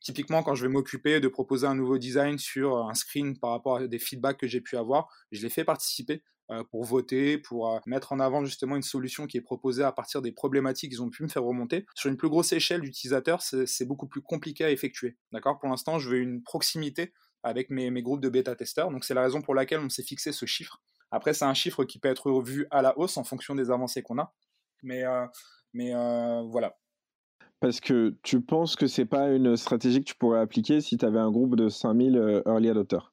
typiquement 0.00 0.44
quand 0.44 0.54
je 0.54 0.64
vais 0.64 0.72
m'occuper 0.72 1.18
de 1.18 1.26
proposer 1.26 1.66
un 1.66 1.74
nouveau 1.74 1.98
design 1.98 2.38
sur 2.38 2.76
un 2.76 2.94
screen 2.94 3.36
par 3.36 3.50
rapport 3.50 3.78
à 3.78 3.88
des 3.88 3.98
feedbacks 3.98 4.38
que 4.38 4.46
j'ai 4.46 4.60
pu 4.60 4.76
avoir, 4.76 5.08
je 5.32 5.42
les 5.42 5.50
fais 5.50 5.64
participer 5.64 6.22
pour 6.70 6.84
voter, 6.84 7.38
pour 7.38 7.72
euh, 7.72 7.78
mettre 7.86 8.12
en 8.12 8.20
avant 8.20 8.44
justement 8.44 8.76
une 8.76 8.82
solution 8.82 9.26
qui 9.26 9.36
est 9.36 9.42
proposée 9.42 9.84
à 9.84 9.92
partir 9.92 10.20
des 10.20 10.32
problématiques 10.32 10.90
qu'ils 10.90 11.02
ont 11.02 11.10
pu 11.10 11.22
me 11.22 11.28
faire 11.28 11.44
remonter. 11.44 11.86
Sur 11.94 12.10
une 12.10 12.16
plus 12.16 12.28
grosse 12.28 12.52
échelle 12.52 12.80
d'utilisateurs, 12.80 13.40
c'est 13.42 13.84
beaucoup 13.84 14.06
plus 14.06 14.20
compliqué 14.20 14.64
à 14.64 14.70
effectuer. 14.70 15.16
D'accord? 15.32 15.58
Pour 15.58 15.68
l'instant, 15.68 15.98
je 15.98 16.10
veux 16.10 16.18
une 16.18 16.42
proximité 16.42 17.12
avec 17.42 17.70
mes, 17.70 17.90
groupes 18.02 18.20
de 18.20 18.28
bêta-testeurs. 18.28 18.90
Donc 18.90 19.04
c'est 19.04 19.14
la 19.14 19.22
raison 19.22 19.42
pour 19.42 19.54
laquelle 19.54 19.80
on 19.80 19.88
s'est 19.88 20.02
fixé 20.02 20.32
ce 20.32 20.44
chiffre. 20.46 20.80
Après, 21.10 21.34
c'est 21.34 21.44
un 21.44 21.54
chiffre 21.54 21.84
qui 21.84 21.98
peut 21.98 22.08
être 22.08 22.30
revu 22.30 22.66
à 22.70 22.82
la 22.82 22.98
hausse 22.98 23.16
en 23.16 23.24
fonction 23.24 23.54
des 23.54 23.70
avancées 23.70 24.02
qu'on 24.02 24.18
a. 24.18 24.32
Mais, 24.82 25.04
euh, 25.04 25.26
mais 25.72 25.92
voilà. 26.48 26.76
Parce 27.60 27.80
que 27.80 28.16
tu 28.22 28.40
penses 28.40 28.74
que 28.74 28.86
c'est 28.86 29.06
pas 29.06 29.28
une 29.28 29.56
stratégie 29.56 30.00
que 30.00 30.04
tu 30.04 30.14
pourrais 30.16 30.40
appliquer 30.40 30.80
si 30.80 30.96
tu 30.96 31.04
avais 31.04 31.18
un 31.18 31.30
groupe 31.30 31.56
de 31.56 31.68
5000 31.68 32.42
early 32.46 32.70
adopters 32.70 33.12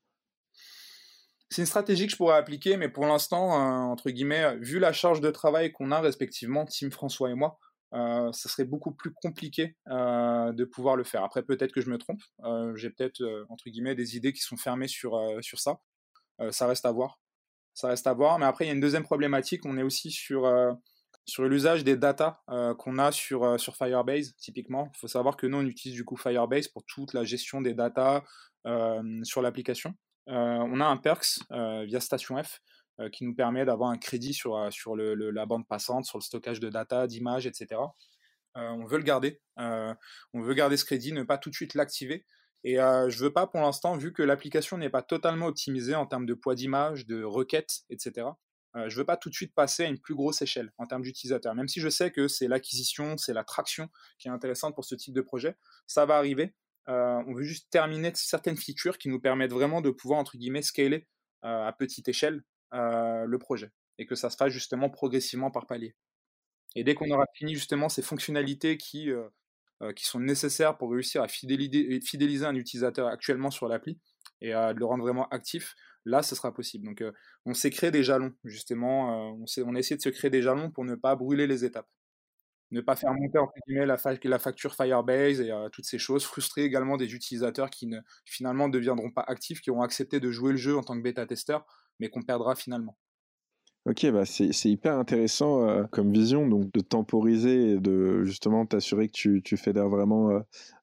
c'est 1.50 1.62
une 1.62 1.66
stratégie 1.68 2.06
que 2.06 2.12
je 2.12 2.18
pourrais 2.18 2.38
appliquer, 2.38 2.78
mais 2.78 2.90
pour 2.90 3.06
l'instant, 3.06 3.54
euh, 3.54 3.92
entre 3.92 4.10
guillemets, 4.10 4.58
vu 4.58 4.80
la 4.80 4.94
charge 4.94 5.22
de 5.22 5.32
travail 5.32 5.72
qu'on 5.72 5.92
a 5.92 6.02
respectivement, 6.02 6.66
Tim 6.66 6.92
François 6.92 7.30
et 7.30 7.36
moi, 7.36 7.58
euh, 7.94 8.32
ça 8.34 8.50
serait 8.50 8.66
beaucoup 8.66 8.92
plus 8.92 9.14
compliqué 9.14 9.76
euh, 9.90 10.52
de 10.52 10.66
pouvoir 10.66 10.96
le 10.96 11.04
faire. 11.04 11.24
Après, 11.24 11.44
peut-être 11.44 11.72
que 11.72 11.82
je 11.82 11.90
me 11.90 11.98
trompe. 11.98 12.22
Euh, 12.44 12.76
j'ai 12.76 12.90
peut-être, 12.90 13.22
entre 13.50 13.70
guillemets, 13.70 13.96
des 13.96 14.18
idées 14.18 14.34
qui 14.34 14.42
sont 14.42 14.58
fermées 14.58 14.88
sur, 14.88 15.20
ça. 15.56 15.80
ça 16.52 16.68
reste 16.68 16.86
à 16.86 16.92
voir. 16.92 17.20
Ça 17.74 17.90
reste 17.90 18.08
à 18.08 18.14
voir. 18.14 18.40
Mais 18.40 18.46
après, 18.46 18.66
il 18.66 18.68
y 18.68 18.72
a 18.72 18.74
une 18.74 18.82
deuxième 18.82 19.04
problématique. 19.04 19.66
On 19.66 19.78
est 19.78 19.84
aussi 19.84 20.12
sur, 20.12 20.52
sur 21.26 21.46
l'usage 21.46 21.84
des 21.84 21.96
data 21.96 22.42
qu'on 22.78 22.98
a 22.98 23.12
sur, 23.12 23.60
sur 23.60 23.76
Firebase, 23.78 24.36
typiquement. 24.38 24.92
Il 24.96 25.00
faut 25.00 25.08
savoir 25.08 25.38
que 25.38 25.48
nous, 25.48 25.58
on 25.58 25.66
utilise 25.66 25.96
du 25.96 26.04
coup 26.04 26.18
Firebase 26.18 26.68
pour 26.68 26.84
toute 26.86 27.14
la 27.14 27.24
gestion 27.24 27.62
des 27.62 27.74
data 27.74 28.24
sur 29.24 29.42
l'application. 29.42 29.94
On 30.28 30.80
a 30.82 30.86
un 30.86 30.98
Perks 30.98 31.40
via 31.50 32.00
Station 32.00 32.42
F 32.42 32.62
euh, 33.00 33.10
qui 33.10 33.26
nous 33.26 33.36
permet 33.36 33.63
d'avoir 33.63 33.92
un 33.92 33.98
crédit 34.00 34.34
sur, 34.34 34.58
euh, 34.58 35.32
la 35.32 35.46
bande 35.46 35.68
passante, 35.68 36.06
sur 36.06 36.18
le 36.18 36.24
stockage 36.24 36.60
de 36.60 36.70
data, 36.70 37.06
d'images, 37.06 37.46
etc. 37.46 37.80
Euh, 38.58 38.70
on 38.72 38.86
veut 38.86 38.98
le 38.98 39.04
garder. 39.04 39.40
on 39.58 40.42
veut 40.42 40.56
garder 40.56 40.78
ce 40.78 40.86
crédit, 40.86 41.13
ne 41.13 41.22
pas 41.22 41.38
tout 41.38 41.52
de 41.52 41.56
suite 41.56 41.76
l'activer. 41.76 42.26
Et 42.63 42.78
je 42.78 43.10
je 43.10 43.24
veux 43.24 43.32
pas 43.32 43.46
pour 43.46 43.62
l'instant, 43.62 43.96
vu 43.96 44.13
que 44.13 44.24
l'application 44.24 44.80
n'est 44.80 44.90
pas 44.90 45.04
totalement 45.04 45.46
optimisée 45.46 45.94
en 45.94 46.08
termes 46.08 46.26
de 46.26 46.34
poids 46.34 46.56
d'image, 46.56 47.06
de 47.06 47.24
requêtes, 47.24 47.84
etc. 47.92 48.28
je 48.88 48.96
veux 48.98 49.06
pas 49.06 49.16
tout 49.16 49.30
de 49.30 49.36
suite 49.36 49.54
passer 49.54 49.84
à 49.84 49.88
une 49.88 50.00
plus 50.00 50.16
grosse 50.16 50.42
échelle 50.42 50.72
en 50.80 50.88
termes 50.88 51.04
d'utilisateurs. 51.04 51.54
Même 51.54 51.68
si 51.68 51.80
je 51.80 51.90
sais 51.90 52.12
que 52.12 52.28
c'est 52.28 52.48
l'acquisition, 52.48 53.16
c'est 53.18 53.34
la 53.34 53.44
traction 53.44 53.90
qui 54.18 54.28
est 54.28 54.32
intéressante 54.32 54.74
pour 54.74 54.86
ce 54.86 54.96
type 54.96 55.13
de 55.13 55.22
projet, 55.22 55.56
ça 55.86 56.06
va 56.08 56.18
arriver. 56.18 56.56
On 56.88 57.34
veut 57.34 57.43
juste 57.43 57.69
terminer 57.69 58.12
certaines 58.15 58.58
features 58.58 58.97
qui 58.97 59.10
nous 59.10 59.19
permettent 59.19 59.54
vraiment 59.54 59.82
de 59.82 59.89
pouvoir 59.89 60.19
entre 60.19 60.38
guillemets 60.38 60.62
scaler 60.62 61.08
à 61.41 61.73
petite 61.78 62.08
échelle 62.08 62.43
euh, 62.73 63.23
le 63.26 63.39
projet 63.39 63.71
et 63.97 64.06
que 64.06 64.15
ça 64.15 64.30
se 64.30 64.36
fasse 64.36 64.52
justement 64.52 64.89
progressivement 64.89 65.52
par 65.52 65.67
palier. 65.67 65.95
Et 66.76 66.84
dès 66.84 66.95
qu'on 66.95 67.10
aura 67.12 67.23
fini 67.34 67.56
justement 67.56 67.88
ces 67.88 68.02
fonctionnalités 68.02 68.78
qui, 68.78 69.10
euh, 69.10 69.30
euh, 69.82 69.93
sont 70.00 70.19
nécessaires 70.19 70.78
pour 70.78 70.91
réussir 70.91 71.21
à 71.23 71.30
fidéliser, 71.30 72.02
fidéliser 72.02 72.45
un 72.45 72.56
utilisateur 72.56 73.08
actuellement 73.08 73.52
sur 73.52 73.69
l'appli 73.69 74.00
et 74.41 74.52
à 74.52 74.73
le 74.73 74.86
rendre 74.86 75.04
vraiment 75.04 75.30
actif, 75.30 75.76
là, 76.04 76.23
ce 76.23 76.36
sera 76.36 76.54
possible. 76.54 76.86
Donc, 76.86 77.04
on 77.45 77.54
s'est 77.54 77.69
créé 77.69 77.89
des 77.89 78.04
jalons, 78.04 78.34
justement. 78.43 79.34
on, 79.38 79.45
on 79.65 79.76
a 79.76 79.80
essayé 79.80 79.95
de 79.95 80.02
se 80.02 80.10
créer 80.10 80.30
des 80.30 80.41
jalons 80.41 80.69
pour 80.69 80.84
ne 80.84 80.95
pas 80.95 81.15
brûler 81.15 81.47
les 81.47 81.63
étapes. 81.63 81.88
Ne 82.71 82.82
pas 82.82 82.95
faire 82.95 83.13
monter, 83.13 83.38
entre 83.38 83.53
guillemets, 83.65 83.86
la, 83.86 83.97
la 84.23 84.39
facture 84.39 84.75
Firebase 84.75 85.39
et 85.39 85.51
toutes 85.71 85.86
ces 85.86 85.99
choses. 85.99 86.25
Frustrer 86.25 86.63
également 86.63 86.97
des 86.97 87.15
utilisateurs 87.15 87.69
qui 87.69 87.88
ne, 87.88 87.99
finalement 88.25 88.67
ne 88.67 88.73
deviendront 88.73 89.12
pas 89.12 89.23
actifs, 89.27 89.62
qui 89.62 89.71
ont 89.71 89.82
accepté 89.82 90.19
de 90.19 90.32
jouer 90.32 90.51
le 90.51 90.58
jeu 90.58 90.77
en 90.77 90.84
tant 90.84 90.97
que 90.97 91.01
bêta-testeur, 91.01 91.65
mais 91.99 92.10
qu'on 92.10 92.23
perdra 92.23 92.56
finalement. 92.56 92.97
Ok, 93.88 94.06
bah 94.12 94.25
c'est 94.25 94.51
hyper 94.65 94.97
intéressant 94.97 95.65
euh, 95.65 95.86
comme 95.86 96.12
vision, 96.12 96.45
donc 96.45 96.73
de 96.73 96.82
temporiser 96.82 97.71
et 97.71 97.80
de 97.80 98.25
justement 98.25 98.65
t'assurer 98.65 99.08
que 99.08 99.13
tu, 99.13 99.41
tu 99.41 99.56
fédères 99.56 99.88
vraiment 99.88 100.30
euh, 100.32 100.39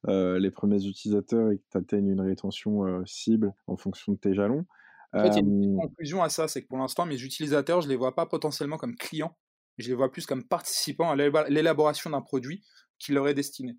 euh, 0.07 0.39
les 0.39 0.49
premiers 0.49 0.83
utilisateurs 0.83 1.51
et 1.51 1.57
que 1.57 1.63
tu 1.71 1.77
atteignes 1.77 2.09
une 2.09 2.21
rétention 2.21 3.05
cible 3.05 3.53
en 3.67 3.77
fonction 3.77 4.13
de 4.13 4.17
tes 4.17 4.33
jalons. 4.33 4.65
En 5.13 5.21
fait, 5.21 5.27
il 5.27 5.35
y 5.35 5.37
a 5.37 5.39
une 5.41 5.77
conclusion 5.77 6.23
à 6.23 6.29
ça, 6.29 6.47
c'est 6.47 6.63
que 6.63 6.67
pour 6.67 6.79
l'instant, 6.79 7.05
mes 7.05 7.21
utilisateurs, 7.21 7.81
je 7.81 7.87
ne 7.87 7.91
les 7.91 7.95
vois 7.95 8.15
pas 8.15 8.25
potentiellement 8.25 8.77
comme 8.77 8.95
clients, 8.95 9.37
je 9.77 9.89
les 9.89 9.95
vois 9.95 10.11
plus 10.11 10.25
comme 10.25 10.43
participants 10.43 11.11
à 11.11 11.15
l'élaboration 11.15 12.09
d'un 12.09 12.21
produit 12.21 12.63
qui 12.99 13.11
leur 13.11 13.27
est 13.27 13.33
destiné. 13.33 13.77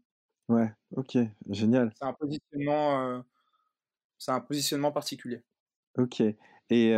Ouais, 0.49 0.73
ok, 0.97 1.19
génial. 1.51 1.93
C'est 1.99 2.07
un 2.07 2.13
positionnement, 2.13 3.23
c'est 4.19 4.33
un 4.33 4.41
positionnement 4.41 4.93
particulier. 4.93 5.43
Ok 5.99 6.23
et 6.71 6.95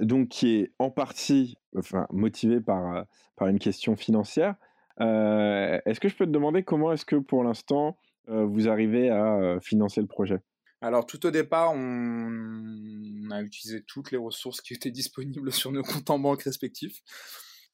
donc 0.00 0.28
qui 0.28 0.56
est 0.56 0.72
en 0.78 0.90
partie 0.90 1.56
enfin, 1.76 2.06
motivé 2.10 2.60
par, 2.60 3.06
par 3.36 3.48
une 3.48 3.58
question 3.58 3.96
financière. 3.96 4.54
est-ce 4.98 6.00
que 6.00 6.08
je 6.08 6.16
peux 6.16 6.26
te 6.26 6.30
demander 6.30 6.62
comment 6.62 6.92
est-ce 6.92 7.04
que 7.04 7.16
pour 7.16 7.44
l'instant 7.44 7.98
vous 8.28 8.68
arrivez 8.68 9.10
à 9.10 9.58
financer 9.60 10.00
le 10.00 10.06
projet? 10.06 10.40
Alors 10.82 11.04
tout 11.04 11.26
au 11.26 11.30
départ, 11.30 11.72
on... 11.74 13.30
a 13.30 13.42
utilisé 13.42 13.82
toutes 13.82 14.12
les 14.12 14.18
ressources 14.18 14.60
qui 14.60 14.74
étaient 14.74 14.90
disponibles 14.90 15.52
sur 15.52 15.72
nos 15.72 15.82
comptes 15.82 16.08
en 16.10 16.18
banque 16.18 16.42
respectifs. 16.42 17.02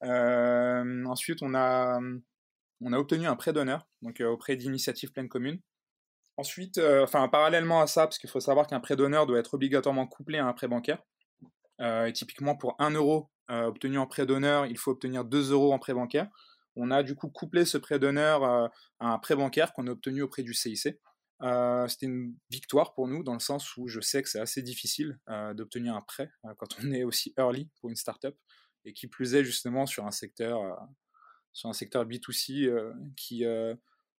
Ensuite, 0.03 1.43
on 1.43 1.55
a, 1.55 1.99
obtenu 2.93 3.27
un 3.27 3.37
prêt 3.37 3.53
d'honneur, 3.53 3.89
donc 4.03 4.21
auprès 4.21 4.57
d'Initiative 4.57 5.13
Pleine 5.13 5.29
Commune. 5.29 5.61
Ensuite, 6.39 6.79
enfin 6.79 7.29
parallèlement 7.29 7.81
à 7.81 7.87
ça, 7.87 8.03
parce 8.03 8.19
qu'il 8.19 8.29
faut 8.29 8.41
savoir 8.41 8.67
qu'un 8.67 8.81
prêt 8.81 8.97
d'honneur 8.97 9.27
doit 9.27 9.39
être 9.39 9.55
obligatoirement 9.55 10.07
couplé 10.07 10.39
à 10.39 10.47
un 10.47 10.53
prêt 10.53 10.69
bancaire. 10.69 11.03
Euh, 11.81 12.07
et 12.07 12.13
typiquement, 12.13 12.57
pour 12.57 12.77
1 12.79 12.91
euro 12.93 13.31
euh, 13.51 13.65
obtenu 13.65 13.99
en 13.99 14.07
prêt 14.07 14.27
d'honneur, 14.27 14.67
il 14.67 14.79
faut 14.79 14.93
obtenir 14.93 15.25
2 15.25 15.53
euros 15.53 15.73
en 15.73 15.79
prêt 15.79 15.95
bancaire. 15.95 16.29
On 16.77 16.91
a 16.91 17.03
du 17.03 17.15
coup 17.15 17.29
couplé 17.29 17.65
ce 17.65 17.79
prêt 17.79 17.99
d'honneur 17.99 18.45
euh, 18.45 18.69
à 19.01 19.09
un 19.13 19.19
prêt 19.19 19.37
bancaire 19.37 19.73
qu'on 19.73 19.87
a 19.87 19.91
obtenu 19.91 20.23
auprès 20.23 20.43
du 20.43 20.55
CIC. 20.55 20.99
C'était 21.41 22.07
une 22.07 22.35
victoire 22.51 22.95
pour 22.95 23.09
nous 23.09 23.23
dans 23.23 23.35
le 23.35 23.41
sens 23.41 23.77
où 23.77 23.89
je 23.89 24.01
sais 24.01 24.23
que 24.23 24.29
c'est 24.29 24.41
assez 24.41 24.63
difficile 24.63 25.19
d'obtenir 25.55 25.95
un 25.95 26.01
prêt 26.01 26.31
quand 26.57 26.69
on 26.83 26.91
est 26.93 27.05
aussi 27.05 27.35
early 27.37 27.69
pour 27.79 27.91
une 27.91 27.97
startup 27.97 28.35
et 28.87 28.95
qui 28.95 29.07
plus 29.07 29.35
est 29.35 29.45
justement 29.45 29.85
sur 29.85 30.07
un 30.07 30.11
secteur, 30.11 30.79
sur 31.53 31.69
un 31.69 31.75
secteur 31.75 32.07
B2C 32.07 32.71
qui, 33.17 33.45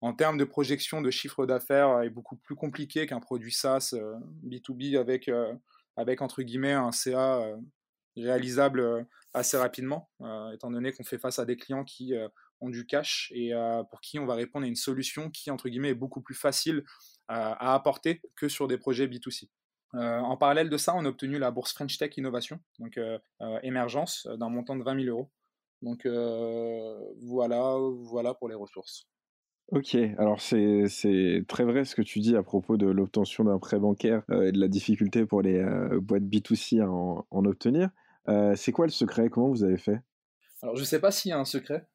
en 0.01 0.13
termes 0.13 0.37
de 0.37 0.43
projection 0.43 1.01
de 1.01 1.09
chiffre 1.09 1.45
d'affaires, 1.47 2.01
est 2.03 2.09
beaucoup 2.09 2.35
plus 2.35 2.55
compliqué 2.55 3.07
qu'un 3.07 3.19
produit 3.19 3.51
SaaS 3.51 3.95
B2B 4.43 4.99
avec 4.99 5.29
avec 5.97 6.21
entre 6.21 6.43
guillemets 6.43 6.73
un 6.73 6.91
CA 6.91 7.39
euh, 7.39 7.57
réalisable 8.15 8.79
euh, 8.79 9.03
assez 9.33 9.57
rapidement, 9.57 10.09
euh, 10.21 10.51
étant 10.51 10.71
donné 10.71 10.93
qu'on 10.93 11.03
fait 11.03 11.17
face 11.17 11.39
à 11.39 11.45
des 11.45 11.57
clients 11.57 11.83
qui 11.83 12.13
ont 12.61 12.69
du 12.69 12.87
cash 12.87 13.31
et 13.35 13.51
pour 13.91 14.01
qui 14.01 14.17
on 14.17 14.25
va 14.25 14.33
répondre 14.33 14.65
à 14.65 14.67
une 14.67 14.75
solution 14.75 15.29
qui 15.29 15.51
entre 15.51 15.69
guillemets 15.69 15.89
est 15.89 15.95
beaucoup 15.95 16.21
plus 16.21 16.33
facile 16.33 16.83
à 17.27 17.75
apporter 17.75 18.21
que 18.35 18.47
sur 18.47 18.67
des 18.67 18.79
projets 18.79 19.05
B2C. 19.05 19.49
En 19.93 20.37
parallèle 20.37 20.69
de 20.69 20.77
ça, 20.77 20.95
on 20.95 21.05
a 21.05 21.09
obtenu 21.09 21.39
la 21.39 21.51
bourse 21.51 21.73
French 21.73 21.97
Tech 21.97 22.15
Innovation, 22.17 22.59
donc 22.79 22.99
émergence, 23.63 24.27
d'un 24.37 24.49
montant 24.49 24.75
de 24.75 24.83
20 24.83 25.03
000 25.03 25.15
euros. 25.15 25.29
Donc 25.81 26.05
voilà, 26.05 27.77
voilà 28.03 28.33
pour 28.33 28.49
les 28.49 28.55
ressources. 28.55 29.07
Ok, 29.71 29.97
alors 30.17 30.39
c'est 30.39 31.43
très 31.49 31.65
vrai 31.65 31.83
ce 31.83 31.93
que 31.93 32.01
tu 32.01 32.19
dis 32.19 32.37
à 32.37 32.43
propos 32.43 32.77
de 32.77 32.87
l'obtention 32.87 33.43
d'un 33.43 33.59
prêt 33.59 33.79
bancaire 33.79 34.23
euh, 34.29 34.47
et 34.47 34.51
de 34.53 34.59
la 34.59 34.69
difficulté 34.69 35.25
pour 35.25 35.41
les 35.41 35.57
euh, 35.57 35.99
boîtes 35.99 36.23
B2C 36.23 36.81
à 36.81 36.89
en, 36.89 37.45
obtenir. 37.45 37.89
Euh, 38.29 38.55
c'est 38.55 38.71
quoi 38.71 38.85
le 38.85 38.91
secret? 38.91 39.29
Comment 39.29 39.49
vous 39.49 39.65
avez 39.65 39.77
fait? 39.77 39.99
Alors 40.63 40.77
je 40.77 40.85
sais 40.85 41.01
pas 41.01 41.11
s'il 41.11 41.29
y 41.29 41.33
a 41.33 41.37
un 41.37 41.45
secret. 41.45 41.85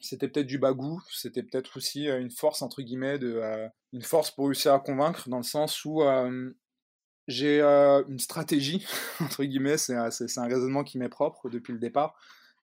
c'était 0.00 0.28
peut-être 0.28 0.46
du 0.46 0.58
bagou, 0.58 1.02
c'était 1.10 1.42
peut-être 1.42 1.76
aussi 1.76 2.06
une 2.06 2.30
force 2.30 2.62
entre 2.62 2.82
guillemets 2.82 3.18
de 3.18 3.42
une 3.92 4.02
force 4.02 4.30
pour 4.30 4.46
réussir 4.46 4.72
à 4.72 4.78
convaincre 4.78 5.28
dans 5.28 5.36
le 5.36 5.42
sens 5.42 5.84
où 5.84 6.02
j'ai 7.30 7.62
une 7.62 8.18
stratégie 8.18 8.84
entre 9.20 9.44
guillemets, 9.44 9.78
c'est 9.78 9.94
un 9.94 10.46
raisonnement 10.46 10.84
qui 10.84 10.98
m'est 10.98 11.08
propre 11.08 11.48
depuis 11.48 11.72
le 11.72 11.78
départ. 11.78 12.14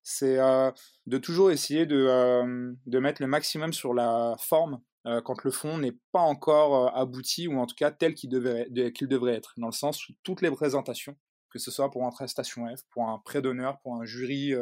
C'est 0.09 0.39
euh, 0.39 0.71
de 1.05 1.17
toujours 1.17 1.51
essayer 1.51 1.85
de, 1.85 1.97
euh, 1.97 2.73
de, 2.85 2.99
mettre 2.99 3.21
le 3.21 3.27
maximum 3.27 3.73
sur 3.73 3.93
la 3.93 4.37
forme 4.39 4.79
euh, 5.05 5.21
quand 5.21 5.43
le 5.43 5.51
fond 5.51 5.77
n'est 5.77 5.97
pas 6.13 6.21
encore 6.21 6.95
abouti 6.95 7.49
ou 7.49 7.59
en 7.59 7.65
tout 7.65 7.75
cas 7.75 7.91
tel 7.91 8.13
qu'il 8.13 8.29
devrait, 8.29 8.69
être, 9.35 9.53
dans 9.57 9.67
le 9.67 9.73
sens 9.73 10.07
où 10.07 10.13
toutes 10.23 10.41
les 10.41 10.49
présentations, 10.49 11.17
que 11.49 11.59
ce 11.59 11.71
soit 11.71 11.91
pour 11.91 12.05
un 12.05 12.27
Station 12.27 12.73
F, 12.73 12.83
pour 12.89 13.09
un 13.09 13.19
prêt 13.19 13.41
d'honneur, 13.41 13.79
pour 13.81 13.95
un 13.95 14.05
jury, 14.05 14.53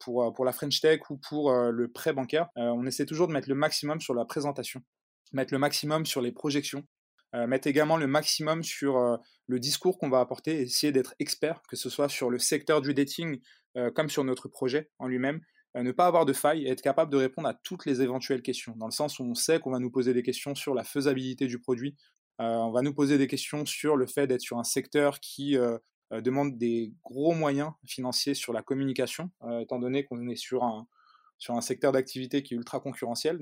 pour 0.00 0.44
la 0.46 0.52
French 0.52 0.80
Tech 0.80 1.00
ou 1.10 1.18
pour 1.18 1.52
le 1.52 1.88
prêt 1.88 2.14
bancaire, 2.14 2.48
on 2.56 2.86
essaie 2.86 3.04
toujours 3.04 3.28
de 3.28 3.34
mettre 3.34 3.50
le 3.50 3.54
maximum 3.54 4.00
sur 4.00 4.14
la 4.14 4.24
présentation, 4.24 4.82
mettre 5.34 5.52
le 5.52 5.58
maximum 5.58 6.06
sur 6.06 6.22
les 6.22 6.32
projections, 6.32 6.82
mettre 7.46 7.66
également 7.66 7.96
le 7.96 8.06
maximum 8.06 8.62
sur 8.62 9.18
le 9.46 9.60
discours 9.60 9.98
qu'on 9.98 10.08
va 10.08 10.20
apporter, 10.20 10.60
essayer 10.62 10.92
d'être 10.92 11.14
expert, 11.18 11.60
que 11.68 11.76
ce 11.76 11.90
soit 11.90 12.08
sur 12.08 12.30
le 12.30 12.38
secteur 12.38 12.80
du 12.80 12.94
dating 12.94 13.40
euh, 13.76 13.90
comme 13.90 14.08
sur 14.08 14.24
notre 14.24 14.48
projet 14.48 14.90
en 14.98 15.06
lui-même, 15.06 15.40
euh, 15.76 15.82
ne 15.82 15.92
pas 15.92 16.06
avoir 16.06 16.24
de 16.24 16.32
faille 16.32 16.64
et 16.64 16.70
être 16.70 16.80
capable 16.80 17.12
de 17.12 17.18
répondre 17.18 17.46
à 17.46 17.52
toutes 17.52 17.84
les 17.84 18.00
éventuelles 18.00 18.40
questions, 18.40 18.74
dans 18.76 18.86
le 18.86 18.92
sens 18.92 19.18
où 19.18 19.24
on 19.24 19.34
sait 19.34 19.60
qu'on 19.60 19.70
va 19.70 19.78
nous 19.78 19.90
poser 19.90 20.14
des 20.14 20.22
questions 20.22 20.54
sur 20.54 20.74
la 20.74 20.82
faisabilité 20.82 21.46
du 21.46 21.58
produit, 21.58 21.94
euh, 22.40 22.44
on 22.44 22.70
va 22.70 22.80
nous 22.80 22.94
poser 22.94 23.18
des 23.18 23.26
questions 23.26 23.66
sur 23.66 23.96
le 23.96 24.06
fait 24.06 24.26
d'être 24.26 24.40
sur 24.40 24.58
un 24.58 24.64
secteur 24.64 25.20
qui 25.20 25.56
demande 26.12 26.56
des 26.56 26.94
gros 27.04 27.34
moyens 27.34 27.72
financiers 27.84 28.34
sur 28.34 28.52
la 28.52 28.62
communication, 28.62 29.30
étant 29.60 29.80
donné 29.80 30.04
qu'on 30.04 30.28
est 30.28 30.36
sur 30.36 30.62
un, 30.62 30.86
sur 31.36 31.54
un 31.54 31.60
secteur 31.60 31.92
d'activité 31.92 32.42
qui 32.42 32.54
est 32.54 32.56
ultra 32.56 32.78
concurrentiel. 32.78 33.38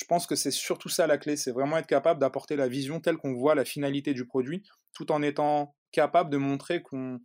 Je 0.00 0.06
pense 0.06 0.26
que 0.26 0.34
c'est 0.34 0.50
surtout 0.50 0.88
ça 0.88 1.06
la 1.06 1.18
clé, 1.18 1.36
c'est 1.36 1.52
vraiment 1.52 1.76
être 1.76 1.86
capable 1.86 2.20
d'apporter 2.20 2.56
la 2.56 2.68
vision 2.68 3.00
telle 3.00 3.18
qu'on 3.18 3.34
voit 3.34 3.54
la 3.54 3.66
finalité 3.66 4.14
du 4.14 4.24
produit, 4.24 4.62
tout 4.94 5.12
en 5.12 5.20
étant 5.20 5.74
capable 5.92 6.30
de 6.30 6.38
montrer 6.38 6.82
qu'on 6.82 7.20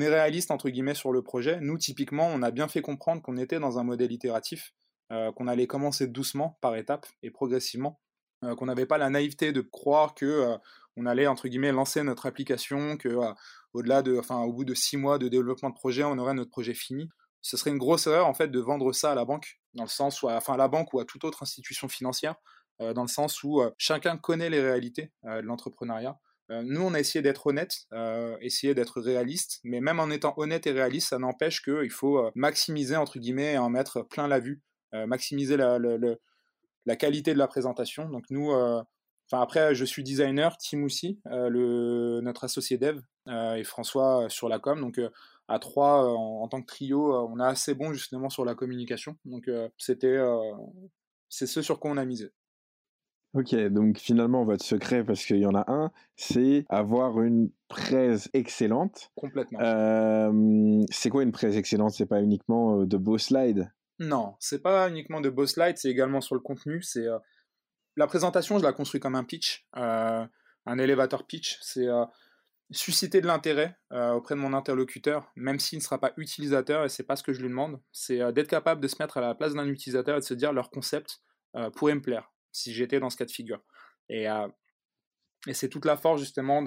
est 0.00 0.08
réaliste 0.08 0.50
entre 0.50 0.68
guillemets 0.68 0.96
sur 0.96 1.12
le 1.12 1.22
projet. 1.22 1.60
Nous, 1.60 1.78
typiquement, 1.78 2.26
on 2.26 2.42
a 2.42 2.50
bien 2.50 2.66
fait 2.66 2.82
comprendre 2.82 3.22
qu'on 3.22 3.36
était 3.36 3.60
dans 3.60 3.78
un 3.78 3.84
modèle 3.84 4.10
itératif, 4.10 4.74
euh, 5.12 5.30
qu'on 5.30 5.46
allait 5.46 5.68
commencer 5.68 6.08
doucement, 6.08 6.58
par 6.60 6.74
étapes 6.74 7.06
et 7.22 7.30
progressivement, 7.30 8.00
euh, 8.42 8.56
qu'on 8.56 8.66
n'avait 8.66 8.86
pas 8.86 8.98
la 8.98 9.08
naïveté 9.08 9.52
de 9.52 9.60
croire 9.60 10.14
que 10.14 10.26
euh, 10.26 11.06
allait 11.06 11.28
entre 11.28 11.46
guillemets 11.46 11.70
lancer 11.70 12.02
notre 12.02 12.26
application, 12.26 12.96
que 12.96 13.16
au-delà 13.74 14.02
de, 14.02 14.18
enfin, 14.18 14.40
au 14.40 14.52
bout 14.52 14.64
de 14.64 14.74
six 14.74 14.96
mois 14.96 15.18
de 15.18 15.28
développement 15.28 15.70
de 15.70 15.74
projet, 15.74 16.02
on 16.02 16.18
aurait 16.18 16.34
notre 16.34 16.50
projet 16.50 16.74
fini. 16.74 17.08
Ce 17.42 17.56
serait 17.56 17.70
une 17.70 17.78
grosse 17.78 18.08
erreur 18.08 18.26
en 18.26 18.34
fait 18.34 18.48
de 18.48 18.58
vendre 18.58 18.92
ça 18.92 19.12
à 19.12 19.14
la 19.14 19.24
banque 19.24 19.60
dans 19.76 19.84
le 19.84 19.88
sens 19.88 20.22
où, 20.22 20.28
enfin, 20.28 20.54
à 20.54 20.56
la 20.56 20.68
banque 20.68 20.92
ou 20.92 21.00
à 21.00 21.04
toute 21.04 21.24
autre 21.24 21.42
institution 21.42 21.88
financière, 21.88 22.36
dans 22.80 23.02
le 23.02 23.08
sens 23.08 23.42
où 23.42 23.62
chacun 23.78 24.18
connaît 24.18 24.50
les 24.50 24.60
réalités 24.60 25.12
de 25.24 25.40
l'entrepreneuriat. 25.40 26.18
nous, 26.50 26.82
on 26.82 26.92
a 26.92 27.00
essayé 27.00 27.22
d'être 27.22 27.46
honnête, 27.46 27.86
essayer 28.40 28.74
d'être 28.74 29.00
réaliste, 29.00 29.60
mais 29.64 29.80
même 29.80 29.98
en 29.98 30.10
étant 30.10 30.34
honnête 30.36 30.66
et 30.66 30.72
réaliste, 30.72 31.08
ça 31.08 31.18
n'empêche 31.18 31.62
qu'il 31.62 31.90
faut 31.90 32.30
maximiser, 32.34 32.96
entre 32.96 33.18
guillemets, 33.18 33.54
et 33.54 33.58
en 33.58 33.70
mettre 33.70 34.02
plein 34.02 34.28
la 34.28 34.40
vue, 34.40 34.62
maximiser 34.92 35.56
la, 35.56 36.96
qualité 36.96 37.32
de 37.32 37.38
la 37.38 37.48
présentation. 37.48 38.10
Donc 38.10 38.24
nous, 38.28 38.52
Enfin, 39.30 39.42
après, 39.42 39.74
je 39.74 39.84
suis 39.84 40.04
designer, 40.04 40.56
Tim 40.58 40.84
aussi, 40.84 41.20
notre 41.24 42.44
associé 42.44 42.78
dev, 42.78 43.00
et 43.28 43.64
François 43.64 44.28
sur 44.28 44.48
la 44.48 44.58
com. 44.58 44.80
Donc, 44.80 45.00
à 45.48 45.58
trois, 45.58 46.08
en, 46.12 46.48
tant 46.48 46.60
que 46.60 46.66
trio, 46.66 47.14
on 47.28 47.38
est 47.38 47.44
assez 47.44 47.74
bon 47.74 47.92
justement 47.92 48.30
sur 48.30 48.44
la 48.44 48.54
communication. 48.54 49.16
Donc, 49.24 49.50
c'était, 49.78 50.18
c'est 51.28 51.46
ce 51.46 51.62
sur 51.62 51.80
quoi 51.80 51.90
on 51.90 51.96
a 51.96 52.04
misé. 52.04 52.32
Ok, 53.34 53.54
donc 53.68 53.98
finalement, 53.98 54.44
votre 54.44 54.64
secret, 54.64 55.04
parce 55.04 55.24
qu'il 55.24 55.36
y 55.38 55.46
en 55.46 55.54
a 55.54 55.70
un, 55.70 55.92
c'est 56.16 56.64
avoir 56.70 57.20
une 57.20 57.50
presse 57.68 58.30
excellente. 58.32 59.10
Complètement. 59.14 59.58
c'est 60.90 61.10
quoi 61.10 61.22
une 61.22 61.32
presse 61.32 61.56
excellente? 61.56 61.90
C'est 61.90 62.06
pas 62.06 62.22
uniquement 62.22 62.84
de 62.84 62.96
beaux 62.96 63.18
slides? 63.18 63.70
Non, 63.98 64.36
c'est 64.40 64.62
pas 64.62 64.88
uniquement 64.88 65.20
de 65.20 65.30
beaux 65.30 65.46
slides, 65.46 65.76
c'est 65.76 65.90
également 65.90 66.20
sur 66.20 66.34
le 66.34 66.40
contenu. 66.40 66.82
C'est 66.82 67.06
la 67.96 68.06
présentation, 68.06 68.58
je 68.58 68.64
la 68.64 68.72
construis 68.72 69.00
comme 69.00 69.14
un 69.14 69.24
pitch, 69.24 69.66
un 69.74 70.28
élévateur 70.78 71.26
pitch. 71.26 71.58
C'est 71.60 71.88
susciter 72.70 73.20
de 73.20 73.26
l'intérêt 73.26 73.78
auprès 73.90 74.34
de 74.34 74.40
mon 74.40 74.52
interlocuteur, 74.52 75.30
même 75.36 75.60
s'il 75.60 75.78
ne 75.78 75.82
sera 75.82 76.00
pas 76.00 76.12
utilisateur, 76.16 76.84
et 76.84 76.88
c'est 76.88 77.04
pas 77.04 77.16
ce 77.16 77.22
que 77.22 77.32
je 77.32 77.40
lui 77.40 77.48
demande. 77.48 77.80
C'est 77.92 78.32
d'être 78.32 78.48
capable 78.48 78.80
de 78.80 78.88
se 78.88 78.96
mettre 79.00 79.18
à 79.18 79.20
la 79.20 79.34
place 79.34 79.54
d'un 79.54 79.66
utilisateur 79.66 80.16
et 80.16 80.20
de 80.20 80.24
se 80.24 80.34
dire 80.34 80.52
leur 80.52 80.70
concept 80.70 81.20
pourrait 81.76 81.94
me 81.94 82.02
plaire 82.02 82.32
si 82.52 82.72
j'étais 82.72 83.00
dans 83.00 83.10
ce 83.10 83.16
cas 83.16 83.24
de 83.24 83.30
figure. 83.30 83.62
Et, 84.08 84.26
et 85.46 85.54
c'est 85.54 85.68
toute 85.68 85.84
la 85.84 85.96
force 85.96 86.20
justement 86.20 86.62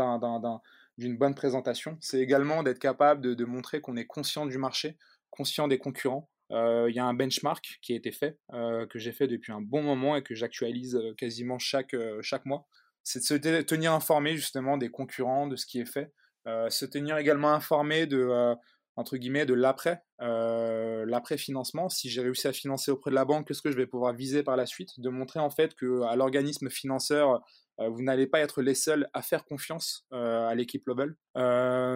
d'une 0.97 1.17
bonne 1.17 1.35
présentation. 1.35 1.97
C'est 1.99 2.19
également 2.19 2.63
d'être 2.63 2.79
capable 2.79 3.35
de, 3.35 3.45
montrer 3.45 3.81
qu'on 3.81 3.97
est 3.97 4.05
conscient 4.05 4.45
du 4.45 4.57
marché, 4.57 4.97
conscient 5.29 5.67
des 5.67 5.79
concurrents. 5.79 6.29
Il 6.51 6.93
y 6.93 6.99
a 6.99 7.05
un 7.05 7.13
benchmark 7.13 7.79
qui 7.81 7.93
a 7.93 7.95
été 7.95 8.11
fait, 8.11 8.39
que 8.51 8.99
j'ai 8.99 9.11
fait 9.11 9.27
depuis 9.27 9.51
un 9.51 9.61
bon 9.61 9.83
moment 9.83 10.15
et 10.15 10.23
que 10.23 10.35
j'actualise 10.35 10.99
quasiment 11.17 11.59
chaque, 11.59 11.95
chaque 12.21 12.45
mois. 12.45 12.67
C'est 13.03 13.19
de 13.19 13.25
se 13.25 13.61
tenir 13.63 13.93
informé 13.93 14.35
justement 14.35 14.77
des 14.77 14.89
concurrents, 14.89 15.47
de 15.47 15.55
ce 15.55 15.65
qui 15.65 15.79
est 15.79 15.85
fait. 15.85 16.11
se 16.45 16.85
tenir 16.85 17.17
également 17.17 17.51
informé 17.51 18.05
de 18.07 18.55
entre 18.99 19.15
guillemets 19.15 19.45
de 19.45 19.53
l'après, 19.53 20.03
euh, 20.21 21.05
l'après 21.07 21.37
financement. 21.37 21.87
Si 21.87 22.09
j'ai 22.09 22.21
réussi 22.21 22.49
à 22.49 22.51
financer 22.53 22.91
auprès 22.91 23.11
de 23.11 23.15
la 23.15 23.23
banque, 23.23 23.47
qu'est-ce 23.47 23.61
que 23.61 23.71
je 23.71 23.77
vais 23.77 23.87
pouvoir 23.87 24.13
viser 24.13 24.43
par 24.43 24.57
la 24.57 24.65
suite? 24.65 24.99
De 24.99 25.07
montrer 25.07 25.39
en 25.39 25.49
fait 25.49 25.73
que 25.73 26.01
à 26.01 26.17
l'organisme 26.17 26.69
financeur, 26.69 27.41
euh, 27.79 27.87
vous 27.87 28.01
n'allez 28.01 28.27
pas 28.27 28.41
être 28.41 28.61
les 28.61 28.75
seuls 28.75 29.07
à 29.13 29.21
faire 29.21 29.45
confiance 29.45 30.05
euh, 30.11 30.49
à 30.49 30.53
l'équipe 30.53 30.83
Global. 30.83 31.15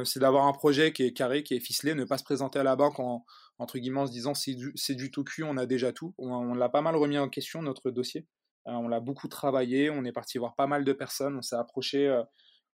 c'est 0.05 0.19
d'avoir 0.21 0.47
un 0.47 0.53
projet 0.53 0.93
qui 0.93 1.03
est 1.03 1.11
carré, 1.11 1.43
qui 1.43 1.55
est 1.55 1.59
ficelé, 1.59 1.93
ne 1.93 2.05
pas 2.05 2.17
se 2.17 2.23
présenter 2.23 2.59
à 2.59 2.63
la 2.63 2.77
banque 2.77 2.99
en 3.01 3.25
entre 3.59 3.79
guillemets 3.79 3.99
en 3.99 4.07
se 4.07 4.11
disant 4.11 4.33
c'est 4.33 4.55
du, 4.55 4.71
c'est 4.75 4.95
du 4.95 5.11
tout 5.11 5.25
cul, 5.25 5.43
on 5.43 5.57
a 5.57 5.65
déjà 5.65 5.91
tout. 5.91 6.15
On, 6.17 6.31
on 6.31 6.53
l'a 6.53 6.69
pas 6.69 6.81
mal 6.81 6.95
remis 6.95 7.17
en 7.17 7.27
question 7.27 7.61
notre 7.61 7.91
dossier. 7.91 8.25
On 8.65 8.87
l'a 8.87 8.99
beaucoup 8.99 9.27
travaillé, 9.27 9.89
on 9.89 10.05
est 10.05 10.11
parti 10.11 10.37
voir 10.37 10.55
pas 10.55 10.67
mal 10.67 10.83
de 10.85 10.93
personnes, 10.93 11.37
on 11.37 11.41
s'est 11.41 11.55
approché 11.55 12.23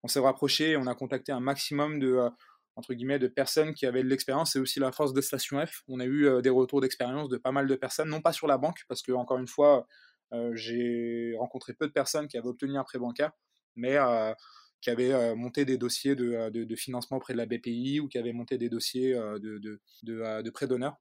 on 0.02 0.08
s'est 0.08 0.20
rapproché, 0.20 0.76
on 0.76 0.86
a 0.86 0.94
contacté 0.94 1.32
un 1.32 1.40
maximum 1.40 1.98
de, 1.98 2.30
entre 2.76 2.94
guillemets, 2.94 3.18
de 3.18 3.26
personnes 3.26 3.74
qui 3.74 3.86
avaient 3.86 4.02
de 4.02 4.08
l'expérience. 4.08 4.52
C'est 4.52 4.58
aussi 4.60 4.78
la 4.78 4.92
force 4.92 5.12
de 5.12 5.20
Station 5.20 5.64
F. 5.64 5.82
On 5.88 6.00
a 6.00 6.04
eu 6.04 6.26
euh, 6.26 6.40
des 6.40 6.50
retours 6.50 6.80
d'expérience 6.80 7.28
de 7.28 7.36
pas 7.36 7.52
mal 7.52 7.66
de 7.66 7.74
personnes, 7.74 8.08
non 8.08 8.20
pas 8.20 8.32
sur 8.32 8.46
la 8.46 8.58
banque, 8.58 8.84
parce 8.88 9.02
que, 9.02 9.12
encore 9.12 9.38
une 9.38 9.48
fois, 9.48 9.86
euh, 10.32 10.54
j'ai 10.54 11.34
rencontré 11.38 11.74
peu 11.74 11.88
de 11.88 11.92
personnes 11.92 12.28
qui 12.28 12.36
avaient 12.38 12.48
obtenu 12.48 12.78
un 12.78 12.84
prêt 12.84 12.98
bancaire, 12.98 13.32
mais 13.74 13.96
euh, 13.96 14.32
qui 14.80 14.90
avaient 14.90 15.34
monté 15.34 15.64
des 15.64 15.76
dossiers 15.76 16.14
de, 16.14 16.74
financement 16.76 17.16
auprès 17.16 17.32
de 17.32 17.38
la 17.38 17.46
BPI 17.46 17.98
ou 17.98 18.06
qui 18.06 18.16
avaient 18.16 18.32
monté 18.32 18.58
des 18.58 18.68
dossiers 18.68 19.12
de, 19.12 19.58
de, 20.04 20.50
prêt 20.50 20.68
d'honneur. 20.68 20.96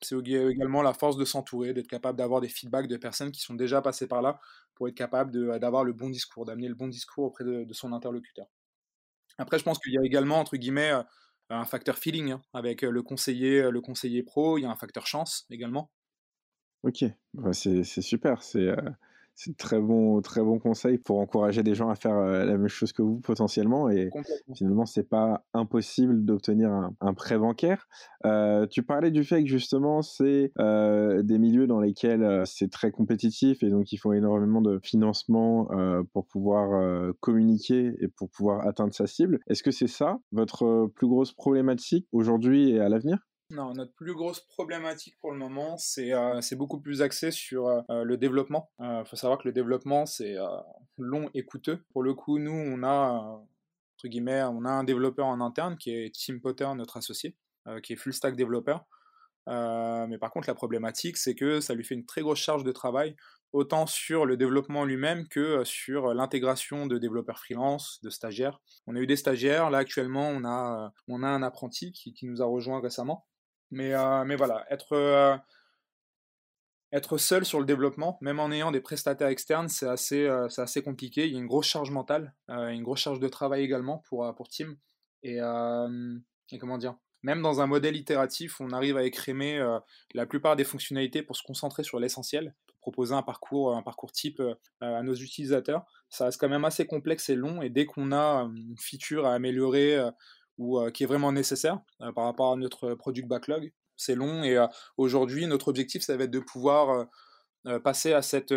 C'est 0.00 0.16
également 0.16 0.82
la 0.82 0.94
force 0.94 1.16
de 1.16 1.24
s'entourer, 1.24 1.72
d'être 1.72 1.88
capable 1.88 2.18
d'avoir 2.18 2.40
des 2.40 2.48
feedbacks 2.48 2.86
de 2.86 2.96
personnes 2.96 3.32
qui 3.32 3.40
sont 3.40 3.54
déjà 3.54 3.82
passées 3.82 4.06
par 4.06 4.22
là 4.22 4.40
pour 4.74 4.88
être 4.88 4.94
capable 4.94 5.58
d'avoir 5.58 5.84
le 5.84 5.92
bon 5.92 6.08
discours, 6.08 6.44
d'amener 6.44 6.68
le 6.68 6.74
bon 6.74 6.88
discours 6.88 7.24
auprès 7.24 7.44
de, 7.44 7.72
son 7.72 7.92
interlocuteur. 7.92 8.46
Après, 9.38 9.58
je 9.58 9.64
pense 9.64 9.78
qu'il 9.78 9.92
y 9.92 9.98
a 9.98 10.02
également, 10.04 10.38
entre 10.38 10.56
guillemets, 10.56 10.92
euh, 10.92 11.02
un 11.50 11.64
facteur 11.64 11.98
feeling 11.98 12.32
hein, 12.32 12.42
avec 12.52 12.84
euh, 12.84 12.90
le 12.90 13.02
conseiller, 13.02 13.62
euh, 13.62 13.70
le 13.70 13.80
conseiller 13.80 14.22
pro. 14.22 14.58
Il 14.58 14.62
y 14.62 14.66
a 14.66 14.70
un 14.70 14.76
facteur 14.76 15.06
chance 15.06 15.46
également. 15.50 15.90
Ok, 16.82 17.04
bah, 17.34 17.52
c'est 17.52 17.84
super. 17.84 18.42
C'est 18.42 18.72
c'est 19.40 19.56
très 19.56 19.80
bon, 19.80 20.20
très 20.20 20.42
bon 20.42 20.58
conseil 20.58 20.98
pour 20.98 21.20
encourager 21.20 21.62
des 21.62 21.76
gens 21.76 21.90
à 21.90 21.94
faire 21.94 22.16
euh, 22.16 22.44
la 22.44 22.58
même 22.58 22.66
chose 22.66 22.92
que 22.92 23.02
vous 23.02 23.20
potentiellement. 23.20 23.88
Et 23.88 24.10
finalement, 24.56 24.84
c'est 24.84 25.08
pas 25.08 25.44
impossible 25.54 26.24
d'obtenir 26.24 26.90
un, 27.00 27.14
prêt 27.14 27.38
bancaire. 27.38 27.86
Euh, 28.26 28.66
tu 28.66 28.82
parlais 28.82 29.12
du 29.12 29.22
fait 29.22 29.44
que 29.44 29.48
justement, 29.48 30.02
c'est 30.02 30.50
euh, 30.58 31.22
des 31.22 31.38
milieux 31.38 31.68
dans 31.68 31.78
lesquels 31.78 32.42
c'est 32.46 32.68
très 32.68 32.90
compétitif 32.90 33.62
et 33.62 33.70
donc 33.70 33.92
il 33.92 33.98
faut 33.98 34.12
énormément 34.12 34.60
de 34.60 34.80
financement 34.82 35.68
pour 36.12 36.26
pouvoir 36.26 37.12
communiquer 37.20 37.94
et 38.00 38.08
pour 38.08 38.30
pouvoir 38.30 38.66
atteindre 38.66 38.92
sa 38.92 39.06
cible. 39.06 39.38
Est-ce 39.46 39.62
que 39.62 39.70
c'est 39.70 39.86
ça 39.86 40.18
votre 40.32 40.90
plus 40.96 41.06
grosse 41.06 41.32
problématique 41.32 42.08
aujourd'hui 42.10 42.70
et 42.72 42.80
à 42.80 42.88
l'avenir? 42.88 43.27
Non, 43.50 43.72
notre 43.72 43.94
plus 43.94 44.12
grosse 44.12 44.40
problématique 44.40 45.16
pour 45.20 45.32
le 45.32 45.38
moment, 45.38 45.78
c'est 45.78 46.12
euh, 46.12 46.38
beaucoup 46.52 46.80
plus 46.80 47.00
axé 47.00 47.30
sur 47.30 47.66
euh, 47.66 47.80
euh, 47.88 48.04
le 48.04 48.18
développement. 48.18 48.70
Il 48.78 49.04
faut 49.06 49.16
savoir 49.16 49.38
que 49.38 49.48
le 49.48 49.54
développement, 49.54 50.04
c'est 50.04 50.36
long 50.98 51.30
et 51.32 51.44
coûteux. 51.44 51.82
Pour 51.92 52.02
le 52.02 52.12
coup, 52.12 52.38
nous, 52.38 52.52
on 52.52 52.82
a, 52.82 53.08
entre 53.10 54.08
guillemets, 54.08 54.42
on 54.42 54.66
a 54.66 54.70
un 54.70 54.84
développeur 54.84 55.26
en 55.26 55.40
interne 55.40 55.78
qui 55.78 55.94
est 55.94 56.14
Tim 56.14 56.38
Potter, 56.40 56.68
notre 56.76 56.98
associé, 56.98 57.36
qui 57.82 57.94
est 57.94 57.96
full 57.96 58.12
stack 58.12 58.36
développeur. 58.36 58.84
mais 59.46 60.18
par 60.18 60.30
contre, 60.30 60.48
la 60.48 60.54
problématique, 60.54 61.16
c'est 61.16 61.34
que 61.34 61.60
ça 61.60 61.74
lui 61.74 61.84
fait 61.84 61.94
une 61.94 62.06
très 62.06 62.20
grosse 62.20 62.40
charge 62.40 62.64
de 62.64 62.72
travail, 62.72 63.16
autant 63.52 63.86
sur 63.86 64.26
le 64.26 64.36
développement 64.36 64.84
lui-même 64.84 65.26
que 65.26 65.64
sur 65.64 66.12
l'intégration 66.12 66.86
de 66.86 66.98
développeurs 66.98 67.38
freelance, 67.38 67.98
de 68.02 68.10
stagiaires. 68.10 68.60
On 68.86 68.94
a 68.94 69.00
eu 69.00 69.06
des 69.06 69.16
stagiaires, 69.16 69.70
là 69.70 69.78
actuellement, 69.78 70.28
on 70.28 70.44
a, 70.44 70.92
on 71.08 71.22
a 71.22 71.28
un 71.28 71.42
apprenti 71.42 71.92
qui, 71.92 72.12
qui 72.12 72.26
nous 72.26 72.42
a 72.42 72.44
rejoint 72.44 72.80
récemment. 72.80 73.26
Mais, 73.70 73.92
euh, 73.94 74.24
mais 74.24 74.36
voilà, 74.36 74.64
être, 74.70 74.92
euh, 74.92 75.36
être 76.92 77.18
seul 77.18 77.44
sur 77.44 77.60
le 77.60 77.66
développment, 77.66 78.18
même 78.20 78.40
en 78.40 78.50
ayant 78.50 78.70
des 78.70 78.80
prestataires 78.80 79.28
externes, 79.28 79.68
c'est 79.68 79.88
assez, 79.88 80.24
euh, 80.24 80.48
assez 80.56 80.82
compliqué. 80.82 81.26
Il 81.26 81.32
y 81.32 81.36
a 81.36 81.38
une 81.38 81.46
grosse 81.46 81.66
charge 81.66 81.90
mentale, 81.90 82.34
une 82.48 82.82
grosse 82.82 83.00
charge 83.00 83.20
de 83.20 83.28
travail 83.28 83.62
également 83.62 83.98
pour, 84.08 84.34
pour 84.34 84.48
Team. 84.48 84.76
Et, 85.22 85.38
et, 85.38 86.58
comment 86.58 86.78
dire 86.78 86.94
Même 87.22 87.42
dans 87.42 87.60
un 87.60 87.66
modèle 87.66 87.96
itératif, 87.96 88.60
on 88.60 88.70
arrive 88.70 88.96
à 88.96 89.04
écrémer 89.04 89.60
la 90.14 90.26
plupart 90.26 90.56
des 90.56 90.64
fonctionnalités 90.64 91.22
pour 91.22 91.36
se 91.36 91.42
concentrer 91.42 91.82
sur 91.82 91.98
l'essentiel, 91.98 92.54
pour 92.66 92.78
proposer 92.78 93.14
un 93.14 93.22
parcours, 93.22 93.76
un 93.76 93.82
parcours 93.82 94.12
type 94.12 94.40
à 94.80 95.02
nos 95.02 95.14
utilisateurs. 95.14 95.84
Ça 96.08 96.26
reste 96.26 96.40
quand 96.40 96.48
même 96.48 96.64
assez 96.64 96.86
complexe 96.86 97.28
et 97.28 97.34
long, 97.34 97.60
et 97.60 97.68
dès 97.68 97.84
qu'on 97.84 98.12
a 98.12 98.44
une 98.44 98.78
feature 98.78 99.26
à 99.26 99.34
améliorer 99.34 99.98
ou 100.58 100.78
euh, 100.78 100.90
qui 100.90 101.04
est 101.04 101.06
vraiment 101.06 101.32
nécessaire 101.32 101.80
euh, 102.02 102.12
par 102.12 102.24
rapport 102.24 102.52
à 102.52 102.56
notre 102.56 102.94
product 102.94 103.28
backlog. 103.28 103.72
C'est 103.96 104.14
long 104.14 104.42
et 104.42 104.56
euh, 104.56 104.66
aujourd'hui, 104.96 105.46
notre 105.46 105.68
objectif, 105.68 106.02
ça 106.02 106.16
va 106.16 106.24
être 106.24 106.30
de 106.30 106.40
pouvoir 106.40 107.06
passer 107.84 108.12
à 108.12 108.22
cette, 108.22 108.54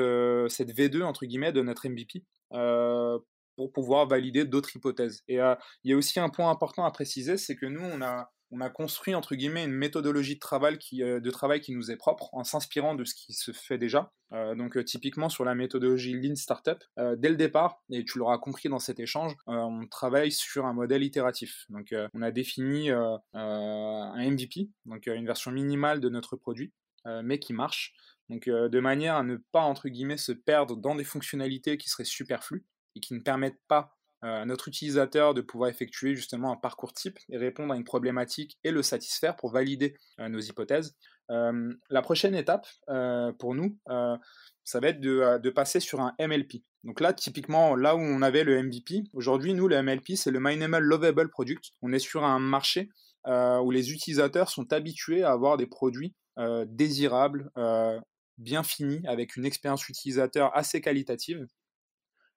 cette 0.47 0.71
V2 0.71 1.03
entre 1.03 1.25
guillemets 1.25 1.51
de 1.51 1.61
notre 1.61 1.89
MVP 1.89 2.23
pour 2.49 3.71
pouvoir 3.73 4.07
valider 4.07 4.45
d'autres 4.45 4.75
hypothèses. 4.75 5.23
Et 5.27 5.35
il 5.35 5.91
y 5.91 5.93
a 5.93 5.97
aussi 5.97 6.19
un 6.19 6.29
point 6.29 6.49
important 6.49 6.85
à 6.85 6.91
préciser, 6.91 7.37
c'est 7.37 7.55
que 7.55 7.65
nous, 7.65 7.83
on 7.83 8.01
a 8.01 8.31
on 8.51 8.59
a 8.59 8.69
construit 8.69 9.15
entre 9.15 9.35
guillemets 9.35 9.63
une 9.63 9.71
méthodologie 9.71 10.35
de 10.35 10.39
travail 10.39 10.77
qui, 10.77 11.03
euh, 11.03 11.19
de 11.19 11.31
travail 11.31 11.61
qui 11.61 11.71
nous 11.71 11.89
est 11.89 11.95
propre 11.95 12.29
en 12.33 12.43
s'inspirant 12.43 12.95
de 12.95 13.05
ce 13.05 13.15
qui 13.15 13.33
se 13.33 13.51
fait 13.51 13.77
déjà. 13.77 14.11
Euh, 14.33 14.55
donc 14.55 14.77
euh, 14.77 14.83
typiquement 14.83 15.29
sur 15.29 15.45
la 15.45 15.55
méthodologie 15.55 16.13
Lean 16.13 16.35
Startup, 16.35 16.77
dès 17.17 17.29
le 17.29 17.35
départ, 17.35 17.81
et 17.89 18.03
tu 18.03 18.19
l'auras 18.19 18.37
compris 18.37 18.69
dans 18.69 18.79
cet 18.79 18.99
échange, 18.99 19.35
on 19.47 19.87
travaille 19.89 20.31
sur 20.31 20.65
un 20.65 20.73
modèle 20.73 21.03
itératif. 21.03 21.65
Donc 21.69 21.93
on 22.13 22.21
a 22.21 22.31
défini 22.31 22.89
un 22.89 23.21
MVP, 24.31 24.69
donc 24.85 25.07
une 25.07 25.25
version 25.25 25.51
minimale 25.51 25.99
de 25.99 26.09
notre 26.09 26.35
produit, 26.35 26.73
mais 27.23 27.39
qui 27.39 27.53
marche. 27.53 27.93
Donc 28.29 28.47
de 28.47 28.79
manière 28.79 29.15
à 29.15 29.23
ne 29.23 29.37
pas 29.51 29.61
entre 29.61 29.89
guillemets 29.89 30.17
se 30.17 30.31
perdre 30.31 30.77
dans 30.77 30.95
des 30.95 31.03
fonctionnalités 31.03 31.77
qui 31.77 31.89
seraient 31.89 32.05
superflues 32.05 32.65
et 32.95 32.99
qui 32.99 33.13
ne 33.13 33.19
permettent 33.19 33.61
pas 33.67 33.97
à 34.21 34.45
notre 34.45 34.67
utilisateur 34.67 35.33
de 35.33 35.41
pouvoir 35.41 35.69
effectuer 35.69 36.15
justement 36.15 36.51
un 36.51 36.55
parcours 36.55 36.93
type 36.93 37.17
et 37.29 37.37
répondre 37.37 37.73
à 37.73 37.77
une 37.77 37.83
problématique 37.83 38.57
et 38.63 38.71
le 38.71 38.83
satisfaire 38.83 39.35
pour 39.35 39.51
valider 39.51 39.95
euh, 40.19 40.29
nos 40.29 40.39
hypothèses. 40.39 40.95
Euh, 41.31 41.73
la 41.89 42.01
prochaine 42.01 42.35
étape 42.35 42.67
euh, 42.89 43.31
pour 43.33 43.55
nous, 43.55 43.77
ça 44.63 44.79
va 44.79 44.89
être 44.89 44.99
de, 44.99 45.49
passer 45.49 45.79
sur 45.79 46.01
un 46.01 46.13
MLP. 46.19 46.63
Donc 46.83 46.99
là, 46.99 47.13
typiquement, 47.13 47.75
là 47.75 47.95
où 47.95 47.99
on 47.99 48.21
avait 48.21 48.43
le 48.43 48.61
MVP, 48.61 49.03
aujourd'hui, 49.13 49.53
nous, 49.53 49.67
le 49.67 49.81
MLP, 49.81 50.15
c'est 50.15 50.31
le 50.31 50.39
Minimal 50.39 50.83
Lovable 50.83 51.29
Product. 51.29 51.71
On 51.81 51.91
est 51.93 51.99
sur 51.99 52.23
un 52.23 52.39
marché 52.39 52.89
où 53.25 53.71
les 53.71 53.91
utilisateurs 53.91 54.49
sont 54.49 54.71
habitués 54.73 55.23
à 55.23 55.31
avoir 55.31 55.57
des 55.57 55.67
produits 55.67 56.15
désirable, 56.67 57.51
bien 58.37 58.63
fini, 58.63 59.01
avec 59.07 59.35
une 59.35 59.45
expérience 59.45 59.87
utilisateur 59.89 60.55
assez 60.55 60.81
qualitative. 60.81 61.45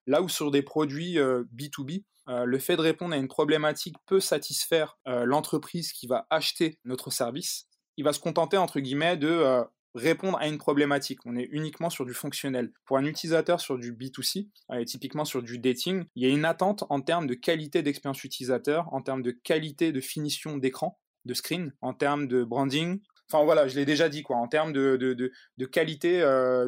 Là 0.07 0.23
où 0.23 0.29
sur 0.29 0.51
des 0.51 0.63
produits 0.63 1.17
B2B, 1.19 2.05
le 2.27 2.59
fait 2.59 2.77
de 2.77 2.83
répondre 2.83 3.15
à 3.15 3.19
une 3.19 3.29
problématique 3.29 3.97
peut 4.07 4.21
satisfaire 4.21 4.99
l'entreprise 5.07 5.93
qui 5.93 6.07
va 6.07 6.27
acheter 6.31 6.79
notre 6.85 7.11
service. 7.11 7.67
Il 7.97 8.05
va 8.05 8.13
se 8.13 8.21
contenter, 8.21 8.57
entre 8.57 8.81
guillemets, 8.81 9.17
de 9.17 9.65
répondre 9.95 10.39
à 10.39 10.49
une 10.49 10.59
problématique. 10.59 11.21
On 11.25 11.37
est 11.37 11.49
uniquement 11.53 11.91
sur 11.91 12.05
du 12.05 12.15
fonctionnel. 12.15 12.73
Pour 12.85 12.99
un 12.99 13.05
utilisateur 13.05 13.61
sur 13.61 13.79
du 13.79 13.93
B2C, 13.93 14.49
et 14.77 14.85
typiquement 14.85 15.25
sur 15.25 15.43
du 15.43 15.59
dating, 15.59 16.05
il 16.17 16.27
y 16.27 16.27
a 16.27 16.35
une 16.35 16.45
attente 16.45 16.85
en 16.91 17.01
termes 17.01 17.27
de 17.27 17.35
qualité 17.35 17.83
d'expérience 17.83 18.25
utilisateur, 18.25 18.93
en 18.93 19.03
termes 19.03 19.23
de 19.23 19.31
qualité 19.31 19.93
de 19.93 20.01
finition 20.01 20.57
d'écran, 20.57 20.99
de 21.25 21.35
screen, 21.35 21.73
en 21.81 21.95
termes 21.95 22.27
de 22.27 22.43
branding. 22.43 23.01
Enfin 23.31 23.45
voilà, 23.45 23.69
je 23.69 23.77
l'ai 23.77 23.85
déjà 23.85 24.09
dit, 24.09 24.23
quoi, 24.23 24.37
en 24.37 24.49
termes 24.49 24.73
de, 24.73 25.33
qualité 25.71 26.21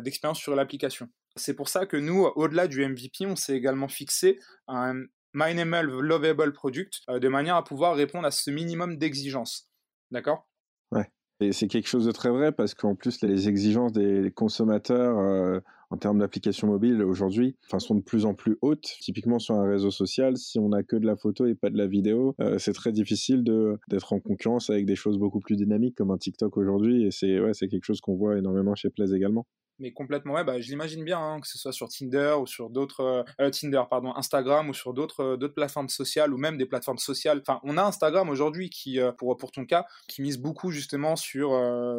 d'expérience 0.02 0.38
sur 0.38 0.54
l'application. 0.54 1.08
C'est 1.36 1.54
pour 1.54 1.68
ça 1.68 1.86
que 1.86 1.96
nous, 1.96 2.24
au-delà 2.34 2.66
du 2.66 2.86
MVP, 2.86 3.26
on 3.26 3.36
s'est 3.36 3.56
également 3.56 3.88
fixé 3.88 4.38
un 4.68 5.04
Mineable 5.36 6.00
Lovable 6.00 6.52
Product 6.52 7.02
euh, 7.10 7.18
de 7.18 7.28
manière 7.28 7.56
à 7.56 7.64
pouvoir 7.64 7.94
répondre 7.94 8.26
à 8.26 8.30
ce 8.30 8.50
minimum 8.50 8.96
d'exigences. 8.96 9.68
D'accord? 10.10 10.48
Ouais. 10.90 11.10
Et 11.40 11.52
c'est 11.52 11.66
quelque 11.66 11.88
chose 11.88 12.06
de 12.06 12.12
très 12.12 12.30
vrai 12.30 12.52
parce 12.52 12.74
qu'en 12.74 12.94
plus, 12.94 13.20
les 13.20 13.48
exigences 13.48 13.92
des 13.92 14.32
consommateurs 14.34 15.18
euh, 15.18 15.60
en 15.90 15.98
termes 15.98 16.18
d'applications 16.20 16.68
mobiles 16.68 17.02
aujourd'hui 17.02 17.56
sont 17.78 17.94
de 17.94 18.00
plus 18.00 18.24
en 18.24 18.32
plus 18.32 18.56
hautes. 18.62 18.96
Typiquement 19.02 19.38
sur 19.38 19.56
un 19.56 19.68
réseau 19.68 19.90
social, 19.90 20.38
si 20.38 20.58
on 20.58 20.70
n'a 20.70 20.82
que 20.82 20.96
de 20.96 21.04
la 21.04 21.16
photo 21.16 21.44
et 21.44 21.54
pas 21.54 21.68
de 21.68 21.76
la 21.76 21.86
vidéo, 21.86 22.34
euh, 22.40 22.56
c'est 22.58 22.72
très 22.72 22.92
difficile 22.92 23.44
d'être 23.44 24.14
en 24.14 24.20
concurrence 24.20 24.70
avec 24.70 24.86
des 24.86 24.96
choses 24.96 25.18
beaucoup 25.18 25.40
plus 25.40 25.56
dynamiques 25.56 25.96
comme 25.96 26.10
un 26.10 26.18
TikTok 26.18 26.56
aujourd'hui. 26.56 27.04
Et 27.04 27.10
c'est 27.10 27.38
ouais, 27.38 27.52
quelque 27.52 27.84
chose 27.84 28.00
qu'on 28.00 28.16
voit 28.16 28.38
énormément 28.38 28.74
chez 28.74 28.88
Plaise 28.88 29.12
également 29.12 29.46
mais 29.78 29.92
complètement 29.92 30.34
ouais 30.34 30.44
bah 30.44 30.60
je 30.60 30.68
l'imagine 30.68 31.04
bien 31.04 31.18
hein, 31.18 31.40
que 31.40 31.48
ce 31.48 31.58
soit 31.58 31.72
sur 31.72 31.88
Tinder 31.88 32.36
ou 32.40 32.46
sur 32.46 32.70
d'autres 32.70 33.00
euh, 33.00 33.22
euh, 33.40 33.50
Tinder 33.50 33.82
pardon 33.88 34.14
Instagram 34.16 34.68
ou 34.68 34.74
sur 34.74 34.94
d'autres 34.94 35.22
euh, 35.22 35.36
d'autres 35.36 35.54
plateformes 35.54 35.88
sociales 35.88 36.32
ou 36.32 36.38
même 36.38 36.56
des 36.56 36.66
plateformes 36.66 36.98
sociales 36.98 37.40
enfin 37.40 37.60
on 37.62 37.76
a 37.76 37.82
Instagram 37.82 38.28
aujourd'hui 38.28 38.70
qui 38.70 38.98
pour 39.18 39.52
ton 39.52 39.64
cas 39.64 39.86
qui 40.08 40.22
mise 40.22 40.38
beaucoup 40.38 40.70
justement 40.70 41.16
sur 41.16 41.50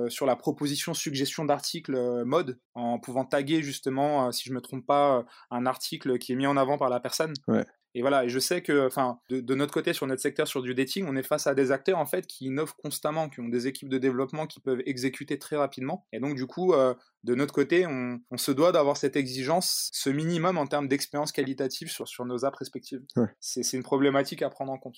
sur 0.09 0.25
la 0.25 0.35
proposition 0.35 0.93
suggestion 0.93 1.45
d'articles 1.45 2.23
mode 2.23 2.59
en 2.73 2.99
pouvant 2.99 3.25
taguer 3.25 3.61
justement 3.61 4.31
si 4.31 4.49
je 4.49 4.53
me 4.53 4.61
trompe 4.61 4.85
pas 4.85 5.25
un 5.51 5.65
article 5.65 6.17
qui 6.17 6.33
est 6.33 6.35
mis 6.35 6.47
en 6.47 6.57
avant 6.57 6.77
par 6.77 6.89
la 6.89 6.99
personne 6.99 7.33
ouais. 7.47 7.65
Et 7.97 8.01
voilà, 8.01 8.25
et 8.25 8.29
je 8.29 8.37
sais 8.37 8.61
que, 8.61 8.85
enfin, 8.85 9.19
de, 9.27 9.55
notre 9.55 9.73
côté, 9.73 9.91
sur 9.91 10.05
notre 10.05 10.21
secteur, 10.21 10.47
sur 10.47 10.61
du 10.61 10.75
dating, 10.75 11.07
on 11.09 11.15
est 11.15 11.23
face 11.23 11.47
à 11.47 11.55
des 11.55 11.71
acteurs 11.71 11.97
en 11.97 12.05
fait 12.05 12.27
qui 12.27 12.45
innovent 12.45 12.75
constamment, 12.75 13.27
qui 13.27 13.39
ont 13.39 13.49
des 13.49 13.65
équipes 13.65 13.89
de 13.89 13.97
développement 13.97 14.45
qui 14.45 14.59
peuvent 14.59 14.83
exécuter 14.85 15.39
très 15.39 15.55
rapidement. 15.55 16.05
Et 16.13 16.19
donc, 16.19 16.35
du 16.35 16.45
coup, 16.45 16.73
euh, 16.73 16.93
de 17.23 17.33
notre 17.33 17.55
côté, 17.55 17.87
on, 17.87 18.19
se 18.37 18.51
doit 18.51 18.71
d'avoir 18.71 18.97
cette 18.97 19.15
exigence, 19.15 19.89
ce 19.93 20.11
minimum 20.11 20.59
en 20.59 20.67
termes 20.67 20.87
d'expérience 20.87 21.31
qualitative 21.31 21.89
sur, 21.89 22.07
sur 22.07 22.23
nos 22.23 22.45
apps 22.45 22.59
respectives. 22.59 23.01
C'est 23.39 23.73
une 23.73 23.81
problématique 23.81 24.43
à 24.43 24.51
prendre 24.51 24.71
en 24.71 24.77
compte. 24.77 24.97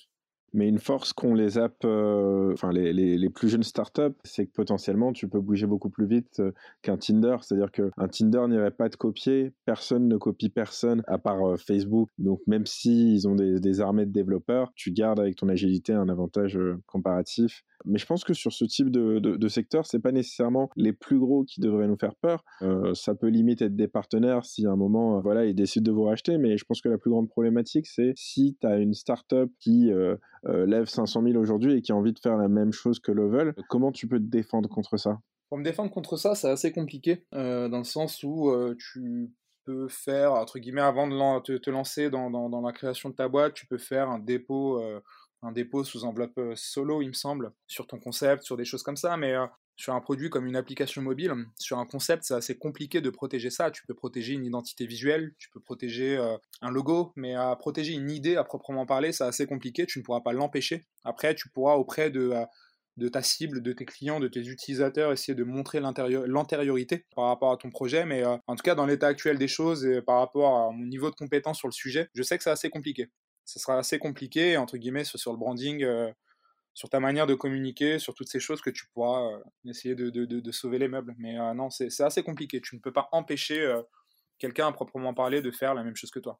Mais 0.52 0.68
une 0.68 0.78
force 0.78 1.12
qu'ont 1.12 1.34
les 1.34 1.58
apps, 1.58 1.76
euh, 1.84 2.52
enfin 2.52 2.72
les, 2.72 2.92
les, 2.92 3.30
plus 3.30 3.48
jeunes 3.48 3.62
startups, 3.62 4.16
c'est 4.24 4.46
que 4.46 4.52
potentiellement 4.52 5.12
tu 5.12 5.28
peux 5.28 5.40
bouger 5.40 5.66
beaucoup 5.66 5.90
plus 5.90 6.06
vite 6.06 6.40
euh, 6.40 6.52
qu'un 6.82 6.96
Tinder. 6.96 7.36
C'est-à-dire 7.40 7.70
qu'un 7.70 8.08
Tinder 8.08 8.42
n'irait 8.48 8.72
pas 8.72 8.88
te 8.88 8.96
copier, 8.96 9.52
personne 9.64 10.08
ne 10.08 10.16
copie 10.16 10.48
personne 10.48 11.02
à 11.06 11.18
part 11.18 11.46
euh, 11.46 11.56
Facebook. 11.56 12.10
Donc 12.18 12.40
même 12.46 12.66
s'ils 12.66 13.28
ont 13.28 13.36
des, 13.36 13.60
des, 13.60 13.80
armées 13.80 14.06
de 14.06 14.12
développeurs, 14.12 14.72
tu 14.74 14.90
gardes 14.90 15.20
avec 15.20 15.36
ton 15.36 15.48
agilité 15.48 15.92
un 15.92 16.08
avantage 16.08 16.58
comparatif 16.86 17.64
mais 17.84 17.98
je 17.98 18.06
pense 18.06 18.24
que 18.24 18.34
sur 18.34 18.52
ce 18.52 18.64
type 18.64 18.90
de, 18.90 19.18
de, 19.18 19.36
de 19.36 19.48
secteur, 19.48 19.86
c'est 19.86 20.00
pas 20.00 20.12
nécessairement 20.12 20.70
les 20.76 20.92
plus 20.92 21.18
gros 21.18 21.44
qui 21.44 21.60
devraient 21.60 21.86
nous 21.86 21.96
faire 21.96 22.14
peur. 22.14 22.44
Euh, 22.62 22.94
ça 22.94 23.14
peut 23.14 23.28
limite 23.28 23.62
être 23.62 23.76
des 23.76 23.88
partenaires 23.88 24.44
si 24.44 24.66
à 24.66 24.70
un 24.70 24.76
moment, 24.76 25.18
euh, 25.18 25.20
voilà, 25.20 25.46
ils 25.46 25.54
décident 25.54 25.90
de 25.90 25.94
vous 25.94 26.04
racheter. 26.04 26.38
Mais 26.38 26.56
je 26.56 26.64
pense 26.64 26.80
que 26.80 26.88
la 26.88 26.98
plus 26.98 27.10
grande 27.10 27.28
problématique, 27.28 27.86
c'est 27.86 28.12
si 28.16 28.56
tu 28.60 28.66
as 28.66 28.78
une 28.78 28.94
startup 28.94 29.50
qui 29.58 29.90
euh, 29.92 30.16
lève 30.44 30.86
500 30.86 31.22
000 31.22 31.36
aujourd'hui 31.36 31.74
et 31.74 31.82
qui 31.82 31.92
a 31.92 31.96
envie 31.96 32.12
de 32.12 32.18
faire 32.18 32.36
la 32.36 32.48
même 32.48 32.72
chose 32.72 32.98
que 33.00 33.12
Level, 33.12 33.54
comment 33.68 33.92
tu 33.92 34.06
peux 34.06 34.18
te 34.18 34.30
défendre 34.30 34.68
contre 34.68 34.96
ça? 34.96 35.18
Pour 35.48 35.58
me 35.58 35.64
défendre 35.64 35.90
contre 35.90 36.16
ça, 36.16 36.34
c'est 36.34 36.48
assez 36.48 36.70
compliqué, 36.70 37.24
dans 37.32 37.78
le 37.78 37.84
sens 37.84 38.22
où 38.22 38.52
tu 38.78 39.32
peux 39.64 39.88
faire, 39.88 40.34
entre 40.34 40.60
guillemets, 40.60 40.80
avant 40.80 41.08
de 41.08 41.58
te, 41.58 41.70
lancer 41.70 42.08
dans, 42.08 42.60
la 42.64 42.72
création 42.72 43.08
de 43.08 43.16
ta 43.16 43.26
boîte, 43.26 43.54
tu 43.54 43.66
peux 43.66 43.78
faire 43.78 44.08
un 44.10 44.20
dépôt 44.20 44.80
un 45.42 45.52
dépôt 45.52 45.84
sous 45.84 46.04
enveloppe 46.04 46.38
euh, 46.38 46.54
solo, 46.56 47.02
il 47.02 47.08
me 47.08 47.12
semble, 47.14 47.52
sur 47.66 47.86
ton 47.86 47.98
concept, 47.98 48.42
sur 48.42 48.56
des 48.56 48.64
choses 48.64 48.82
comme 48.82 48.96
ça, 48.96 49.16
mais 49.16 49.34
euh, 49.34 49.46
sur 49.76 49.94
un 49.94 50.00
produit 50.00 50.28
comme 50.28 50.46
une 50.46 50.56
application 50.56 51.00
mobile, 51.00 51.32
sur 51.58 51.78
un 51.78 51.86
concept, 51.86 52.24
c'est 52.24 52.34
assez 52.34 52.58
compliqué 52.58 53.00
de 53.00 53.08
protéger 53.08 53.48
ça. 53.48 53.70
Tu 53.70 53.82
peux 53.86 53.94
protéger 53.94 54.34
une 54.34 54.44
identité 54.44 54.86
visuelle, 54.86 55.32
tu 55.38 55.48
peux 55.50 55.60
protéger 55.60 56.18
euh, 56.18 56.36
un 56.60 56.70
logo, 56.70 57.12
mais 57.16 57.34
protéger 57.58 57.94
une 57.94 58.10
idée 58.10 58.36
à 58.36 58.44
proprement 58.44 58.84
parler, 58.84 59.12
c'est 59.12 59.24
assez 59.24 59.46
compliqué. 59.46 59.86
Tu 59.86 59.98
ne 59.98 60.04
pourras 60.04 60.20
pas 60.20 60.34
l'empêcher. 60.34 60.86
Après, 61.04 61.34
tu 61.34 61.48
pourras 61.48 61.76
auprès 61.76 62.10
de, 62.10 62.34
de 62.98 63.08
ta 63.08 63.22
cible, 63.22 63.62
de 63.62 63.72
tes 63.72 63.86
clients, 63.86 64.20
de 64.20 64.28
tes 64.28 64.46
utilisateurs, 64.46 65.12
essayer 65.12 65.34
de 65.34 65.44
montrer 65.44 65.80
l'antériorité 65.80 67.06
par 67.16 67.28
rapport 67.28 67.52
à 67.52 67.56
ton 67.56 67.70
projet. 67.70 68.04
Mais 68.04 68.22
en 68.26 68.56
tout 68.56 68.62
cas, 68.62 68.74
dans 68.74 68.84
l'état 68.84 69.06
actuel 69.06 69.38
des 69.38 69.48
choses 69.48 69.86
et 69.86 70.02
par 70.02 70.18
rapport 70.18 70.68
à 70.68 70.72
mon 70.72 70.84
niveau 70.84 71.08
de 71.08 71.16
compétence 71.16 71.56
sur 71.56 71.68
le 71.68 71.72
sujet, 71.72 72.10
je 72.14 72.22
sais 72.22 72.36
que 72.36 72.44
c'est 72.44 72.50
assez 72.50 72.68
compliqué 72.68 73.08
ça 73.50 73.58
sera 73.58 73.78
assez 73.78 73.98
compliqué, 73.98 74.56
entre 74.56 74.76
guillemets, 74.76 75.02
sur, 75.02 75.32
le 75.32 75.38
branding, 75.38 75.82
euh, 75.82 76.12
sur 76.72 76.88
ta 76.88 77.00
manière 77.00 77.26
de 77.26 77.34
communiquer, 77.34 77.98
sur 77.98 78.14
toutes 78.14 78.28
ces 78.28 78.38
choses 78.38 78.60
que 78.60 78.70
tu 78.70 78.86
pourras 78.94 79.28
euh, 79.28 79.42
essayer 79.64 79.96
de, 79.96 80.52
sauver 80.52 80.78
les 80.78 80.86
meubles. 80.86 81.16
Mais 81.18 81.36
euh, 81.38 81.52
non, 81.52 81.68
c'est 81.68 82.00
assez 82.00 82.22
compliqué. 82.22 82.60
Tu 82.60 82.76
ne 82.76 82.80
peux 82.80 82.92
pas 82.92 83.08
empêcher 83.10 83.74
quelqu'un 84.38 84.68
à 84.68 84.72
proprement 84.72 85.14
parler 85.14 85.42
de 85.42 85.50
faire 85.50 85.74
la 85.74 85.82
même 85.82 85.96
chose 85.96 86.12
que 86.12 86.20
toi. 86.20 86.38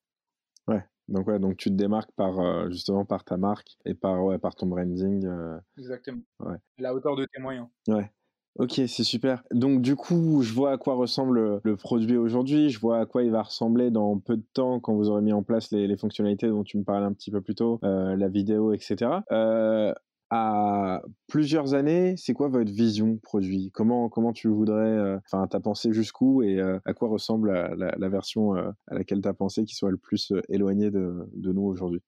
Ouais, 0.69 0.85
donc, 1.09 1.27
ouais, 1.27 1.41
donc 1.41 1.57
tu 1.57 1.69
te 1.69 1.75
démarques 1.75 2.13
par, 2.13 2.71
justement 2.71 3.05
par 3.05 3.25
ta 3.25 3.37
marque 3.37 3.77
et 3.85 3.95
par, 3.95 4.25
ouais, 4.25 4.39
par 4.39 4.55
ton 4.55 4.67
branding. 4.67 5.29
Exactement. 5.77 6.23
Ouais. 6.39 6.57
la 6.79 6.95
hauteur 6.95 7.17
de 7.17 7.25
tes 7.25 7.41
moyens. 7.41 7.67
Ouais. 7.89 8.09
Ok, 8.57 8.73
c'est 8.89 9.05
super. 9.05 9.43
Donc 9.53 9.81
du 9.81 9.97
coup, 9.97 10.43
je 10.43 10.53
vois 10.53 10.73
à 10.73 10.77
quoi 10.77 10.95
ressemble 10.95 11.61
le 11.63 11.77
produit 11.77 12.17
aujourd'hui, 12.17 12.69
je 12.69 12.81
vois 12.81 12.99
à 12.99 13.07
quoi 13.07 13.23
il 13.23 13.31
va 13.31 13.43
ressembler 13.43 13.91
dans 13.91 14.19
peu 14.19 14.37
de 14.37 14.45
temps 14.53 14.81
quand 14.81 14.95
vous 14.95 15.09
aurez 15.09 15.23
mis 15.23 15.33
en 15.33 15.43
place 15.43 15.71
les, 15.71 15.97
fonctionnalités 15.97 16.49
dont 16.49 16.65
tu 16.65 16.77
me 16.77 16.85
parlais 16.85 17.07
un 17.07 17.13
petit 17.13 17.31
peu 17.31 17.41
plus 17.41 17.55
tôt, 17.55 17.79
euh, 17.85 18.17
la 18.17 18.29
vidéo, 18.29 18.73
etc. 18.73 19.23
Euh, 19.31 19.95
à 20.31 21.03
plusieurs 21.29 21.75
années, 21.75 22.15
c'est 22.17 22.35
quoi 22.35 22.49
votre 22.49 22.71
vision 22.73 23.17
produit? 23.19 23.71
Comment 23.73 24.09
comment 24.09 24.33
tu 24.33 24.49
voudrais, 24.49 24.77
euh, 24.81 25.19
enfin, 25.27 25.47
t'as 25.49 25.61
pensé 25.61 25.93
jusqu'où 25.93 26.43
et 26.43 26.61
à 26.61 26.93
quoi 26.93 27.09
ressemble 27.09 27.53
la, 27.53 28.09
version 28.09 28.55
à 28.55 28.75
laquelle 28.91 29.21
t'as 29.21 29.33
pensé 29.33 29.65
qui 29.65 29.75
soit 29.75 29.91
le 29.91 29.97
plus 29.97 30.33
éloignée 30.49 30.91
de, 30.91 31.29
de 31.35 31.53
nous 31.53 31.63
aujourd'hui? 31.63 32.03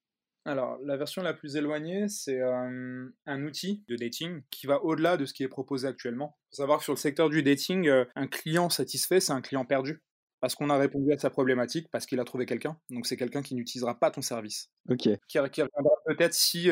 Alors, 0.44 0.78
la 0.82 0.96
version 0.96 1.22
la 1.22 1.34
plus 1.34 1.56
éloignée, 1.56 2.08
c'est 2.08 2.40
un 2.42 3.44
outil 3.44 3.84
de 3.88 3.96
dating 3.96 4.42
qui 4.50 4.66
va 4.66 4.82
au-delà 4.82 5.16
de 5.16 5.24
ce 5.24 5.32
qui 5.32 5.44
est 5.44 5.48
proposé 5.48 5.86
actuellement. 5.86 6.36
Il 6.50 6.56
faut 6.56 6.62
savoir 6.62 6.78
que 6.78 6.84
sur 6.84 6.92
le 6.92 6.98
secteur 6.98 7.30
du 7.30 7.42
dating, 7.42 7.88
un 8.16 8.26
client 8.26 8.68
satisfait, 8.68 9.20
c'est 9.20 9.32
un 9.32 9.40
client 9.40 9.64
perdu. 9.64 10.02
Parce 10.40 10.56
qu'on 10.56 10.70
a 10.70 10.76
répondu 10.76 11.12
à 11.12 11.18
sa 11.18 11.30
problématique, 11.30 11.86
parce 11.92 12.04
qu'il 12.04 12.18
a 12.18 12.24
trouvé 12.24 12.46
quelqu'un. 12.46 12.76
Donc, 12.90 13.06
c'est 13.06 13.16
quelqu'un 13.16 13.42
qui 13.42 13.54
n'utilisera 13.54 14.00
pas 14.00 14.10
ton 14.10 14.22
service. 14.22 14.72
Ok. 14.88 15.08
Qui, 15.28 15.38
reviendra 15.38 15.94
peut-être 16.06 16.34
si 16.34 16.68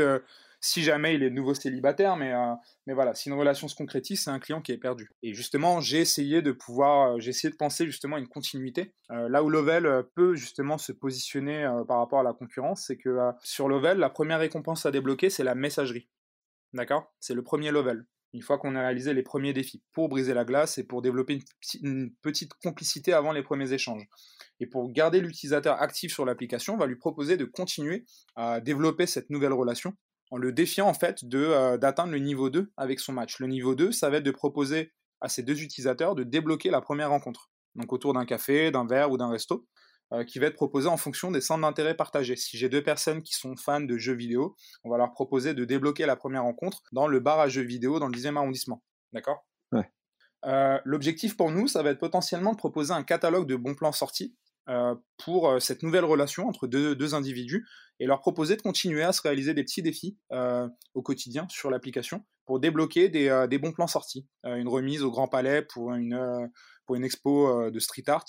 si 0.60 0.82
jamais 0.82 1.14
il 1.14 1.22
est 1.22 1.30
nouveau 1.30 1.54
célibataire, 1.54 2.16
mais, 2.16 2.32
euh, 2.32 2.54
mais 2.86 2.92
voilà, 2.92 3.14
si 3.14 3.28
une 3.28 3.34
relation 3.34 3.66
se 3.66 3.74
concrétise, 3.74 4.24
c'est 4.24 4.30
un 4.30 4.38
client 4.38 4.60
qui 4.60 4.72
est 4.72 4.78
perdu. 4.78 5.10
Et 5.22 5.32
justement, 5.32 5.80
j'ai 5.80 5.98
essayé 5.98 6.42
de 6.42 6.52
pouvoir, 6.52 7.12
euh, 7.12 7.18
j'ai 7.18 7.30
essayé 7.30 7.50
de 7.50 7.56
penser 7.56 7.86
justement 7.86 8.16
à 8.16 8.18
une 8.18 8.28
continuité. 8.28 8.94
Euh, 9.10 9.28
là 9.28 9.42
où 9.42 9.48
Lovell 9.48 10.04
peut 10.14 10.34
justement 10.34 10.76
se 10.76 10.92
positionner 10.92 11.68
par 11.88 11.98
rapport 11.98 12.20
à 12.20 12.22
la 12.22 12.34
concurrence, 12.34 12.84
c'est 12.86 12.96
que 12.96 13.18
sur 13.42 13.68
Lovell, 13.68 13.98
la 13.98 14.10
première 14.10 14.38
récompense 14.38 14.84
à 14.86 14.90
débloquer, 14.90 15.30
c'est 15.30 15.44
la 15.44 15.54
messagerie. 15.54 16.08
D'accord? 16.74 17.12
C'est 17.20 17.34
le 17.34 17.42
premier 17.42 17.70
level. 17.70 18.04
Une 18.32 18.42
fois 18.42 18.58
qu'on 18.58 18.76
a 18.76 18.80
réalisé 18.80 19.12
les 19.12 19.24
premiers 19.24 19.52
défis 19.52 19.82
pour 19.92 20.08
briser 20.08 20.34
la 20.34 20.44
glace 20.44 20.78
et 20.78 20.84
pour 20.84 21.02
développer 21.02 21.40
une, 21.82 22.12
petite 22.22 22.54
complicité 22.62 23.12
avant 23.12 23.32
les 23.32 23.42
premiers 23.42 23.72
échanges. 23.72 24.06
Et 24.60 24.66
pour 24.66 24.88
garder 24.92 25.20
l'utilisateur 25.20 25.82
actif 25.82 26.12
sur 26.12 26.24
l'application, 26.24 26.74
on 26.74 26.78
va 26.78 26.86
lui 26.86 26.96
proposer 26.96 27.36
de 27.36 27.44
continuer 27.44 28.04
à 28.36 28.60
développer 28.60 29.06
cette 29.06 29.30
nouvelle 29.30 29.52
relation 29.52 29.96
en 30.30 30.36
le 30.36 30.52
défiant 30.52 30.88
en 30.88 30.94
fait 30.94 31.24
de 31.24 31.38
euh, 31.38 31.76
d'atteindre 31.76 32.12
le 32.12 32.18
niveau 32.18 32.50
2 32.50 32.72
avec 32.76 33.00
son 33.00 33.12
match. 33.12 33.38
Le 33.38 33.46
niveau 33.46 33.74
2, 33.74 33.92
ça 33.92 34.10
va 34.10 34.18
être 34.18 34.24
de 34.24 34.30
proposer 34.30 34.92
à 35.20 35.28
ces 35.28 35.42
deux 35.42 35.62
utilisateurs 35.62 36.14
de 36.14 36.24
débloquer 36.24 36.70
la 36.70 36.80
première 36.80 37.10
rencontre. 37.10 37.50
Donc 37.74 37.92
autour 37.92 38.14
d'un 38.14 38.24
café, 38.24 38.70
d'un 38.70 38.86
verre 38.86 39.10
ou 39.10 39.16
d'un 39.16 39.30
resto, 39.30 39.66
euh, 40.12 40.24
qui 40.24 40.38
va 40.38 40.46
être 40.46 40.54
proposé 40.54 40.88
en 40.88 40.96
fonction 40.96 41.30
des 41.30 41.40
centres 41.40 41.62
d'intérêt 41.62 41.94
partagés. 41.94 42.36
Si 42.36 42.56
j'ai 42.56 42.68
deux 42.68 42.82
personnes 42.82 43.22
qui 43.22 43.34
sont 43.34 43.54
fans 43.56 43.80
de 43.80 43.96
jeux 43.96 44.14
vidéo, 44.14 44.56
on 44.82 44.90
va 44.90 44.98
leur 44.98 45.12
proposer 45.12 45.54
de 45.54 45.64
débloquer 45.64 46.06
la 46.06 46.16
première 46.16 46.42
rencontre 46.42 46.82
dans 46.92 47.06
le 47.06 47.20
bar 47.20 47.38
à 47.38 47.48
jeux 47.48 47.62
vidéo 47.62 48.00
dans 48.00 48.08
le 48.08 48.16
10e 48.16 48.36
arrondissement. 48.36 48.82
D'accord? 49.12 49.46
Ouais. 49.72 49.88
Euh, 50.46 50.78
l'objectif 50.84 51.36
pour 51.36 51.50
nous, 51.50 51.68
ça 51.68 51.82
va 51.82 51.90
être 51.90 52.00
potentiellement 52.00 52.52
de 52.52 52.56
proposer 52.56 52.92
un 52.92 53.04
catalogue 53.04 53.46
de 53.46 53.56
bons 53.56 53.74
plans 53.74 53.92
sortis 53.92 54.34
pour 55.18 55.60
cette 55.60 55.82
nouvelle 55.82 56.04
relation 56.04 56.48
entre 56.48 56.66
deux, 56.66 57.14
individus 57.14 57.66
et 57.98 58.06
leur 58.06 58.20
proposer 58.20 58.56
de 58.56 58.62
continuer 58.62 59.02
à 59.02 59.12
se 59.12 59.22
réaliser 59.22 59.54
des 59.54 59.64
petits 59.64 59.82
défis 59.82 60.18
au 60.94 61.02
quotidien 61.02 61.46
sur 61.48 61.70
l'application 61.70 62.24
pour 62.46 62.60
débloquer 62.60 63.08
des, 63.08 63.58
bons 63.58 63.72
plans 63.72 63.86
sortis. 63.86 64.26
une 64.44 64.68
remise 64.68 65.02
au 65.02 65.10
Grand 65.10 65.28
Palais 65.28 65.62
pour 65.62 65.92
une, 65.92 66.50
pour 66.86 66.96
une 66.96 67.04
expo 67.04 67.70
de 67.70 67.78
street 67.78 68.08
art, 68.08 68.26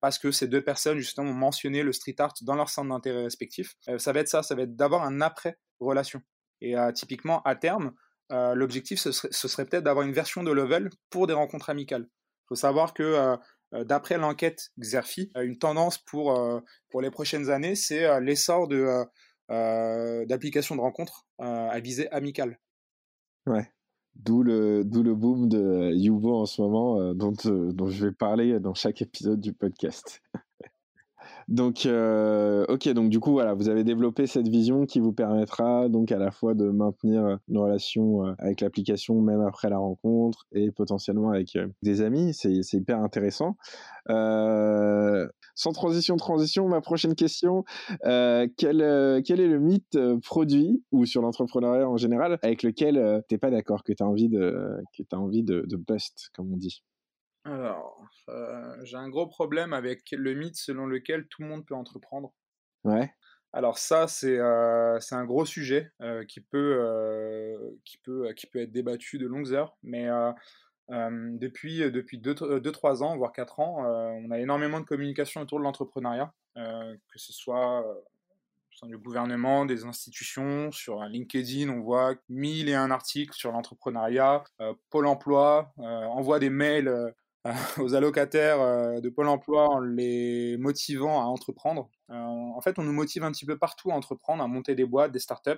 parce 0.00 0.18
que 0.18 0.30
ces 0.30 0.48
deux 0.48 0.62
personnes 0.62 0.98
justement 0.98 1.30
ont 1.30 1.34
mentionné 1.34 1.82
le 1.82 1.92
street 1.92 2.16
art 2.18 2.34
dans 2.42 2.54
leur 2.54 2.70
centre 2.70 2.88
d'intérêt 2.88 3.24
respectif. 3.24 3.74
ça 3.98 4.12
va 4.12 4.20
être 4.20 4.28
ça, 4.28 4.42
ça 4.42 4.54
va 4.54 4.62
être 4.62 4.76
d'avoir 4.76 5.02
un 5.02 5.20
après-relation. 5.20 6.22
Et 6.60 6.74
typiquement, 6.94 7.42
à 7.42 7.56
terme, 7.56 7.92
l'objectif, 8.30 8.98
ce 8.98 9.10
serait, 9.10 9.64
peut-être 9.66 9.84
d'avoir 9.84 10.06
une 10.06 10.12
version 10.12 10.42
de 10.42 10.50
Level 10.50 10.90
pour 11.10 11.26
des 11.26 11.34
rencontres 11.34 11.70
amicales. 11.70 12.08
Il 12.44 12.48
faut 12.48 12.54
savoir 12.56 12.92
que 12.92 13.02
euh, 13.02 13.36
d'après 13.72 14.18
l'enquête 14.18 14.70
Xerfi, 14.78 15.30
euh, 15.36 15.42
une 15.42 15.58
tendance 15.58 15.98
pour, 15.98 16.38
euh, 16.38 16.60
pour 16.90 17.00
les 17.00 17.10
prochaines 17.10 17.50
années, 17.50 17.74
c'est 17.74 18.20
l'essor 18.20 18.68
de, 18.68 19.04
d'applications 20.26 20.76
de 20.76 20.80
rencontres 20.80 21.26
à 21.38 21.78
visée 21.80 22.10
amicale. 22.10 22.58
Ouais. 23.46 23.68
D'où 24.14 24.42
le, 24.42 24.82
le 24.82 25.14
boom 25.14 25.48
de 25.48 25.90
Yubo 25.94 26.42
en 26.42 26.46
ce 26.46 26.60
moment, 26.60 27.14
dont, 27.14 27.32
dont 27.44 27.88
je 27.88 28.06
vais 28.06 28.12
parler 28.12 28.60
dans 28.60 28.74
chaque 28.74 29.00
épisode 29.00 29.40
du 29.40 29.52
podcast. 29.52 30.22
Donc, 31.48 31.86
euh, 31.86 32.64
ok, 32.68 32.88
donc 32.90 33.10
du 33.10 33.20
coup, 33.20 33.32
voilà, 33.32 33.54
vous 33.54 33.68
avez 33.68 33.84
développé 33.84 34.26
cette 34.26 34.48
vision 34.48 34.86
qui 34.86 35.00
vous 35.00 35.12
permettra 35.12 35.88
donc 35.88 36.12
à 36.12 36.18
la 36.18 36.30
fois 36.30 36.54
de 36.54 36.70
maintenir 36.70 37.38
une 37.48 37.58
relation 37.58 38.26
euh, 38.26 38.32
avec 38.38 38.60
l'application 38.60 39.20
même 39.20 39.40
après 39.40 39.68
la 39.68 39.78
rencontre 39.78 40.46
et 40.52 40.70
potentiellement 40.70 41.30
avec 41.30 41.56
euh, 41.56 41.68
des 41.82 42.00
amis. 42.02 42.32
C'est 42.34 42.72
hyper 42.72 42.98
intéressant. 43.00 43.56
sans 44.08 45.72
transition, 45.72 46.16
transition, 46.16 46.68
ma 46.68 46.80
prochaine 46.80 47.14
question, 47.14 47.64
quel, 48.02 49.22
quel 49.24 49.40
est 49.40 49.48
le 49.48 49.58
mythe 49.58 49.98
produit 50.24 50.82
ou 50.92 51.04
sur 51.06 51.22
l'entrepreneuriat 51.22 51.88
en 51.88 51.96
général 51.96 52.38
avec 52.42 52.62
lequel 52.62 53.22
tu 53.28 53.34
n'es 53.34 53.38
pas 53.38 53.50
d'accord, 53.50 53.84
que 53.84 53.92
tu 53.92 54.02
as 54.02 54.06
envie, 54.06 54.30
envie 55.12 55.42
de, 55.42 55.64
de 55.68 55.76
bust, 55.76 56.30
comme 56.34 56.52
on 56.52 56.56
dit? 56.56 56.82
Alors, 57.44 58.00
euh, 58.28 58.76
j'ai 58.84 58.96
un 58.96 59.08
gros 59.08 59.26
problème 59.26 59.72
avec 59.72 60.10
le 60.12 60.34
mythe 60.34 60.56
selon 60.56 60.86
lequel 60.86 61.26
tout 61.26 61.42
le 61.42 61.48
monde 61.48 61.66
peut 61.66 61.74
entreprendre. 61.74 62.32
Ouais. 62.84 63.12
Alors 63.52 63.78
ça, 63.78 64.06
c'est 64.08 64.38
euh, 64.38 64.98
un 65.10 65.24
gros 65.24 65.44
sujet 65.44 65.90
euh, 66.00 66.24
qui, 66.24 66.40
peut, 66.40 67.78
qui, 67.84 67.98
peut, 67.98 68.32
qui 68.34 68.46
peut 68.46 68.60
être 68.60 68.72
débattu 68.72 69.18
de 69.18 69.26
longues 69.26 69.52
heures, 69.52 69.76
mais 69.82 70.08
depuis 70.88 71.80
2-3 71.80 71.90
depuis 71.90 72.18
deux, 72.18 72.34
trois 72.72 73.02
ans, 73.02 73.16
voire 73.16 73.32
4 73.32 73.60
ans, 73.60 73.84
on 73.84 74.30
a 74.30 74.38
énormément 74.38 74.80
de 74.80 74.86
communication 74.86 75.40
autour 75.40 75.58
de 75.58 75.64
l'entrepreneuriat, 75.64 76.32
que 76.54 77.18
ce 77.18 77.32
soit 77.32 77.80
au 77.80 78.74
sein 78.74 78.86
du 78.86 78.96
gouvernement, 78.96 79.66
des 79.66 79.84
institutions, 79.84 80.70
sur 80.72 81.04
LinkedIn, 81.04 81.68
on 81.68 81.80
voit 81.80 82.14
mille 82.28 82.68
et 82.70 82.74
un 82.74 82.90
articles 82.90 83.34
sur 83.34 83.52
l'entrepreneuriat, 83.52 84.44
Pôle 84.88 85.06
emploi 85.06 85.74
envoie 85.76 86.38
des 86.38 86.50
mails 86.50 87.14
aux 87.78 87.94
allocataires 87.94 88.60
euh, 88.60 89.00
de 89.00 89.08
Pôle 89.08 89.26
emploi 89.26 89.68
en 89.68 89.80
les 89.80 90.56
motivant 90.58 91.20
à 91.20 91.24
entreprendre. 91.24 91.90
Euh, 92.10 92.14
en 92.14 92.60
fait, 92.60 92.78
on 92.78 92.84
nous 92.84 92.92
motive 92.92 93.24
un 93.24 93.32
petit 93.32 93.46
peu 93.46 93.58
partout 93.58 93.90
à 93.90 93.94
entreprendre, 93.94 94.44
à 94.44 94.46
monter 94.46 94.74
des 94.74 94.84
boîtes, 94.84 95.10
des 95.10 95.18
startups. 95.18 95.50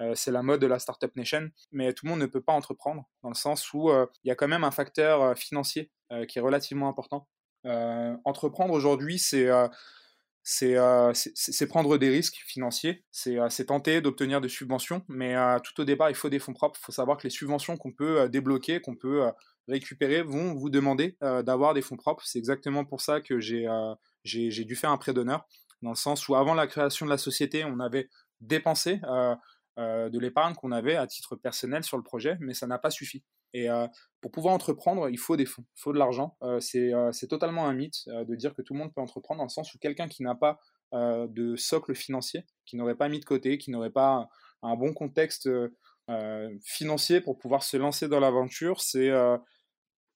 Euh, 0.00 0.12
c'est 0.14 0.30
la 0.30 0.42
mode 0.42 0.60
de 0.60 0.66
la 0.66 0.78
Startup 0.78 1.14
Nation, 1.14 1.50
mais 1.72 1.92
tout 1.92 2.06
le 2.06 2.10
monde 2.10 2.20
ne 2.20 2.26
peut 2.26 2.40
pas 2.40 2.54
entreprendre, 2.54 3.04
dans 3.22 3.28
le 3.28 3.34
sens 3.34 3.72
où 3.74 3.90
il 3.90 4.28
y 4.28 4.30
a 4.30 4.34
quand 4.34 4.48
même 4.48 4.64
un 4.64 4.70
facteur 4.70 5.36
financier 5.36 5.90
qui 6.28 6.38
est 6.38 6.42
relativement 6.42 6.88
important. 6.88 7.28
entreprendre 8.24 8.72
aujourd'hui, 8.72 9.18
c'est 9.18 9.48
c'est 10.42 11.66
prendre 11.68 11.98
des 11.98 12.08
risques 12.08 12.42
financiers, 12.46 13.04
c'est 13.10 13.66
tenter 13.66 14.00
d'obtenir 14.00 14.40
des 14.40 14.48
subventions, 14.48 15.02
mais 15.08 15.34
tout 15.62 15.80
au 15.80 15.84
départ, 15.84 16.10
il 16.10 16.16
faut 16.16 16.28
des 16.28 16.38
fonds 16.38 16.54
propres. 16.54 16.78
Il 16.80 16.84
faut 16.84 16.92
savoir 16.92 17.16
que 17.16 17.24
les 17.24 17.30
subventions 17.30 17.76
qu'on 17.76 17.92
peut 17.92 18.28
débloquer, 18.28 18.80
qu'on 18.80 18.96
peut 18.96 19.30
récupérer 19.68 20.22
vont 20.22 20.54
vous 20.54 20.70
demander 20.70 21.16
euh, 21.22 21.42
d'avoir 21.42 21.74
des 21.74 21.82
fonds 21.82 21.96
propres. 21.96 22.24
C'est 22.26 22.38
exactement 22.38 22.84
pour 22.84 23.00
ça 23.00 23.20
que 23.20 23.34
euh, 23.34 23.94
j'ai 24.24 24.64
dû 24.64 24.76
faire 24.76 24.90
un 24.90 24.98
prêt 24.98 25.12
d'honneur, 25.12 25.46
dans 25.82 25.90
le 25.90 25.96
sens 25.96 26.28
où 26.28 26.34
avant 26.34 26.54
la 26.54 26.66
création 26.66 27.06
de 27.06 27.10
la 27.10 27.18
société, 27.18 27.64
on 27.64 27.80
avait 27.80 28.08
dépensé 28.40 29.00
euh, 29.04 29.34
de 29.76 30.18
l'épargne 30.18 30.54
qu'on 30.54 30.72
avait 30.72 30.96
à 30.96 31.06
titre 31.06 31.36
personnel 31.36 31.84
sur 31.84 31.96
le 31.96 32.02
projet, 32.02 32.36
mais 32.40 32.54
ça 32.54 32.66
n'a 32.66 32.78
pas 32.78 32.90
suffi. 32.90 33.22
Et 33.52 33.68
pour 34.20 34.32
pouvoir 34.32 34.52
entreprendre, 34.52 35.08
il 35.08 35.18
faut 35.18 35.36
des 35.36 35.46
fonds, 35.46 35.64
il 35.76 35.80
faut 35.80 35.92
de 35.92 35.98
l'argent. 35.98 36.36
c'est 36.60 37.28
totalement 37.28 37.66
un 37.66 37.72
mythe 37.72 38.06
de 38.06 38.34
dire 38.34 38.54
que 38.54 38.60
tout 38.60 38.74
le 38.74 38.80
monde 38.80 38.92
peut 38.94 39.00
entreprendre, 39.00 39.38
dans 39.38 39.44
le 39.44 39.50
sens 39.50 39.72
où 39.74 39.78
quelqu'un 39.78 40.08
qui 40.08 40.22
n'a 40.22 40.34
pas 40.34 40.58
de 40.92 41.56
socle 41.56 41.94
financier, 41.94 42.44
qui 42.66 42.76
n'aurait 42.76 42.96
pas 42.96 43.08
mis 43.08 43.20
de 43.20 43.24
côté, 43.24 43.56
qui 43.56 43.70
n'aurait 43.70 43.90
pas 43.90 44.28
un 44.62 44.76
bon 44.76 44.92
contexte 44.92 45.48
financier 46.62 47.20
pour 47.20 47.38
pouvoir 47.38 47.62
se 47.62 47.76
lancer 47.76 48.08
dans 48.08 48.20
l'aventure, 48.20 48.80
c'est 48.80 49.10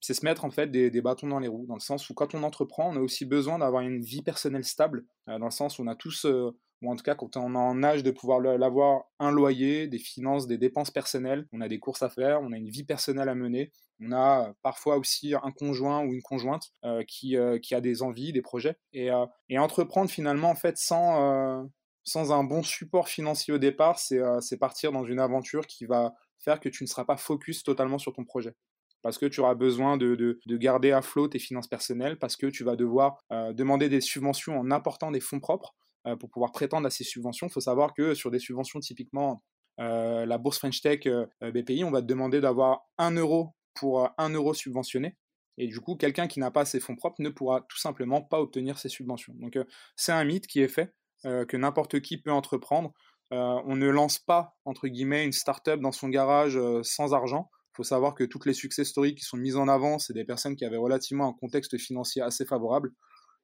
c'est 0.01 0.15
se 0.15 0.25
mettre 0.25 0.45
en 0.45 0.51
fait 0.51 0.71
des, 0.71 1.01
bâtons 1.01 1.29
dans 1.29 1.39
les 1.39 1.49
roues, 1.49 1.67
dans 1.67 1.75
le 1.75 1.81
sens 1.81 2.09
où 2.09 2.15
quand 2.15 2.35
on 2.35 2.43
entreprend, 2.43 2.91
on 2.91 2.97
a 2.97 3.01
aussi 3.01 3.27
besoin 3.27 3.59
d'avoir 3.59 3.83
une 3.83 4.01
vie 4.01 4.23
personnelle 4.23 4.65
stable, 4.65 5.05
euh, 5.29 5.39
dans 5.39 5.47
le 5.47 5.51
sens 5.51 5.79
où 5.79 5.83
on 5.83 5.87
a 5.87 5.95
tous, 5.95 6.25
euh, 6.25 6.51
ou 6.83 6.91
en 6.91 6.97
tout 6.97 7.03
cas 7.03 7.15
quand 7.15 7.37
on 7.37 7.55
est 7.55 7.59
en 7.59 7.83
âge 7.83 8.03
de 8.03 8.11
pouvoir 8.11 8.41
l'avoir, 8.41 9.05
un 9.19 9.31
loyer, 9.31 9.87
des 9.87 9.99
finances, 9.99 10.47
des 10.47 10.57
dépenses 10.57 10.91
personnelles, 10.91 11.47
on 11.53 11.61
a 11.61 11.69
des 11.69 11.79
courses 11.79 12.03
à 12.03 12.09
faire, 12.09 12.41
on 12.41 12.53
a 12.53 12.57
une 12.57 12.71
vie 12.71 12.85
personnelle 12.85 13.29
à 13.29 13.35
mener, 13.35 13.73
on 14.01 14.13
a 14.13 14.49
euh, 14.49 14.53
parfois 14.63 14.97
aussi 14.97 15.35
un 15.35 15.53
conjoint 15.53 16.03
ou 16.07 16.15
une 16.15 16.23
conjointe 16.23 16.73
qui, 17.07 17.37
qui 17.63 17.75
a 17.75 17.81
des 17.83 18.03
envies, 18.03 18.33
des 18.33 18.41
projets, 18.41 18.77
et, 18.95 19.11
et 19.51 19.59
entreprendre 19.59 20.11
finalement 20.11 20.49
en 20.49 20.55
fait 20.55 20.79
sans, 20.79 21.69
sans 22.05 22.33
un 22.33 22.43
bon 22.45 22.63
support 22.63 23.09
financier 23.09 23.53
au 23.53 23.59
départ, 23.59 23.99
c'est 23.99 24.57
partir 24.59 24.93
dans 24.93 25.05
une 25.05 25.21
aventure 25.21 25.67
qui 25.67 25.85
va 25.85 26.15
faire 26.39 26.61
que 26.61 26.71
tu 26.71 26.83
ne 26.83 26.89
seras 26.89 27.05
pas 27.05 27.19
focus 27.19 27.63
totalement 27.63 27.99
sur 27.99 28.15
ton 28.15 28.25
projet 28.25 28.55
parce 29.03 29.19
que 29.19 29.27
tu 29.27 29.41
auras 29.41 29.55
besoin 29.55 29.97
de, 29.97 30.39
garder 30.47 30.93
à 30.93 31.03
flot 31.03 31.29
tes 31.29 31.39
finances 31.39 31.69
personnelles, 31.69 32.19
parce 32.19 32.37
que 32.37 32.47
tu 32.47 32.65
vas 32.65 32.77
devoir 32.77 33.19
euh, 33.33 33.53
demander 33.53 33.89
des 33.89 34.01
subventions 34.01 34.59
en 34.59 34.71
apportant 34.71 35.11
des 35.11 35.21
fonds 35.21 35.41
propres 35.41 35.75
euh, 36.07 36.17
pour 36.17 36.31
pouvoir 36.31 36.53
prétendre 36.53 36.87
à 36.87 36.91
ces 36.91 37.05
subventions. 37.05 37.47
Il 37.47 37.53
faut 37.53 37.61
savoir 37.61 37.95
que 37.95 38.15
sur 38.15 38.31
des 38.31 38.39
subventions 38.39 38.81
typiquement 38.81 39.43
euh, 39.81 40.27
la 40.27 40.39
bourse 40.39 40.59
French 40.59 40.81
Tech 40.83 41.01
BPI, 41.41 41.85
on 41.85 41.91
va 41.91 42.03
te 42.03 42.07
demander 42.07 42.41
d'avoir 42.41 42.83
1 42.99 43.13
euro 43.13 43.55
pour 43.75 44.09
1 44.19 44.31
euro 44.31 44.53
subventionné. 44.53 45.17
Et 45.57 45.67
du 45.67 45.81
coup, 45.81 45.97
quelqu'un 45.97 46.27
qui 46.27 46.41
n'a 46.41 46.51
pas 46.51 46.65
ses 46.65 46.81
fonds 46.81 46.97
propres 46.97 47.21
ne 47.21 47.29
pourra 47.29 47.63
tout 47.69 47.79
simplement 47.79 48.23
pas 48.23 48.41
obtenir 48.41 48.79
ces 48.79 48.89
subventions. 48.89 49.35
Donc 49.39 49.59
c'est 49.97 50.13
un 50.13 50.25
mythe 50.25 50.47
qui 50.47 50.61
est 50.61 50.69
fait, 50.69 50.95
que 51.23 51.57
n'importe 51.57 52.01
qui 52.01 52.19
peut 52.19 52.33
entreprendre. 52.33 52.93
on 53.31 53.77
ne 53.77 53.89
lance 53.89 54.19
pas, 54.19 54.57
entre 54.65 54.89
guillemets, 54.89 55.25
une 55.25 55.33
start-up 55.33 55.81
dans 55.81 55.93
son 55.93 56.09
garage 56.09 56.59
sans 56.83 57.13
argent 57.13 57.51
faut 57.73 57.85
savoir 57.85 58.15
que 58.15 58.25
toutes 58.25 58.47
les 58.47 58.55
success 58.55 58.89
stories 58.89 59.15
qui 59.15 59.25
sont 59.25 59.37
mises 59.37 59.57
en 59.57 59.69
avant, 59.69 59.99
c'est 59.99 60.13
des 60.13 60.25
personnes 60.25 60.57
qui 60.57 60.65
avaient 60.65 60.77
relativement 60.77 61.29
un 61.29 61.33
contexte 61.33 61.79
financier 61.79 62.23
assez 62.23 62.45
favorable. 62.45 62.93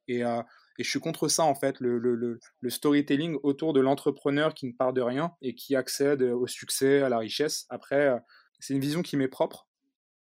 Et, 0.08 0.24
euh, 0.24 0.42
je 0.78 0.88
suis 0.88 1.00
contre 1.00 1.28
ça, 1.28 1.44
en 1.44 1.54
fait, 1.54 1.80
le, 1.80 2.38
storytelling 2.68 3.38
autour 3.42 3.72
de 3.72 3.80
l'entrepreneur 3.80 4.52
qui 4.52 4.66
ne 4.66 4.72
part 4.72 4.92
de 4.92 5.00
rien 5.00 5.32
et 5.40 5.54
qui 5.54 5.74
accède 5.74 6.22
au 6.22 6.46
succès, 6.46 7.00
à 7.00 7.08
la 7.08 7.18
richesse. 7.18 7.64
Après, 7.70 8.08
euh, 8.08 8.18
c'est 8.60 8.74
une 8.74 8.80
vision 8.80 9.00
qui 9.02 9.16
m'est 9.16 9.28
propre, 9.28 9.68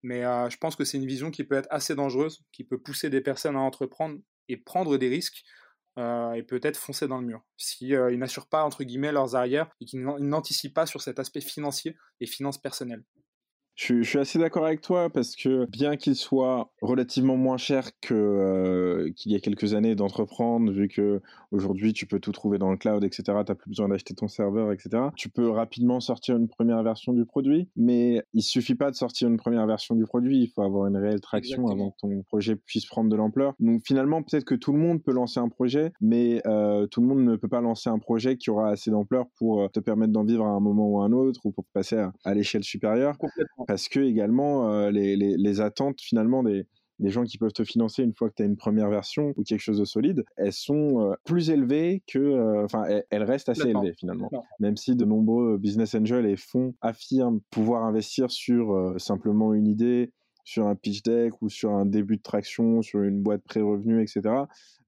mais 0.03 0.25
euh, 0.27 0.51
je 0.51 0.59
pense 0.59 0.77
que 0.77 0.85
c'est 0.85 0.99
une 0.99 1.07
vision 1.07 1.31
qui 1.31 1.45
peut 1.45 1.55
être 1.55 1.69
assez 1.71 1.95
dangereuse, 1.95 2.45
qui 2.53 2.65
peut 2.65 2.79
pousser 2.79 3.09
des 3.09 3.23
personnes 3.23 3.57
à 3.57 3.61
entreprendre 3.61 4.19
et 4.49 4.59
prendre 4.59 4.99
des 4.99 5.09
risques. 5.09 5.43
et 5.99 6.43
peut-être 6.43 6.79
foncer 6.79 7.07
dans 7.07 7.19
le 7.19 7.27
mur. 7.27 7.43
S'ils 7.59 7.99
si, 8.11 8.17
n'assurent 8.19 8.49
pas, 8.49 8.65
entre 8.65 8.83
guillemets, 8.83 9.13
leurs 9.13 9.37
arrières 9.37 9.71
et 9.81 9.85
qu'ils 9.85 10.03
n'anticipent 10.03 10.75
pas 10.75 10.87
sur 10.87 11.03
cet 11.03 11.19
aspect 11.19 11.43
financier 11.43 11.97
et 12.21 12.27
finances 12.27 12.59
personnelles. 12.59 13.05
Je, 13.75 14.03
suis 14.03 14.19
assez 14.19 14.39
d'accord 14.39 14.67
avec 14.67 14.81
toi 14.81 15.09
parce 15.11 15.35
que 15.35 15.67
bien 15.67 15.97
qu'il 15.97 16.15
soit 16.15 16.71
relativement 16.83 17.37
moins 17.37 17.57
cher 17.57 17.89
que 18.01 18.15
euh, 18.15 19.11
qu'il 19.17 19.33
y 19.33 19.35
a 19.35 19.41
quelques 19.41 19.75
années 19.75 19.95
d'entreprendre, 19.95 20.71
vu 20.71 20.89
que 20.89 21.21
aujourd'hui 21.51 21.93
tu 21.93 22.07
peux 22.07 22.21
tout 22.21 22.33
trouver 22.33 22.59
dans 22.59 22.71
le 22.71 22.77
cloud, 22.77 23.03
etc. 23.03 23.23
T'as 23.47 23.55
plus 23.55 23.71
besoin 23.71 23.89
d'acheter 23.89 24.15
ton 24.15 24.29
serveur, 24.29 24.73
etc. 24.73 25.05
Tu 25.17 25.31
peux 25.31 25.49
rapidement 25.49 26.01
sortir 26.01 26.37
une 26.37 26.49
première 26.49 26.83
version 26.83 27.13
du 27.13 27.25
produit, 27.25 27.69
mais 27.77 28.23
il 28.35 28.43
suffit 28.43 28.75
pas 28.75 28.91
de 28.91 28.97
sortir 28.97 29.29
une 29.29 29.39
première 29.39 29.67
version 29.67 29.95
du 29.95 30.05
produit. 30.05 30.43
Il 30.43 30.49
faut 30.49 30.63
avoir 30.63 30.87
une 30.87 30.97
réelle 30.97 31.21
traction 31.21 31.69
avant 31.69 31.91
que 31.91 31.97
ton 32.01 32.23
projet 32.23 32.57
puisse 32.57 32.87
prendre 32.87 33.09
de 33.09 33.17
l'ampleur. 33.17 33.55
Donc 33.59 33.83
finalement, 33.87 34.23
peut-être 34.23 34.45
que 34.45 34.55
tout 34.55 34.73
le 34.73 34.79
monde 34.79 35.03
peut 35.03 35.13
lancer 35.13 35.41
un 35.41 35.49
projet, 35.49 35.93
mais 36.01 36.43
euh, 36.47 36.87
tout 36.87 37.01
le 37.01 37.07
monde 37.07 37.25
ne 37.25 37.37
peut 37.37 37.49
pas 37.49 37.61
lancer 37.61 37.89
un 37.89 37.99
projet 37.99 38.37
qui 38.37 38.51
aura 38.51 38.69
assez 38.69 38.91
d'ampleur 38.91 39.27
pour 39.39 39.63
euh, 39.63 39.69
te 39.69 39.81
permettre 39.81 40.13
d'en 40.13 40.25
vivre 40.25 40.45
à 40.45 40.51
un 40.51 40.61
moment 40.61 40.89
ou 40.89 41.01
à 41.01 41.07
un 41.07 41.13
autre 41.13 41.41
ou 41.45 41.53
pour 41.53 41.65
passer 41.73 41.97
à, 41.97 42.13
à 42.25 42.35
l'échelle 42.35 42.65
supérieure. 42.65 43.17
Complètement 43.19 43.62
parce 43.67 43.89
que 43.89 44.01
également 44.01 44.71
euh, 44.71 44.91
les, 44.91 45.17
les, 45.17 45.61
attentes 45.61 46.01
finalement 46.01 46.43
des, 46.43 46.67
des 46.99 47.11
gens 47.11 47.25
qui 47.25 47.39
peuvent 47.39 47.53
te 47.53 47.65
financer 47.65 48.03
une 48.03 48.15
fois 48.15 48.31
que 48.31 48.35
tu 48.37 48.43
as 48.43 48.47
une 48.47 48.57
première 48.57 48.89
version 48.89 49.33
ou 49.37 49.43
quelque 49.43 49.61
chose 49.61 49.79
de 49.79 49.85
solide, 49.85 50.25
elles 50.37 50.53
sont 50.53 51.01
euh, 51.01 51.15
plus 51.25 51.51
élevées 51.51 52.03
que, 52.07 52.19
euh, 52.19 52.65
enfin, 52.65 52.85
elles, 53.11 53.23
restent 53.23 53.49
assez 53.49 53.69
élevées 53.69 53.95
finalement. 53.99 54.31
Même 54.61 54.77
si 54.77 54.97
de 54.97 55.05
nombreux 55.05 55.59
business 55.59 55.95
angels 55.95 56.27
et 56.27 56.37
fonds 56.37 56.75
affirment 56.81 57.41
pouvoir 57.51 57.85
investir 57.85 58.31
sur 58.31 58.95
simplement 58.99 59.55
une 59.55 59.67
idée 59.67 60.13
sur 60.45 60.67
un 60.67 60.75
pitch 60.75 61.05
deck 61.05 61.41
ou 61.41 61.49
sur 61.49 61.71
un 61.71 61.87
début 61.87 62.17
de 62.17 62.23
traction, 62.23 62.83
sur 62.83 63.03
une 63.03 63.23
boîte 63.23 63.45
pré-revenu, 63.45 64.03
etc. 64.03 64.23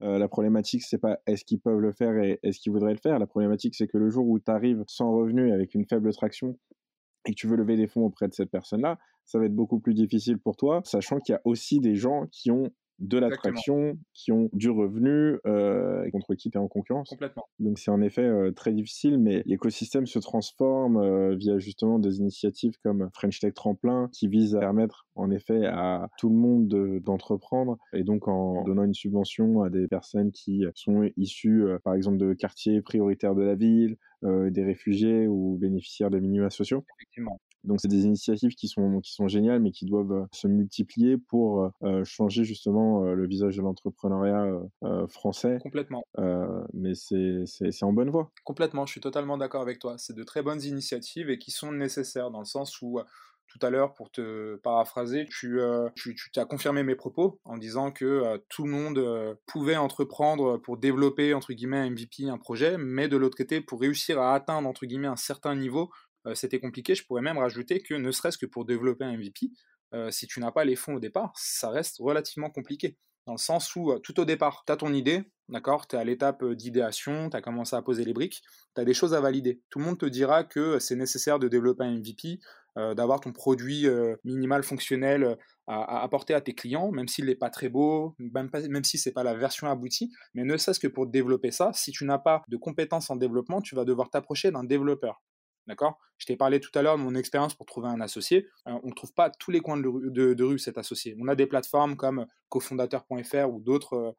la 0.01 0.27
problématique, 0.27 0.83
c'est 0.83 0.99
pas 0.99 1.21
est-ce 1.29 1.45
qu'ils 1.45 1.61
peuvent 1.61 1.79
le 1.79 1.93
faire 1.93 2.17
et 2.19 2.41
est-ce 2.43 2.59
qu'ils 2.59 2.73
voudraient 2.73 2.93
le 2.93 2.99
faire. 2.99 3.21
La 3.21 3.29
problématique, 3.29 3.77
c'est 3.77 3.87
que 3.87 3.97
le 3.97 4.11
jour 4.11 4.27
où 4.27 4.41
tu 4.41 4.51
arrives 4.51 4.83
sans 4.89 5.13
revenu 5.13 5.53
avec 5.53 5.75
une 5.75 5.87
faible 5.87 6.13
traction 6.13 6.59
et 7.27 7.33
que 7.33 7.37
tu 7.37 7.47
veux 7.47 7.57
lever 7.57 7.77
des 7.77 7.87
fonds 7.87 8.03
auprès 8.03 8.29
de 8.29 8.35
cette 8.35 8.51
personne-là, 8.51 8.99
ça 9.25 9.39
va 9.39 9.47
être 9.47 9.55
beaucoup 9.55 9.81
plus 9.81 9.95
difficile 9.95 10.39
pour 10.39 10.57
toi, 10.57 10.83
sachant 10.85 11.19
qu'il 11.19 11.33
y 11.33 11.37
a 11.37 11.41
aussi 11.45 11.81
des 11.81 11.95
gens 11.95 12.27
qui 12.31 12.51
ont 12.51 12.71
de 12.99 13.19
l'attraction, 13.19 13.99
qui 14.13 14.33
ont 14.33 14.49
du 14.53 14.71
revenu, 14.71 15.39
euh, 15.47 16.09
contre 16.11 16.35
qui 16.35 16.51
tu 16.51 16.59
es 16.59 16.61
en 16.61 16.69
concurrence. 16.69 17.09
Complètement. 17.09 17.45
Donc 17.59 17.79
c'est 17.79 17.91
en 17.91 18.01
effet 18.01 18.23
euh, 18.23 18.53
très 18.53 18.73
difficile, 18.73 19.19
mais 19.19 19.43
l'écosystème 19.47 20.07
se 20.07 20.19
transforme 20.19 20.97
euh, 20.97 21.35
via 21.35 21.59
justement 21.59 21.99
des 21.99 22.19
initiatives 22.19 22.75
comme 22.83 23.11
French 23.13 23.41
Tech 23.41 23.55
Tremplin, 23.55 24.09
qui 24.13 24.29
visent 24.29 24.55
à 24.57 24.61
permettre 24.61 25.07
en 25.17 25.31
effet 25.31 25.67
à 25.67 26.09
tout 26.19 26.29
le 26.29 26.37
monde 26.37 26.69
d'entreprendre, 27.03 27.79
et 27.93 28.05
donc 28.05 28.29
en 28.29 28.63
donnant 28.65 28.85
une 28.85 28.95
subvention 28.95 29.63
à 29.63 29.71
des 29.71 29.89
personnes 29.89 30.33
qui 30.33 30.65
sont 30.75 31.09
issues, 31.17 31.65
par 31.85 31.95
exemple, 31.95 32.19
de 32.19 32.33
quartiers 32.33 32.83
prioritaires 32.83 33.35
de 33.35 33.43
la 33.43 33.55
ville, 33.55 33.97
des 34.23 34.65
réfugiés 34.65 35.29
ou 35.29 35.57
bénéficiaires 35.61 36.11
des 36.11 36.21
minima 36.21 36.51
sociaux. 36.51 36.85
Effectivement. 36.99 37.41
Donc 37.65 37.81
c'est 37.81 37.89
des 37.89 38.05
initiatives 38.05 38.55
qui 38.55 38.69
sont 38.69 39.01
qui 39.01 39.13
sont 39.13 39.27
géniales, 39.27 39.61
mais 39.61 39.71
qui 39.71 39.87
doivent 39.87 40.13
euh, 40.13 40.27
se 40.33 40.47
multiplier 40.47 41.17
pour 41.17 41.63
euh, 41.63 41.71
euh, 41.83 42.05
changer 42.05 42.45
justement 42.45 43.03
le 43.03 43.27
visage 43.27 43.57
de 43.57 43.63
l'entrepreneuriat 43.63 44.47
français. 45.09 45.59
Complètement. 45.63 46.05
mais 46.73 46.95
c'est 46.95 47.45
c'est 47.47 47.83
en 47.83 47.93
bonne 47.93 48.11
voie. 48.11 48.31
Complètement, 48.45 48.87
je 48.87 48.93
suis 48.93 49.01
totalement 49.01 49.39
d'accord 49.39 49.63
avec 49.63 49.79
toi. 49.79 49.97
C'est 49.99 50.15
de 50.15 50.23
très 50.23 50.43
bonnes 50.43 50.63
initiatives 50.63 51.31
et 51.31 51.39
qui 51.39 51.51
sont 51.51 51.73
nécessaires 51.73 52.31
dans 52.31 52.41
le 52.41 52.45
sens 52.45 52.81
où 52.83 53.01
tout 53.47 53.59
à 53.65 53.71
l'heure, 53.71 53.95
pour 53.95 54.11
te 54.11 54.57
paraphraser, 54.57 55.27
tu, 55.27 55.61
tu, 55.95 56.17
tu 56.17 56.41
as 56.41 56.45
confirmé 56.45 56.83
mes 56.83 56.97
propos 56.97 57.41
en 57.45 57.57
disant 57.57 57.93
que 57.93 58.43
tout 58.49 58.65
le 58.65 58.71
monde 58.71 59.37
pouvait 59.47 59.77
entreprendre 59.77 60.57
pour 60.59 60.77
développer, 60.77 61.35
entre 61.35 61.53
guillemets, 61.53 61.79
un 61.79 61.91
MVP, 61.91 62.29
un 62.29 62.39
projet, 62.39 62.77
mais 62.79 63.09
de 63.09 63.17
l'autre 63.17 63.37
côté, 63.37 63.61
pour 63.61 63.81
réussir 63.81 64.21
à 64.21 64.35
atteindre, 64.35 64.69
entre 64.69 64.87
guillemets, 64.87 65.09
un 65.09 65.17
certain 65.17 65.55
niveau, 65.55 65.91
euh, 65.91 66.14
c'était 66.33 66.61
compliqué. 66.61 66.95
Je 66.95 67.05
pourrais 67.05 67.23
même 67.23 67.39
rajouter 67.39 67.81
que 67.81 67.95
ne 67.95 68.11
serait-ce 68.11 68.39
que 68.39 68.47
pour 68.47 68.65
développer 68.65 69.05
un 69.05 69.17
MVP, 69.17 69.51
euh, 69.95 70.11
si 70.11 70.27
tu 70.27 70.41
n'as 70.41 70.51
pas 70.51 70.65
les 70.65 70.77
fonds 70.77 70.95
au 70.95 71.01
départ, 71.01 71.33
ça 71.37 71.71
reste 71.71 71.99
relativement 72.01 72.51
compliqué. 72.51 72.97
Dans 73.27 73.35
le 73.35 73.39
sens 73.39 73.75
où, 73.77 73.93
euh, 73.93 73.99
tout 74.01 74.19
au 74.19 74.25
départ, 74.25 74.65
tu 74.67 74.73
as 74.73 74.77
ton 74.77 74.93
idée, 74.93 75.23
d'accord 75.49 75.87
Tu 75.87 75.97
es 75.97 75.99
à 75.99 76.05
l'étape 76.05 76.45
d'idéation, 76.45 77.31
tu 77.31 77.37
as 77.37 77.41
commencé 77.41 77.77
à 77.77 77.83
poser 77.83 78.05
les 78.05 78.13
briques, 78.13 78.43
tu 78.75 78.81
as 78.81 78.85
des 78.85 78.93
choses 78.93 79.15
à 79.15 79.21
valider. 79.21 79.63
Tout 79.71 79.79
le 79.79 79.85
monde 79.85 79.99
te 79.99 80.07
dira 80.07 80.43
que 80.45 80.79
c'est 80.81 80.97
nécessaire 80.97 81.39
de 81.39 81.49
développer 81.49 81.85
un 81.85 81.93
MVP, 81.99 82.41
d'avoir 82.77 83.21
ton 83.21 83.33
produit 83.33 83.87
minimal 84.25 84.65
fonctionnel 84.65 85.39
à, 85.69 86.03
apporter 86.03 86.35
à 86.35 86.41
tes 86.41 86.55
clients, 86.55 86.91
même 86.91 87.07
s'il 87.07 87.27
n'est 87.27 87.37
pas 87.37 87.49
très 87.49 87.69
beau, 87.69 88.17
même, 88.19 88.51
même 88.69 88.83
si 88.83 88.99
ce 88.99 89.09
n'est 89.09 89.13
pas 89.13 89.23
la 89.23 89.35
version 89.35 89.69
aboutie. 89.71 90.11
Mais 90.35 90.43
ne 90.43 90.57
serait-ce 90.57 90.81
que 90.81 90.89
pour 90.89 91.07
développer 91.07 91.53
ça, 91.53 91.71
si 91.73 91.93
tu 91.93 92.05
n'as 92.05 92.19
pas 92.19 92.43
de 92.49 92.57
compétences 92.57 93.11
en 93.11 93.17
développement, 93.17 93.61
tu 93.63 93.77
vas 93.77 93.85
devoir 93.85 94.11
t'approcher 94.11 94.51
d'un 94.51 94.65
développeur. 94.65 95.23
D'accord? 95.67 95.99
Je 96.19 96.27
t'ai 96.27 96.37
parlé 96.37 96.61
tout 96.61 96.71
à 96.75 96.83
l'heure 96.83 96.99
de 96.99 97.03
mon 97.03 97.15
expérience 97.15 97.55
pour 97.55 97.67
trouver 97.67 97.89
un 97.89 98.01
associé. 98.01 98.49
Euh, 98.69 98.79
on 98.83 98.89
ne 98.89 98.95
trouve 98.95 99.13
pas 99.15 99.31
tous 99.31 99.51
les 99.51 99.61
coins 99.61 99.79
de, 99.79 100.43
rue, 100.43 100.59
cet 100.59 100.79
associé. 100.79 101.17
On 101.21 101.29
a 101.29 101.35
des 101.35 101.47
plateformes 101.47 101.97
comme 101.97 102.27
cofondateur.fr 102.49 103.49
ou 103.49 103.65
euh, 103.67 104.13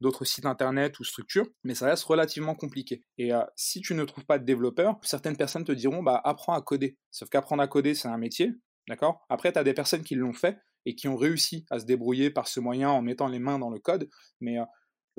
d'autres 0.00 0.24
sites 0.24 0.46
internet 0.46 0.98
ou 0.98 1.04
structures, 1.04 1.46
mais 1.62 1.74
ça 1.74 1.86
reste 1.86 2.04
relativement 2.04 2.54
compliqué. 2.54 3.04
Et 3.16 3.32
euh, 3.32 3.42
si 3.56 3.80
tu 3.80 3.94
ne 3.94 4.04
trouves 4.04 4.26
pas 4.26 4.38
de 4.38 4.44
développeur, 4.44 4.98
certaines 5.02 5.36
personnes 5.36 5.64
te 5.64 5.72
diront 5.72 6.02
bah 6.02 6.20
apprends 6.24 6.54
à 6.54 6.62
coder. 6.62 6.96
Sauf 7.10 7.28
qu'apprendre 7.28 7.62
à 7.62 7.68
coder, 7.68 7.94
c'est 7.94 8.08
un 8.08 8.18
métier, 8.18 8.52
d'accord? 8.88 9.24
Après, 9.28 9.52
tu 9.52 9.58
as 9.58 9.64
des 9.64 9.74
personnes 9.74 10.02
qui 10.02 10.16
l'ont 10.16 10.34
fait 10.34 10.58
et 10.84 10.94
qui 10.94 11.06
ont 11.06 11.16
réussi 11.16 11.64
à 11.70 11.78
se 11.78 11.84
débrouiller 11.84 12.30
par 12.30 12.48
ce 12.48 12.60
moyen 12.60 12.90
en 12.90 13.02
mettant 13.02 13.28
les 13.28 13.38
mains 13.38 13.58
dans 13.58 13.70
le 13.70 13.78
code, 13.78 14.08
mais 14.40 14.58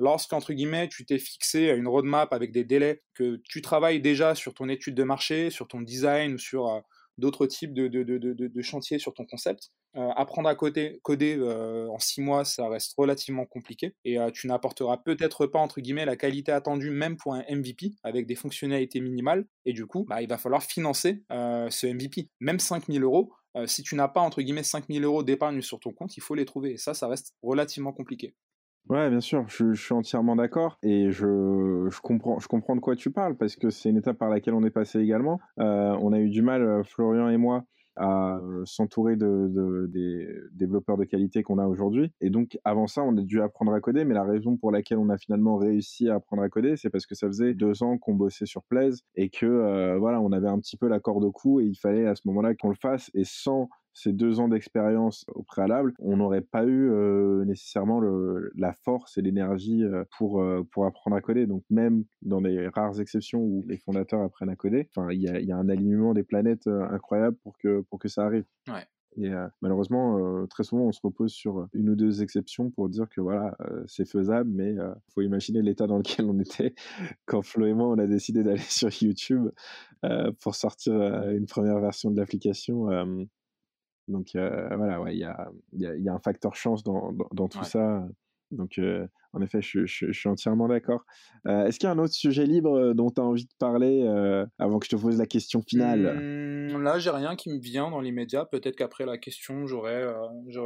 lorsqu'entre 0.00 0.52
guillemets 0.52 0.88
tu 0.88 1.04
t'es 1.04 1.18
fixé 1.18 1.70
à 1.70 1.74
une 1.74 1.86
roadmap 1.86 2.32
avec 2.32 2.50
des 2.50 2.64
délais, 2.64 3.02
que 3.14 3.40
tu 3.48 3.62
travailles 3.62 4.00
déjà 4.00 4.34
sur 4.34 4.54
ton 4.54 4.68
étude 4.68 4.94
de 4.94 5.04
marché, 5.04 5.50
sur 5.50 5.68
ton 5.68 5.82
design 5.82 6.34
ou 6.34 6.38
sur 6.38 6.68
euh, 6.68 6.80
d'autres 7.18 7.46
types 7.46 7.74
de, 7.74 8.62
chantiers 8.62 8.98
sur 8.98 9.12
ton 9.12 9.26
concept, 9.26 9.70
euh, 9.96 10.08
apprendre 10.16 10.48
à 10.48 10.54
coder, 10.54 11.00
coder 11.02 11.36
euh, 11.38 11.86
en 11.88 11.98
six 11.98 12.22
mois, 12.22 12.46
ça 12.46 12.66
reste 12.68 12.94
relativement 12.96 13.44
compliqué 13.44 13.94
et 14.04 14.16
tu 14.32 14.46
n'apporteras 14.46 14.96
peut-être 15.04 15.46
pas 15.46 15.58
entre 15.58 15.82
guillemets 15.82 16.06
la 16.06 16.16
qualité 16.16 16.50
attendue 16.50 16.90
même 16.90 17.18
pour 17.18 17.34
un 17.34 17.44
MVP 17.50 17.92
avec 18.02 18.26
des 18.26 18.36
fonctionnalités 18.36 19.00
minimales 19.00 19.44
et 19.66 19.74
du 19.74 19.86
coup 19.86 20.06
bah, 20.08 20.22
il 20.22 20.28
va 20.28 20.38
falloir 20.38 20.62
financer 20.62 21.22
ce 21.28 21.86
MVP. 21.86 22.30
Même 22.40 22.58
5000 22.58 23.02
euros, 23.02 23.32
si 23.66 23.82
tu 23.82 23.96
n'as 23.96 24.08
pas 24.08 24.20
entre 24.20 24.40
guillemets 24.40 24.62
5000 24.62 25.04
euros 25.04 25.22
d'épargne 25.22 25.60
sur 25.60 25.78
ton 25.78 25.92
compte, 25.92 26.16
il 26.16 26.22
faut 26.22 26.34
les 26.34 26.46
trouver 26.46 26.72
et 26.72 26.78
ça, 26.78 26.94
ça 26.94 27.06
reste 27.06 27.34
relativement 27.42 27.92
compliqué. 27.92 28.34
Ouais, 28.88 29.08
bien 29.08 29.20
sûr, 29.20 29.44
je, 29.48 29.72
suis 29.72 29.94
entièrement 29.94 30.34
d'accord 30.34 30.78
et 30.82 31.12
je, 31.12 31.88
comprends, 32.00 32.74
de 32.74 32.80
quoi 32.80 32.96
tu 32.96 33.12
parles 33.12 33.36
parce 33.36 33.54
que 33.54 33.70
c'est 33.70 33.88
une 33.88 33.98
étape 33.98 34.18
par 34.18 34.30
laquelle 34.30 34.54
on 34.54 34.64
est 34.64 34.70
passé 34.70 34.98
également. 34.98 35.40
Euh, 35.60 35.96
on 36.00 36.12
a 36.12 36.18
eu 36.18 36.28
du 36.28 36.42
mal, 36.42 36.62
euh, 36.62 36.82
Florian 36.82 37.28
et 37.28 37.36
moi, 37.36 37.64
à 37.94 38.38
euh, 38.38 38.64
s'entourer 38.64 39.14
de, 39.14 39.86
des 39.92 40.26
développeurs 40.52 40.96
de 40.96 41.04
qualité 41.04 41.44
qu'on 41.44 41.58
a 41.58 41.68
aujourd'hui. 41.68 42.12
Et 42.20 42.30
donc, 42.30 42.58
avant 42.64 42.88
ça, 42.88 43.02
on 43.04 43.16
a 43.16 43.20
dû 43.20 43.40
apprendre 43.40 43.72
à 43.72 43.80
coder, 43.80 44.04
mais 44.04 44.14
la 44.14 44.24
raison 44.24 44.56
pour 44.56 44.72
laquelle 44.72 44.98
on 44.98 45.08
a 45.08 45.18
finalement 45.18 45.56
réussi 45.56 46.08
à 46.08 46.16
apprendre 46.16 46.42
à 46.42 46.48
coder, 46.48 46.76
c'est 46.76 46.90
parce 46.90 47.06
que 47.06 47.14
ça 47.14 47.28
faisait 47.28 47.54
deux 47.54 47.84
ans 47.84 47.96
qu'on 47.96 48.14
bossait 48.14 48.46
sur 48.46 48.64
Plaise 48.64 49.02
et 49.14 49.28
que, 49.28 49.96
voilà, 49.98 50.20
on 50.20 50.32
avait 50.32 50.48
un 50.48 50.58
petit 50.58 50.76
peu 50.76 50.88
la 50.88 50.98
corde 50.98 51.22
au 51.22 51.30
cou 51.30 51.60
et 51.60 51.64
il 51.64 51.76
fallait 51.76 52.06
à 52.06 52.16
ce 52.16 52.22
moment-là 52.24 52.56
qu'on 52.56 52.70
le 52.70 52.74
fasse 52.74 53.08
et 53.14 53.24
sans 53.24 53.68
ces 53.92 54.12
deux 54.12 54.40
ans 54.40 54.48
d'expérience 54.48 55.24
au 55.34 55.42
préalable, 55.42 55.92
on 55.98 56.16
n'aurait 56.16 56.40
pas 56.40 56.64
eu 56.64 56.90
euh, 56.90 57.44
nécessairement 57.44 58.00
le, 58.00 58.52
la 58.54 58.72
force 58.72 59.18
et 59.18 59.22
l'énergie 59.22 59.84
euh, 59.84 60.04
pour, 60.16 60.40
euh, 60.40 60.66
pour 60.70 60.86
apprendre 60.86 61.16
à 61.16 61.20
coder. 61.20 61.46
Donc 61.46 61.64
même 61.70 62.04
dans 62.22 62.40
les 62.40 62.68
rares 62.68 63.00
exceptions 63.00 63.40
où 63.40 63.64
les 63.66 63.78
fondateurs 63.78 64.20
apprennent 64.22 64.50
à 64.50 64.56
coder, 64.56 64.88
il 65.10 65.20
y 65.20 65.28
a, 65.28 65.40
y 65.40 65.52
a, 65.52 65.56
un 65.56 65.68
alignement 65.68 66.14
des 66.14 66.22
planètes 66.22 66.66
incroyable 66.66 67.36
pour 67.42 67.58
que, 67.58 67.80
pour 67.90 67.98
que 67.98 68.08
ça 68.08 68.24
arrive. 68.24 68.44
Ouais. 68.68 68.84
Et 69.16 69.28
malheureusement, 69.60 70.46
très 70.46 70.62
souvent, 70.62 70.84
on 70.84 70.92
se 70.92 71.00
repose 71.02 71.32
sur 71.32 71.66
une 71.72 71.90
ou 71.90 71.96
deux 71.96 72.22
exceptions 72.22 72.70
pour 72.70 72.88
dire 72.88 73.08
que 73.08 73.20
voilà, 73.20 73.56
c'est 73.86 74.08
faisable, 74.08 74.48
mais 74.54 74.74
il 74.74 75.12
faut 75.12 75.20
imaginer 75.20 75.62
l'état 75.62 75.88
dans 75.88 75.98
lequel 75.98 76.26
on 76.26 76.38
était 76.38 76.74
quand 77.26 77.42
Flo 77.42 77.66
et 77.66 77.74
moi, 77.74 77.88
on 77.88 77.98
a 77.98 78.06
décidé 78.06 78.44
d'aller 78.44 78.58
sur 78.68 78.88
YouTube 79.02 79.50
pour 80.40 80.54
sortir 80.54 80.94
une 81.30 81.46
première 81.46 81.80
version 81.80 82.12
de 82.12 82.16
l'application 82.16 82.88
donc 84.08 84.30
voilà, 84.34 85.00
ouais, 85.00 85.14
il 85.14 85.20
y 85.20 85.24
a, 85.24 85.50
y, 85.72 85.84
y 85.84 86.08
a, 86.08 86.14
un 86.14 86.18
facteur 86.18 86.54
chance 86.54 86.82
dans, 86.82 87.12
dans, 87.32 87.48
tout 87.48 87.64
ça. 87.64 88.06
Donc 88.50 88.80
en 89.32 89.40
effet, 89.42 89.62
je, 89.62 89.86
je, 89.86 90.10
suis 90.10 90.28
entièrement 90.28 90.68
d'accord. 90.68 91.04
Est-ce 91.46 91.78
qu'il 91.78 91.86
y 91.86 91.90
a 91.90 91.92
un 91.92 91.98
autre 91.98 92.14
sujet 92.14 92.44
libre 92.46 92.92
dont 92.94 93.10
tu 93.10 93.20
as 93.20 93.24
envie 93.24 93.44
de 93.44 93.54
parler 93.58 94.04
avant 94.58 94.78
que 94.78 94.86
je 94.86 94.90
te 94.90 95.00
pose 95.00 95.18
la 95.18 95.26
question 95.26 95.62
finale? 95.62 96.18
Mmh, 96.18 96.82
Là, 96.82 96.98
j'ai 96.98 97.10
rien 97.10 97.36
qui 97.36 97.50
me 97.50 97.60
vient 97.60 97.90
dans 97.90 98.00
l'immédiat. 98.00 98.44
Peut-être 98.44 98.76
qu'après 98.76 99.06
la 99.06 99.18
question, 99.18 99.66
j'aurai 99.66 100.02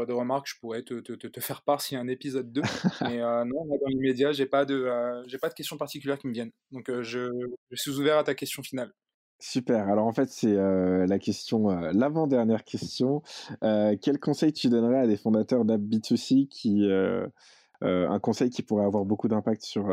des 0.07 0.13
remarques, 0.13 0.49
je 0.49 0.59
pourrais 0.61 0.83
te, 0.83 1.01
te, 1.01 1.13
te 1.13 1.41
faire 1.41 1.63
part 1.63 1.81
s'il 1.81 1.97
y 1.97 1.99
a 1.99 2.03
un 2.03 2.09
épisode 2.09 2.53
2. 2.53 2.63
Mais 3.03 3.19
non, 3.47 3.67
dans 3.67 3.89
l'immédiat, 3.89 4.33
j'ai 4.33 4.47
pas 4.47 4.65
de 4.65 4.91
j'ai 5.27 5.39
pas 5.39 5.49
de 5.49 5.55
questions 5.55 5.77
particulières 5.77 6.19
qui 6.19 6.29
me 6.29 6.33
viennent. 6.33 6.53
Donc 6.71 6.91
je, 7.03 7.31
je 7.71 7.77
suis 7.77 7.99
ouvert 7.99 8.19
à 8.19 8.25
ta 8.25 8.35
question 8.35 8.63
finale. 8.63 8.93
Super. 9.39 9.89
Alors 9.89 10.07
en 10.07 10.13
fait, 10.13 10.31
c'est 10.31 10.55
la 10.55 11.19
question, 11.19 11.69
l'avant-dernière 11.69 12.65
question. 12.65 13.23
quel 13.61 14.19
conseil 14.21 14.53
tu 14.53 14.69
donnerais 14.69 15.01
à 15.01 15.07
des 15.07 15.17
fondateurs 15.17 15.65
d'app 15.65 15.81
B2C 15.81 16.49
qui, 16.49 16.89
un 17.81 18.19
conseil 18.21 18.51
qui 18.51 18.63
pourrait 18.63 18.87
avoir 18.87 19.05
beaucoup 19.05 19.29
d'impact 19.29 19.63
sur, 19.63 19.89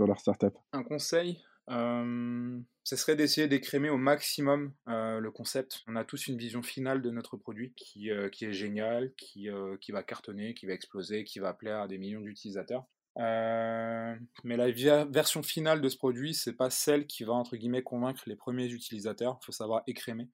leur 0.00 0.18
startup? 0.18 0.54
Un 0.72 0.82
conseil 0.82 1.40
ce 1.68 2.96
serait 2.96 3.14
d'essayer 3.14 3.46
d'écrémer 3.46 3.90
au 3.90 3.96
maximum 3.96 4.72
le 4.86 5.30
concept. 5.30 5.82
On 5.86 5.94
a 5.94 6.04
tous 6.04 6.26
une 6.26 6.36
vision 6.36 6.62
finale 6.62 7.02
de 7.02 7.10
notre 7.10 7.36
produit 7.36 7.72
qui, 7.76 8.08
est 8.08 8.52
génial, 8.52 9.12
qui, 9.16 9.48
qui 9.80 9.92
va 9.92 10.02
cartonner, 10.02 10.54
qui 10.54 10.66
va 10.66 10.72
exploser, 10.72 11.24
qui 11.24 11.38
va 11.38 11.54
plaire 11.54 11.80
à 11.82 11.88
des 11.88 11.98
millions 11.98 12.20
d'utilisateurs. 12.20 12.86
Euh, 13.20 14.16
mais 14.44 14.56
la 14.56 14.70
version 15.04 15.42
finale 15.42 15.80
de 15.80 15.88
ce 15.88 15.96
produit, 15.96 16.34
c'est 16.34 16.54
pas 16.54 16.70
celle 16.70 17.06
qui 17.06 17.24
va 17.24 17.34
entre 17.34 17.56
guillemets 17.56 17.82
convaincre 17.82 18.22
les 18.26 18.36
premiers 18.36 18.68
utilisateurs. 18.68 19.38
Il 19.42 19.46
faut 19.46 19.52
savoir 19.52 19.82
écrémer 19.86 20.28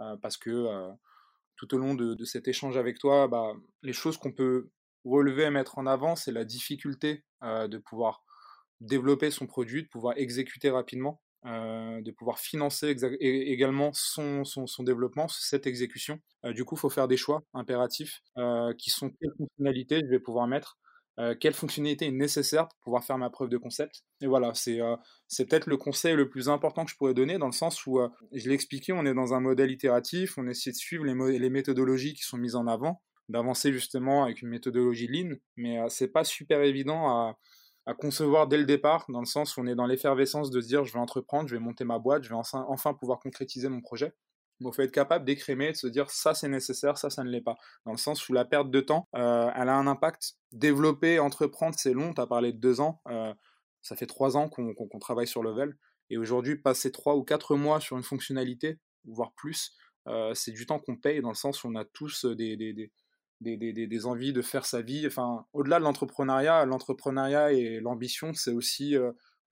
euh, 0.00 0.16
parce 0.16 0.38
que 0.38 0.50
euh, 0.50 0.90
tout 1.56 1.74
au 1.74 1.78
long 1.78 1.94
de, 1.94 2.24
cet 2.24 2.48
échange 2.48 2.76
avec 2.78 2.98
toi, 2.98 3.28
bah, 3.28 3.52
les 3.82 3.92
choses 3.92 4.16
qu'on 4.16 4.32
peut 4.32 4.70
relever 5.04 5.44
et 5.44 5.50
mettre 5.50 5.78
en 5.78 5.86
avant, 5.86 6.16
c'est 6.16 6.32
la 6.32 6.44
difficulté 6.44 7.24
de 7.42 7.78
pouvoir 7.78 8.22
développer 8.80 9.30
son 9.30 9.46
produit, 9.46 9.82
de 9.82 9.88
pouvoir 9.88 10.14
exécuter 10.16 10.70
rapidement, 10.70 11.20
de 11.44 12.10
pouvoir 12.12 12.38
financer 12.38 12.94
également 13.20 13.92
son, 13.94 14.44
son, 14.44 14.66
son, 14.66 14.82
développement, 14.82 15.28
cette 15.28 15.66
exécution. 15.66 16.20
du 16.44 16.64
coup, 16.64 16.76
il 16.76 16.78
faut 16.78 16.90
faire 16.90 17.08
des 17.08 17.16
choix 17.16 17.42
impératifs 17.54 18.22
qui 18.78 18.90
sont 18.90 19.10
quelles 19.10 19.34
fonctionnalités 19.36 20.00
je 20.02 20.10
vais 20.10 20.20
pouvoir 20.20 20.46
mettre 20.46 20.78
euh, 21.20 21.34
quelle 21.38 21.52
fonctionnalité 21.52 22.06
est 22.06 22.12
nécessaire 22.12 22.66
pour 22.66 22.78
pouvoir 22.78 23.04
faire 23.04 23.18
ma 23.18 23.28
preuve 23.28 23.50
de 23.50 23.58
concept. 23.58 24.04
Et 24.22 24.26
voilà, 24.26 24.54
c'est 24.54 24.80
euh, 24.80 24.96
peut-être 25.36 25.66
le 25.66 25.76
conseil 25.76 26.14
le 26.14 26.30
plus 26.30 26.48
important 26.48 26.86
que 26.86 26.90
je 26.90 26.96
pourrais 26.96 27.12
donner 27.12 27.36
dans 27.36 27.46
le 27.46 27.52
sens 27.52 27.84
où, 27.86 27.98
euh, 28.00 28.08
je 28.32 28.48
l'ai 28.48 28.54
expliqué, 28.54 28.94
on 28.94 29.04
est 29.04 29.12
dans 29.12 29.34
un 29.34 29.40
modèle 29.40 29.70
itératif, 29.70 30.38
on 30.38 30.46
essaie 30.46 30.70
de 30.70 30.76
suivre 30.76 31.04
les, 31.04 31.50
méthodologies 31.50 32.14
qui 32.14 32.22
sont 32.22 32.38
mises 32.38 32.56
en 32.56 32.66
avant, 32.66 33.02
d'avancer 33.28 33.70
justement 33.70 34.24
avec 34.24 34.40
une 34.40 34.48
méthodologie 34.48 35.08
lean, 35.08 35.36
mais 35.56 35.78
c'est 35.90 36.08
pas 36.08 36.24
super 36.24 36.62
évident 36.62 37.08
à, 37.08 37.36
concevoir 37.98 38.46
dès 38.46 38.56
le 38.56 38.66
départ, 38.66 39.04
dans 39.08 39.18
le 39.18 39.26
sens 39.26 39.56
où 39.56 39.60
on 39.60 39.66
est 39.66 39.74
dans 39.74 39.86
l'effervescence 39.86 40.50
de 40.50 40.60
se 40.60 40.68
dire 40.68 40.84
je 40.84 40.92
vais 40.92 41.00
entreprendre, 41.00 41.48
je 41.48 41.56
vais 41.56 41.60
monter 41.60 41.84
ma 41.84 41.98
boîte, 41.98 42.22
je 42.22 42.28
vais 42.28 42.36
enfin 42.36 42.94
pouvoir 42.94 43.18
concrétiser 43.18 43.68
mon 43.68 43.80
projet. 43.80 44.12
Donc, 44.60 44.74
il 44.74 44.76
faut 44.76 44.82
être 44.82 44.92
capable 44.92 45.24
d'écrémer, 45.24 45.72
de 45.72 45.76
se 45.76 45.86
dire 45.86 46.10
ça 46.10 46.34
c'est 46.34 46.48
nécessaire, 46.48 46.98
ça 46.98 47.08
ça 47.08 47.24
ne 47.24 47.30
l'est 47.30 47.40
pas. 47.40 47.56
Dans 47.86 47.92
le 47.92 47.98
sens 47.98 48.28
où 48.28 48.34
la 48.34 48.44
perte 48.44 48.70
de 48.70 48.80
temps, 48.80 49.08
euh, 49.14 49.50
elle 49.56 49.68
a 49.68 49.74
un 49.74 49.86
impact. 49.86 50.34
Développer, 50.52 51.18
entreprendre, 51.18 51.74
c'est 51.78 51.94
long. 51.94 52.12
Tu 52.12 52.20
as 52.20 52.26
parlé 52.26 52.52
de 52.52 52.58
deux 52.58 52.80
ans. 52.80 53.00
Euh, 53.08 53.32
ça 53.80 53.96
fait 53.96 54.06
trois 54.06 54.36
ans 54.36 54.50
qu'on 54.50 54.98
travaille 54.98 55.26
sur 55.26 55.42
Level. 55.42 55.76
Et 56.10 56.18
aujourd'hui, 56.18 56.56
passer 56.56 56.92
trois 56.92 57.16
ou 57.16 57.24
quatre 57.24 57.56
mois 57.56 57.80
sur 57.80 57.96
une 57.96 58.02
fonctionnalité, 58.02 58.78
voire 59.04 59.32
plus, 59.34 59.72
euh, 60.08 60.34
c'est 60.34 60.50
du 60.52 60.66
temps 60.66 60.78
qu'on 60.78 60.96
paye 60.96 61.22
dans 61.22 61.30
le 61.30 61.34
sens 61.34 61.64
où 61.64 61.68
on 61.68 61.76
a 61.76 61.84
tous 61.84 62.26
des, 62.26 62.56
des, 62.56 62.90
des, 63.40 63.86
des 63.86 64.06
envies 64.06 64.34
de 64.34 64.42
faire 64.42 64.66
sa 64.66 64.82
vie. 64.82 65.06
Enfin, 65.06 65.46
au-delà 65.54 65.78
de 65.78 65.84
l'entrepreneuriat, 65.84 66.66
l'entrepreneuriat 66.66 67.52
et 67.52 67.80
l'ambition, 67.80 68.34
c'est 68.34 68.52
aussi, 68.52 68.96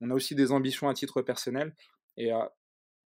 on 0.01 0.11
a 0.11 0.13
aussi 0.13 0.35
des 0.35 0.51
ambitions 0.51 0.89
à 0.89 0.93
titre 0.93 1.23
personnel. 1.23 1.73
Et 2.17 2.31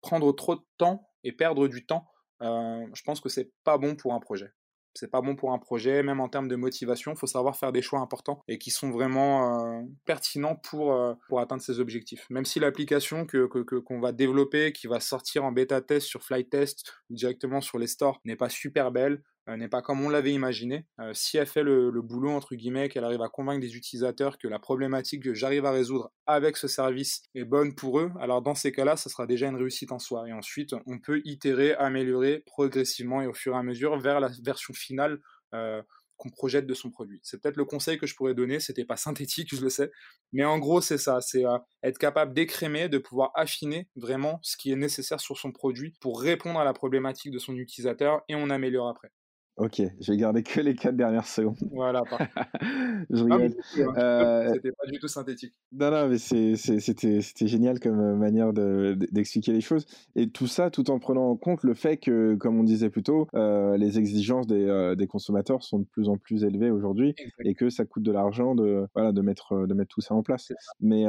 prendre 0.02 0.32
trop 0.34 0.56
de 0.56 0.64
temps 0.78 1.08
et 1.24 1.32
perdre 1.32 1.68
du 1.68 1.86
temps, 1.86 2.08
euh, 2.42 2.86
je 2.94 3.04
pense 3.04 3.20
que 3.22 3.30
c'est 3.30 3.52
pas 3.64 3.78
bon 3.78 3.96
pour 3.96 4.14
un 4.14 4.20
projet. 4.20 4.52
C'est 4.94 5.10
pas 5.10 5.22
bon 5.22 5.36
pour 5.38 5.54
un 5.54 5.58
projet, 5.58 6.04
même 6.04 6.20
en 6.20 6.28
termes 6.28 6.50
de 6.50 6.56
motivation. 6.58 7.14
Il 7.14 7.18
faut 7.18 7.28
savoir 7.28 7.56
faire 7.56 7.72
des 7.72 7.82
choix 7.82 8.00
importants 8.00 8.42
et 8.50 8.58
qui 8.58 8.72
sont 8.72 8.92
vraiment 8.92 9.64
euh, 9.66 9.82
pertinents 10.06 10.56
pour, 10.56 10.94
euh, 10.94 11.14
pour 11.30 11.40
atteindre 11.40 11.62
ses 11.62 11.80
objectifs. 11.80 12.30
Même 12.30 12.44
si 12.44 12.60
l'application 12.60 13.26
que, 13.26 13.46
qu'on 13.46 13.64
que, 13.64 14.02
va 14.02 14.12
développer, 14.12 14.74
qui 14.74 14.88
va 14.88 15.00
sortir 15.00 15.46
en 15.46 15.54
bêta 15.54 15.80
test 15.82 16.08
sur 16.08 16.24
Flight 16.24 16.50
Test 16.50 16.94
ou 17.10 17.16
directement 17.16 17.62
sur 17.62 17.80
les 17.80 17.88
stores, 17.88 18.20
n'est 18.26 18.36
pas 18.36 18.50
super 18.50 18.92
belle, 18.92 19.24
n'est 19.48 19.68
pas 19.68 19.82
comme 19.82 20.02
on 20.02 20.10
l'avait 20.10 20.34
imaginé. 20.34 20.86
Euh, 21.00 21.14
si 21.14 21.38
elle 21.38 21.48
fait 21.48 21.64
le, 21.64 21.92
boulot, 22.02 22.32
entre 22.32 22.56
guillemets, 22.56 22.90
qu'elle 22.90 23.04
arrive 23.04 23.22
à 23.22 23.30
convaincre 23.30 23.62
des 23.62 23.76
utilisateurs 23.76 24.38
que 24.38 24.48
la 24.48 24.60
problématique 24.60 25.24
que 25.24 25.34
j'arrive 25.34 25.66
à 25.66 25.72
résoudre 25.72 26.12
avec 26.26 26.58
ce 26.58 26.68
service 26.68 27.24
est 27.36 27.46
bonne 27.46 27.76
pour 27.76 28.00
eux, 28.00 28.12
alors 28.20 28.42
dans 28.42 28.56
ces 28.56 28.72
cas-là, 28.72 28.96
ça 28.96 29.10
sera 29.10 29.26
déjà 29.26 29.48
une 29.48 29.56
réussite 29.56 29.92
en 29.92 30.00
soi. 30.00 30.28
Et 30.28 30.34
ensuite, 30.34 30.76
on 30.86 31.00
peut 31.00 31.22
itérer, 31.26 31.74
améliorer 31.74 32.44
progressivement 32.46 33.22
et 33.22 33.28
au 33.28 33.34
fur 33.34 33.56
et 33.56 33.58
à 33.58 33.64
mesure 33.64 33.98
vers 34.00 34.20
la 34.20 34.30
version 34.44 34.74
finale 34.74 35.20
euh, 35.54 35.82
qu'on 36.18 36.30
projette 36.30 36.68
de 36.68 36.76
son 36.76 36.92
produit. 36.92 37.20
C'est 37.24 37.42
peut-être 37.42 37.58
le 37.58 37.66
conseil 37.66 37.98
que 37.98 38.06
je 38.06 38.16
pourrais 38.16 38.36
donner, 38.36 38.60
c'était 38.60 38.86
pas 38.86 38.96
synthétique, 38.96 39.56
je 39.56 39.62
le 39.62 39.70
sais, 39.70 39.90
mais 40.34 40.46
en 40.46 40.60
gros 40.60 40.80
c'est 40.80 41.00
ça, 41.00 41.20
c'est 41.20 41.44
être 41.82 41.98
capable 41.98 42.36
d'écrémer, 42.36 42.90
de 42.90 43.00
pouvoir 43.00 43.32
affiner 43.34 43.90
vraiment 43.96 44.40
ce 44.44 44.56
qui 44.56 44.72
est 44.72 44.76
nécessaire 44.76 45.20
sur 45.20 45.40
son 45.40 45.52
produit 45.52 45.96
pour 46.00 46.22
répondre 46.22 46.60
à 46.60 46.64
la 46.64 46.74
problématique 46.74 47.32
de 47.32 47.40
son 47.40 47.56
utilisateur 47.56 48.22
et 48.30 48.36
on 48.36 48.52
améliore 48.52 48.88
après. 48.88 49.12
Ok, 49.58 49.82
je 50.00 50.12
vais 50.12 50.18
garder 50.18 50.44
que 50.44 50.62
les 50.62 50.76
quatre 50.76 50.96
dernières 50.96 51.28
secondes. 51.28 51.58
Voilà, 51.72 52.04
je 53.10 53.24
rigole. 53.24 53.54
Hein. 53.78 53.94
Euh, 53.98 54.50
c'était 54.54 54.72
pas 54.72 54.88
du 54.90 54.98
tout 54.98 55.10
synthétique. 55.10 55.54
Non, 55.74 55.92
non, 55.92 56.08
mais 56.08 56.18
c'était 56.18 57.48
génial 57.48 57.82
comme 57.82 58.00
euh, 58.00 58.16
manière 58.16 58.54
d'expliquer 58.54 59.52
les 59.52 59.60
choses. 59.60 59.86
Et 60.16 60.30
tout 60.30 60.48
ça 60.48 60.70
tout 60.70 60.90
en 60.90 61.00
prenant 61.00 61.30
en 61.30 61.36
compte 61.36 61.64
le 61.64 61.74
fait 61.74 61.98
que, 61.98 62.36
comme 62.36 62.58
on 62.60 62.64
disait 62.64 62.90
plus 62.90 63.04
tôt, 63.04 63.28
euh, 63.36 63.76
les 63.76 64.00
exigences 64.00 64.48
des, 64.48 64.96
des, 64.98 65.08
consommateurs 65.08 65.64
sont 65.64 65.80
de 65.80 65.86
plus 65.86 66.08
en 66.08 66.18
plus 66.18 66.46
élevées 66.46 66.72
aujourd'hui 66.72 67.14
et 67.44 67.54
que 67.54 67.70
ça 67.70 67.84
coûte 67.84 68.04
de 68.04 68.12
l'argent 68.12 68.56
de, 68.56 68.88
voilà, 68.96 69.12
de, 69.12 69.22
mettre, 69.22 69.68
de 69.68 69.74
mettre 69.74 69.94
tout 69.94 70.02
ça 70.02 70.16
en 70.16 70.24
place. 70.24 70.54
Mais 70.80 71.06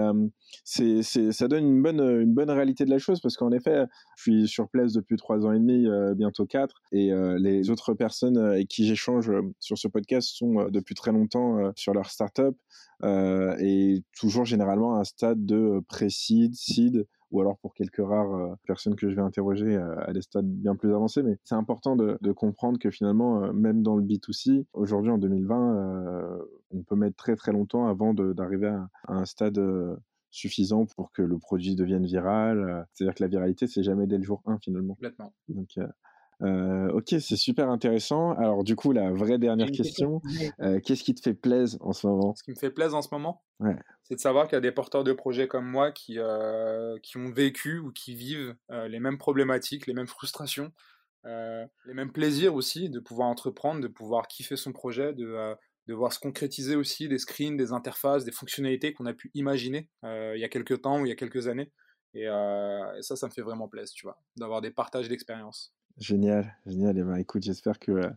c'est 0.64 1.02
ça 1.02 1.46
donne 1.46 1.64
une 1.64 1.82
bonne, 1.82 2.00
une 2.00 2.34
bonne 2.34 2.50
réalité 2.50 2.84
de 2.84 2.90
la 2.90 2.98
chose 2.98 3.20
parce 3.20 3.36
qu'en 3.36 3.52
effet, 3.52 3.84
je 4.16 4.22
suis 4.22 4.48
sur 4.48 4.68
place 4.68 4.92
depuis 4.92 5.16
trois 5.16 5.46
ans 5.46 5.52
et 5.52 5.60
demi, 5.60 5.86
bientôt 6.16 6.44
quatre, 6.44 6.82
et 6.90 7.12
les 7.38 7.70
autres 7.70 7.94
personnes 7.94 8.31
euh, 8.36 8.52
avec 8.52 8.68
qui 8.68 8.86
j'échange 8.86 9.30
euh, 9.30 9.42
sur 9.60 9.78
ce 9.78 9.88
podcast 9.88 10.28
sont 10.28 10.60
euh, 10.60 10.70
depuis 10.70 10.94
très 10.94 11.12
longtemps 11.12 11.72
sur 11.76 11.94
leur 11.94 12.10
startup 12.10 12.56
et 13.04 14.04
toujours 14.16 14.44
généralement 14.44 14.94
à 14.94 15.00
un 15.00 15.04
stade 15.04 15.44
de 15.44 15.80
pré-seed, 15.88 16.54
seed, 16.54 17.06
ou 17.32 17.40
alors 17.40 17.58
pour 17.58 17.74
quelques 17.74 18.00
rares 18.04 18.56
personnes 18.64 18.94
que 18.94 19.10
je 19.10 19.16
vais 19.16 19.22
interroger 19.22 19.76
à 19.76 20.12
des 20.12 20.22
stades 20.22 20.46
bien 20.46 20.76
plus 20.76 20.94
avancés. 20.94 21.24
Mais 21.24 21.36
c'est 21.42 21.56
important 21.56 21.96
de, 21.96 22.32
comprendre 22.32 22.78
que 22.78 22.90
finalement, 22.90 23.52
même 23.52 23.82
dans 23.82 23.96
le 23.96 24.04
B2C, 24.04 24.66
aujourd'hui 24.72 25.10
en 25.10 25.18
2020, 25.18 26.38
on 26.70 26.82
peut 26.84 26.94
mettre 26.94 27.16
très 27.16 27.34
très 27.34 27.50
longtemps 27.50 27.88
avant 27.88 28.14
d'arriver 28.14 28.68
à, 28.68 28.88
un 29.08 29.24
stade 29.24 29.58
suffisant 30.32 30.86
pour 30.96 31.12
que 31.12 31.22
le 31.22 31.38
produit 31.38 31.76
devienne 31.76 32.06
viral. 32.06 32.86
C'est-à-dire 32.92 33.14
que 33.14 33.22
la 33.22 33.28
viralité, 33.28 33.66
c'est 33.68 33.82
jamais 33.82 34.06
dès 34.06 34.18
le 34.18 34.24
jour 34.24 34.42
1 34.46 34.58
finalement. 34.58 34.94
Complètement. 34.94 35.32
Donc, 35.48 35.68
euh, 35.78 35.86
ok, 36.42 37.08
c'est 37.20 37.36
super 37.36 37.68
intéressant. 37.70 38.32
Alors 38.32 38.64
du 38.64 38.76
coup, 38.76 38.92
la 38.92 39.10
vraie 39.12 39.38
dernière 39.38 39.70
question, 39.70 40.20
euh, 40.60 40.80
qu'est-ce 40.80 41.04
qui 41.04 41.14
te 41.14 41.20
fait 41.20 41.34
plaisir 41.34 41.78
en 41.82 41.92
ce 41.92 42.06
moment? 42.06 42.34
Ce 42.34 42.42
qui 42.42 42.50
me 42.50 42.56
fait 42.56 42.70
plaisir 42.70 42.96
en 42.96 43.02
ce 43.02 43.08
moment, 43.12 43.42
c'est 44.02 44.14
de 44.14 44.20
savoir 44.20 44.46
qu'il 44.46 44.56
y 44.56 44.58
a 44.58 44.60
des 44.60 44.72
porteurs 44.72 45.04
de 45.04 45.12
projets 45.12 45.48
comme 45.48 45.66
moi 45.66 45.92
qui, 45.92 46.18
euh, 46.18 46.98
qui 47.02 47.16
ont 47.16 47.30
vécu 47.30 47.78
ou 47.78 47.92
qui 47.92 48.14
vivent 48.14 48.56
les 48.70 49.00
mêmes 49.00 49.18
problématiques, 49.18 49.86
les 49.86 49.94
mêmes 49.94 50.06
frustrations, 50.06 50.72
les 51.24 51.94
mêmes 51.94 52.12
plaisirs 52.12 52.54
aussi 52.54 52.90
de 52.90 53.00
pouvoir 53.00 53.28
entreprendre, 53.28 53.80
de 53.80 53.88
pouvoir 53.88 54.26
kiffer 54.26 54.56
son 54.56 54.72
projet, 54.72 55.12
de, 55.12 55.54
de 55.86 55.94
voir 55.94 56.12
se 56.12 56.18
concrétiser 56.18 56.76
aussi 56.76 57.08
des 57.08 57.18
screens, 57.18 57.56
des 57.56 57.72
interfaces, 57.72 58.24
des 58.24 58.32
fonctionnalités 58.32 58.92
qu'on 58.92 59.06
a 59.06 59.14
pu 59.14 59.30
imaginer 59.34 59.88
il 60.02 60.38
y 60.38 60.44
a 60.44 60.48
quelques 60.48 60.82
temps 60.82 61.00
ou 61.00 61.06
il 61.06 61.08
y 61.08 61.12
a 61.12 61.16
quelques 61.16 61.48
années. 61.48 61.70
Et, 62.14 62.24
et 62.24 63.02
ça, 63.02 63.16
ça 63.16 63.26
me 63.26 63.32
fait 63.32 63.42
vraiment 63.42 63.68
plaisir, 63.68 63.94
tu 63.94 64.06
vois, 64.06 64.18
d'avoir 64.36 64.60
des 64.60 64.70
partages 64.70 65.08
d'expériences. 65.08 65.74
Génial, 65.98 66.56
génial. 66.66 66.98
Et 66.98 67.02
ben, 67.02 67.16
écoute, 67.16 67.42
j'espère 67.42 67.78
que, 67.78 68.10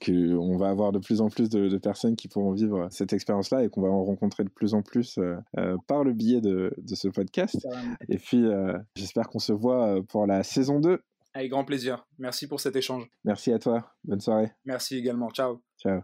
que 0.00 0.34
on 0.34 0.56
va 0.56 0.68
avoir 0.70 0.92
de 0.92 0.98
plus 0.98 1.20
en 1.20 1.28
plus 1.28 1.48
de, 1.48 1.76
personnes 1.78 2.16
qui 2.16 2.28
pourront 2.28 2.52
vivre 2.52 2.88
cette 2.90 3.12
expérience-là 3.12 3.64
et 3.64 3.68
qu'on 3.68 3.82
va 3.82 3.88
en 3.88 4.04
rencontrer 4.04 4.44
de 4.44 4.48
plus 4.48 4.74
en 4.74 4.82
plus 4.82 5.18
euh, 5.18 5.36
euh, 5.58 5.76
par 5.86 6.04
le 6.04 6.12
biais 6.12 6.40
de, 6.40 6.72
de 6.76 6.94
ce 6.94 7.08
podcast. 7.08 7.66
Et 8.08 8.18
puis, 8.18 8.44
euh, 8.44 8.78
j'espère 8.94 9.28
qu'on 9.28 9.38
se 9.38 9.52
voit 9.52 10.02
pour 10.08 10.26
la 10.26 10.42
saison 10.42 10.80
2. 10.80 11.00
Avec 11.34 11.50
grand 11.50 11.64
plaisir. 11.64 12.06
Merci 12.18 12.48
pour 12.48 12.60
cet 12.60 12.74
échange. 12.76 13.08
Merci 13.24 13.52
à 13.52 13.58
toi. 13.58 13.94
Bonne 14.04 14.20
soirée. 14.20 14.50
Merci 14.64 14.96
également. 14.96 15.30
Ciao. 15.30 15.60
Ciao. 15.78 16.00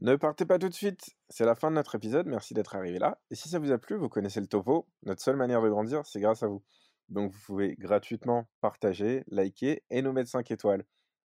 Ne 0.00 0.14
partez 0.14 0.46
pas 0.46 0.60
tout 0.60 0.68
de 0.68 0.74
suite. 0.74 1.16
C'est 1.28 1.44
la 1.44 1.56
fin 1.56 1.70
de 1.70 1.74
notre 1.74 1.96
épisode. 1.96 2.26
Merci 2.26 2.54
d'être 2.54 2.76
arrivé 2.76 3.00
là. 3.00 3.18
Et 3.32 3.34
si 3.34 3.48
ça 3.48 3.58
vous 3.58 3.72
a 3.72 3.78
plu, 3.78 3.96
vous 3.96 4.08
connaissez 4.08 4.40
le 4.40 4.46
topo. 4.46 4.86
Notre 5.02 5.20
seule 5.20 5.34
manière 5.34 5.60
de 5.60 5.68
grandir, 5.68 6.06
c'est 6.06 6.20
grâce 6.20 6.44
à 6.44 6.46
vous. 6.46 6.62
Donc 7.08 7.32
vous 7.32 7.40
pouvez 7.46 7.74
gratuitement 7.74 8.48
partager, 8.60 9.24
liker 9.26 9.82
et 9.90 10.00
nous 10.02 10.12
mettre 10.12 10.30
5 10.30 10.48
étoiles. 10.52 10.84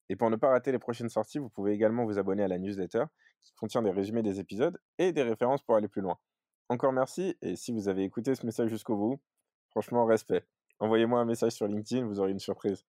Et 0.09 0.15
pour 0.15 0.31
ne 0.31 0.37
pas 0.37 0.51
rater 0.51 0.71
les 0.71 0.79
prochaines 0.79 1.09
sorties, 1.09 1.41
vous 1.41 1.49
pouvez 1.49 1.73
également 1.73 2.05
vous 2.05 2.19
abonner 2.19 2.45
à 2.45 2.49
la 2.49 2.59
newsletter 2.59 3.05
qui 3.43 3.55
contient 3.55 3.83
des 3.83 3.91
résumés 3.91 4.23
des 4.23 4.39
épisodes 4.39 4.79
et 4.99 5.13
des 5.13 5.23
références 5.23 5.63
pour 5.63 5.75
aller 5.75 5.89
plus 5.89 6.03
loin. 6.03 6.19
Encore 6.69 6.93
merci 6.93 7.37
et 7.43 7.57
si 7.57 7.73
vous 7.73 7.89
avez 7.89 8.05
écouté 8.05 8.37
ce 8.37 8.47
message 8.47 8.71
jusqu'au 8.71 8.97
bout, 8.97 9.21
franchement 9.71 10.05
respect. 10.05 10.47
Envoyez-moi 10.79 11.19
un 11.19 11.25
message 11.25 11.53
sur 11.53 11.67
LinkedIn, 11.67 12.07
vous 12.07 12.21
aurez 12.21 12.31
une 12.31 12.39
surprise. 12.39 12.85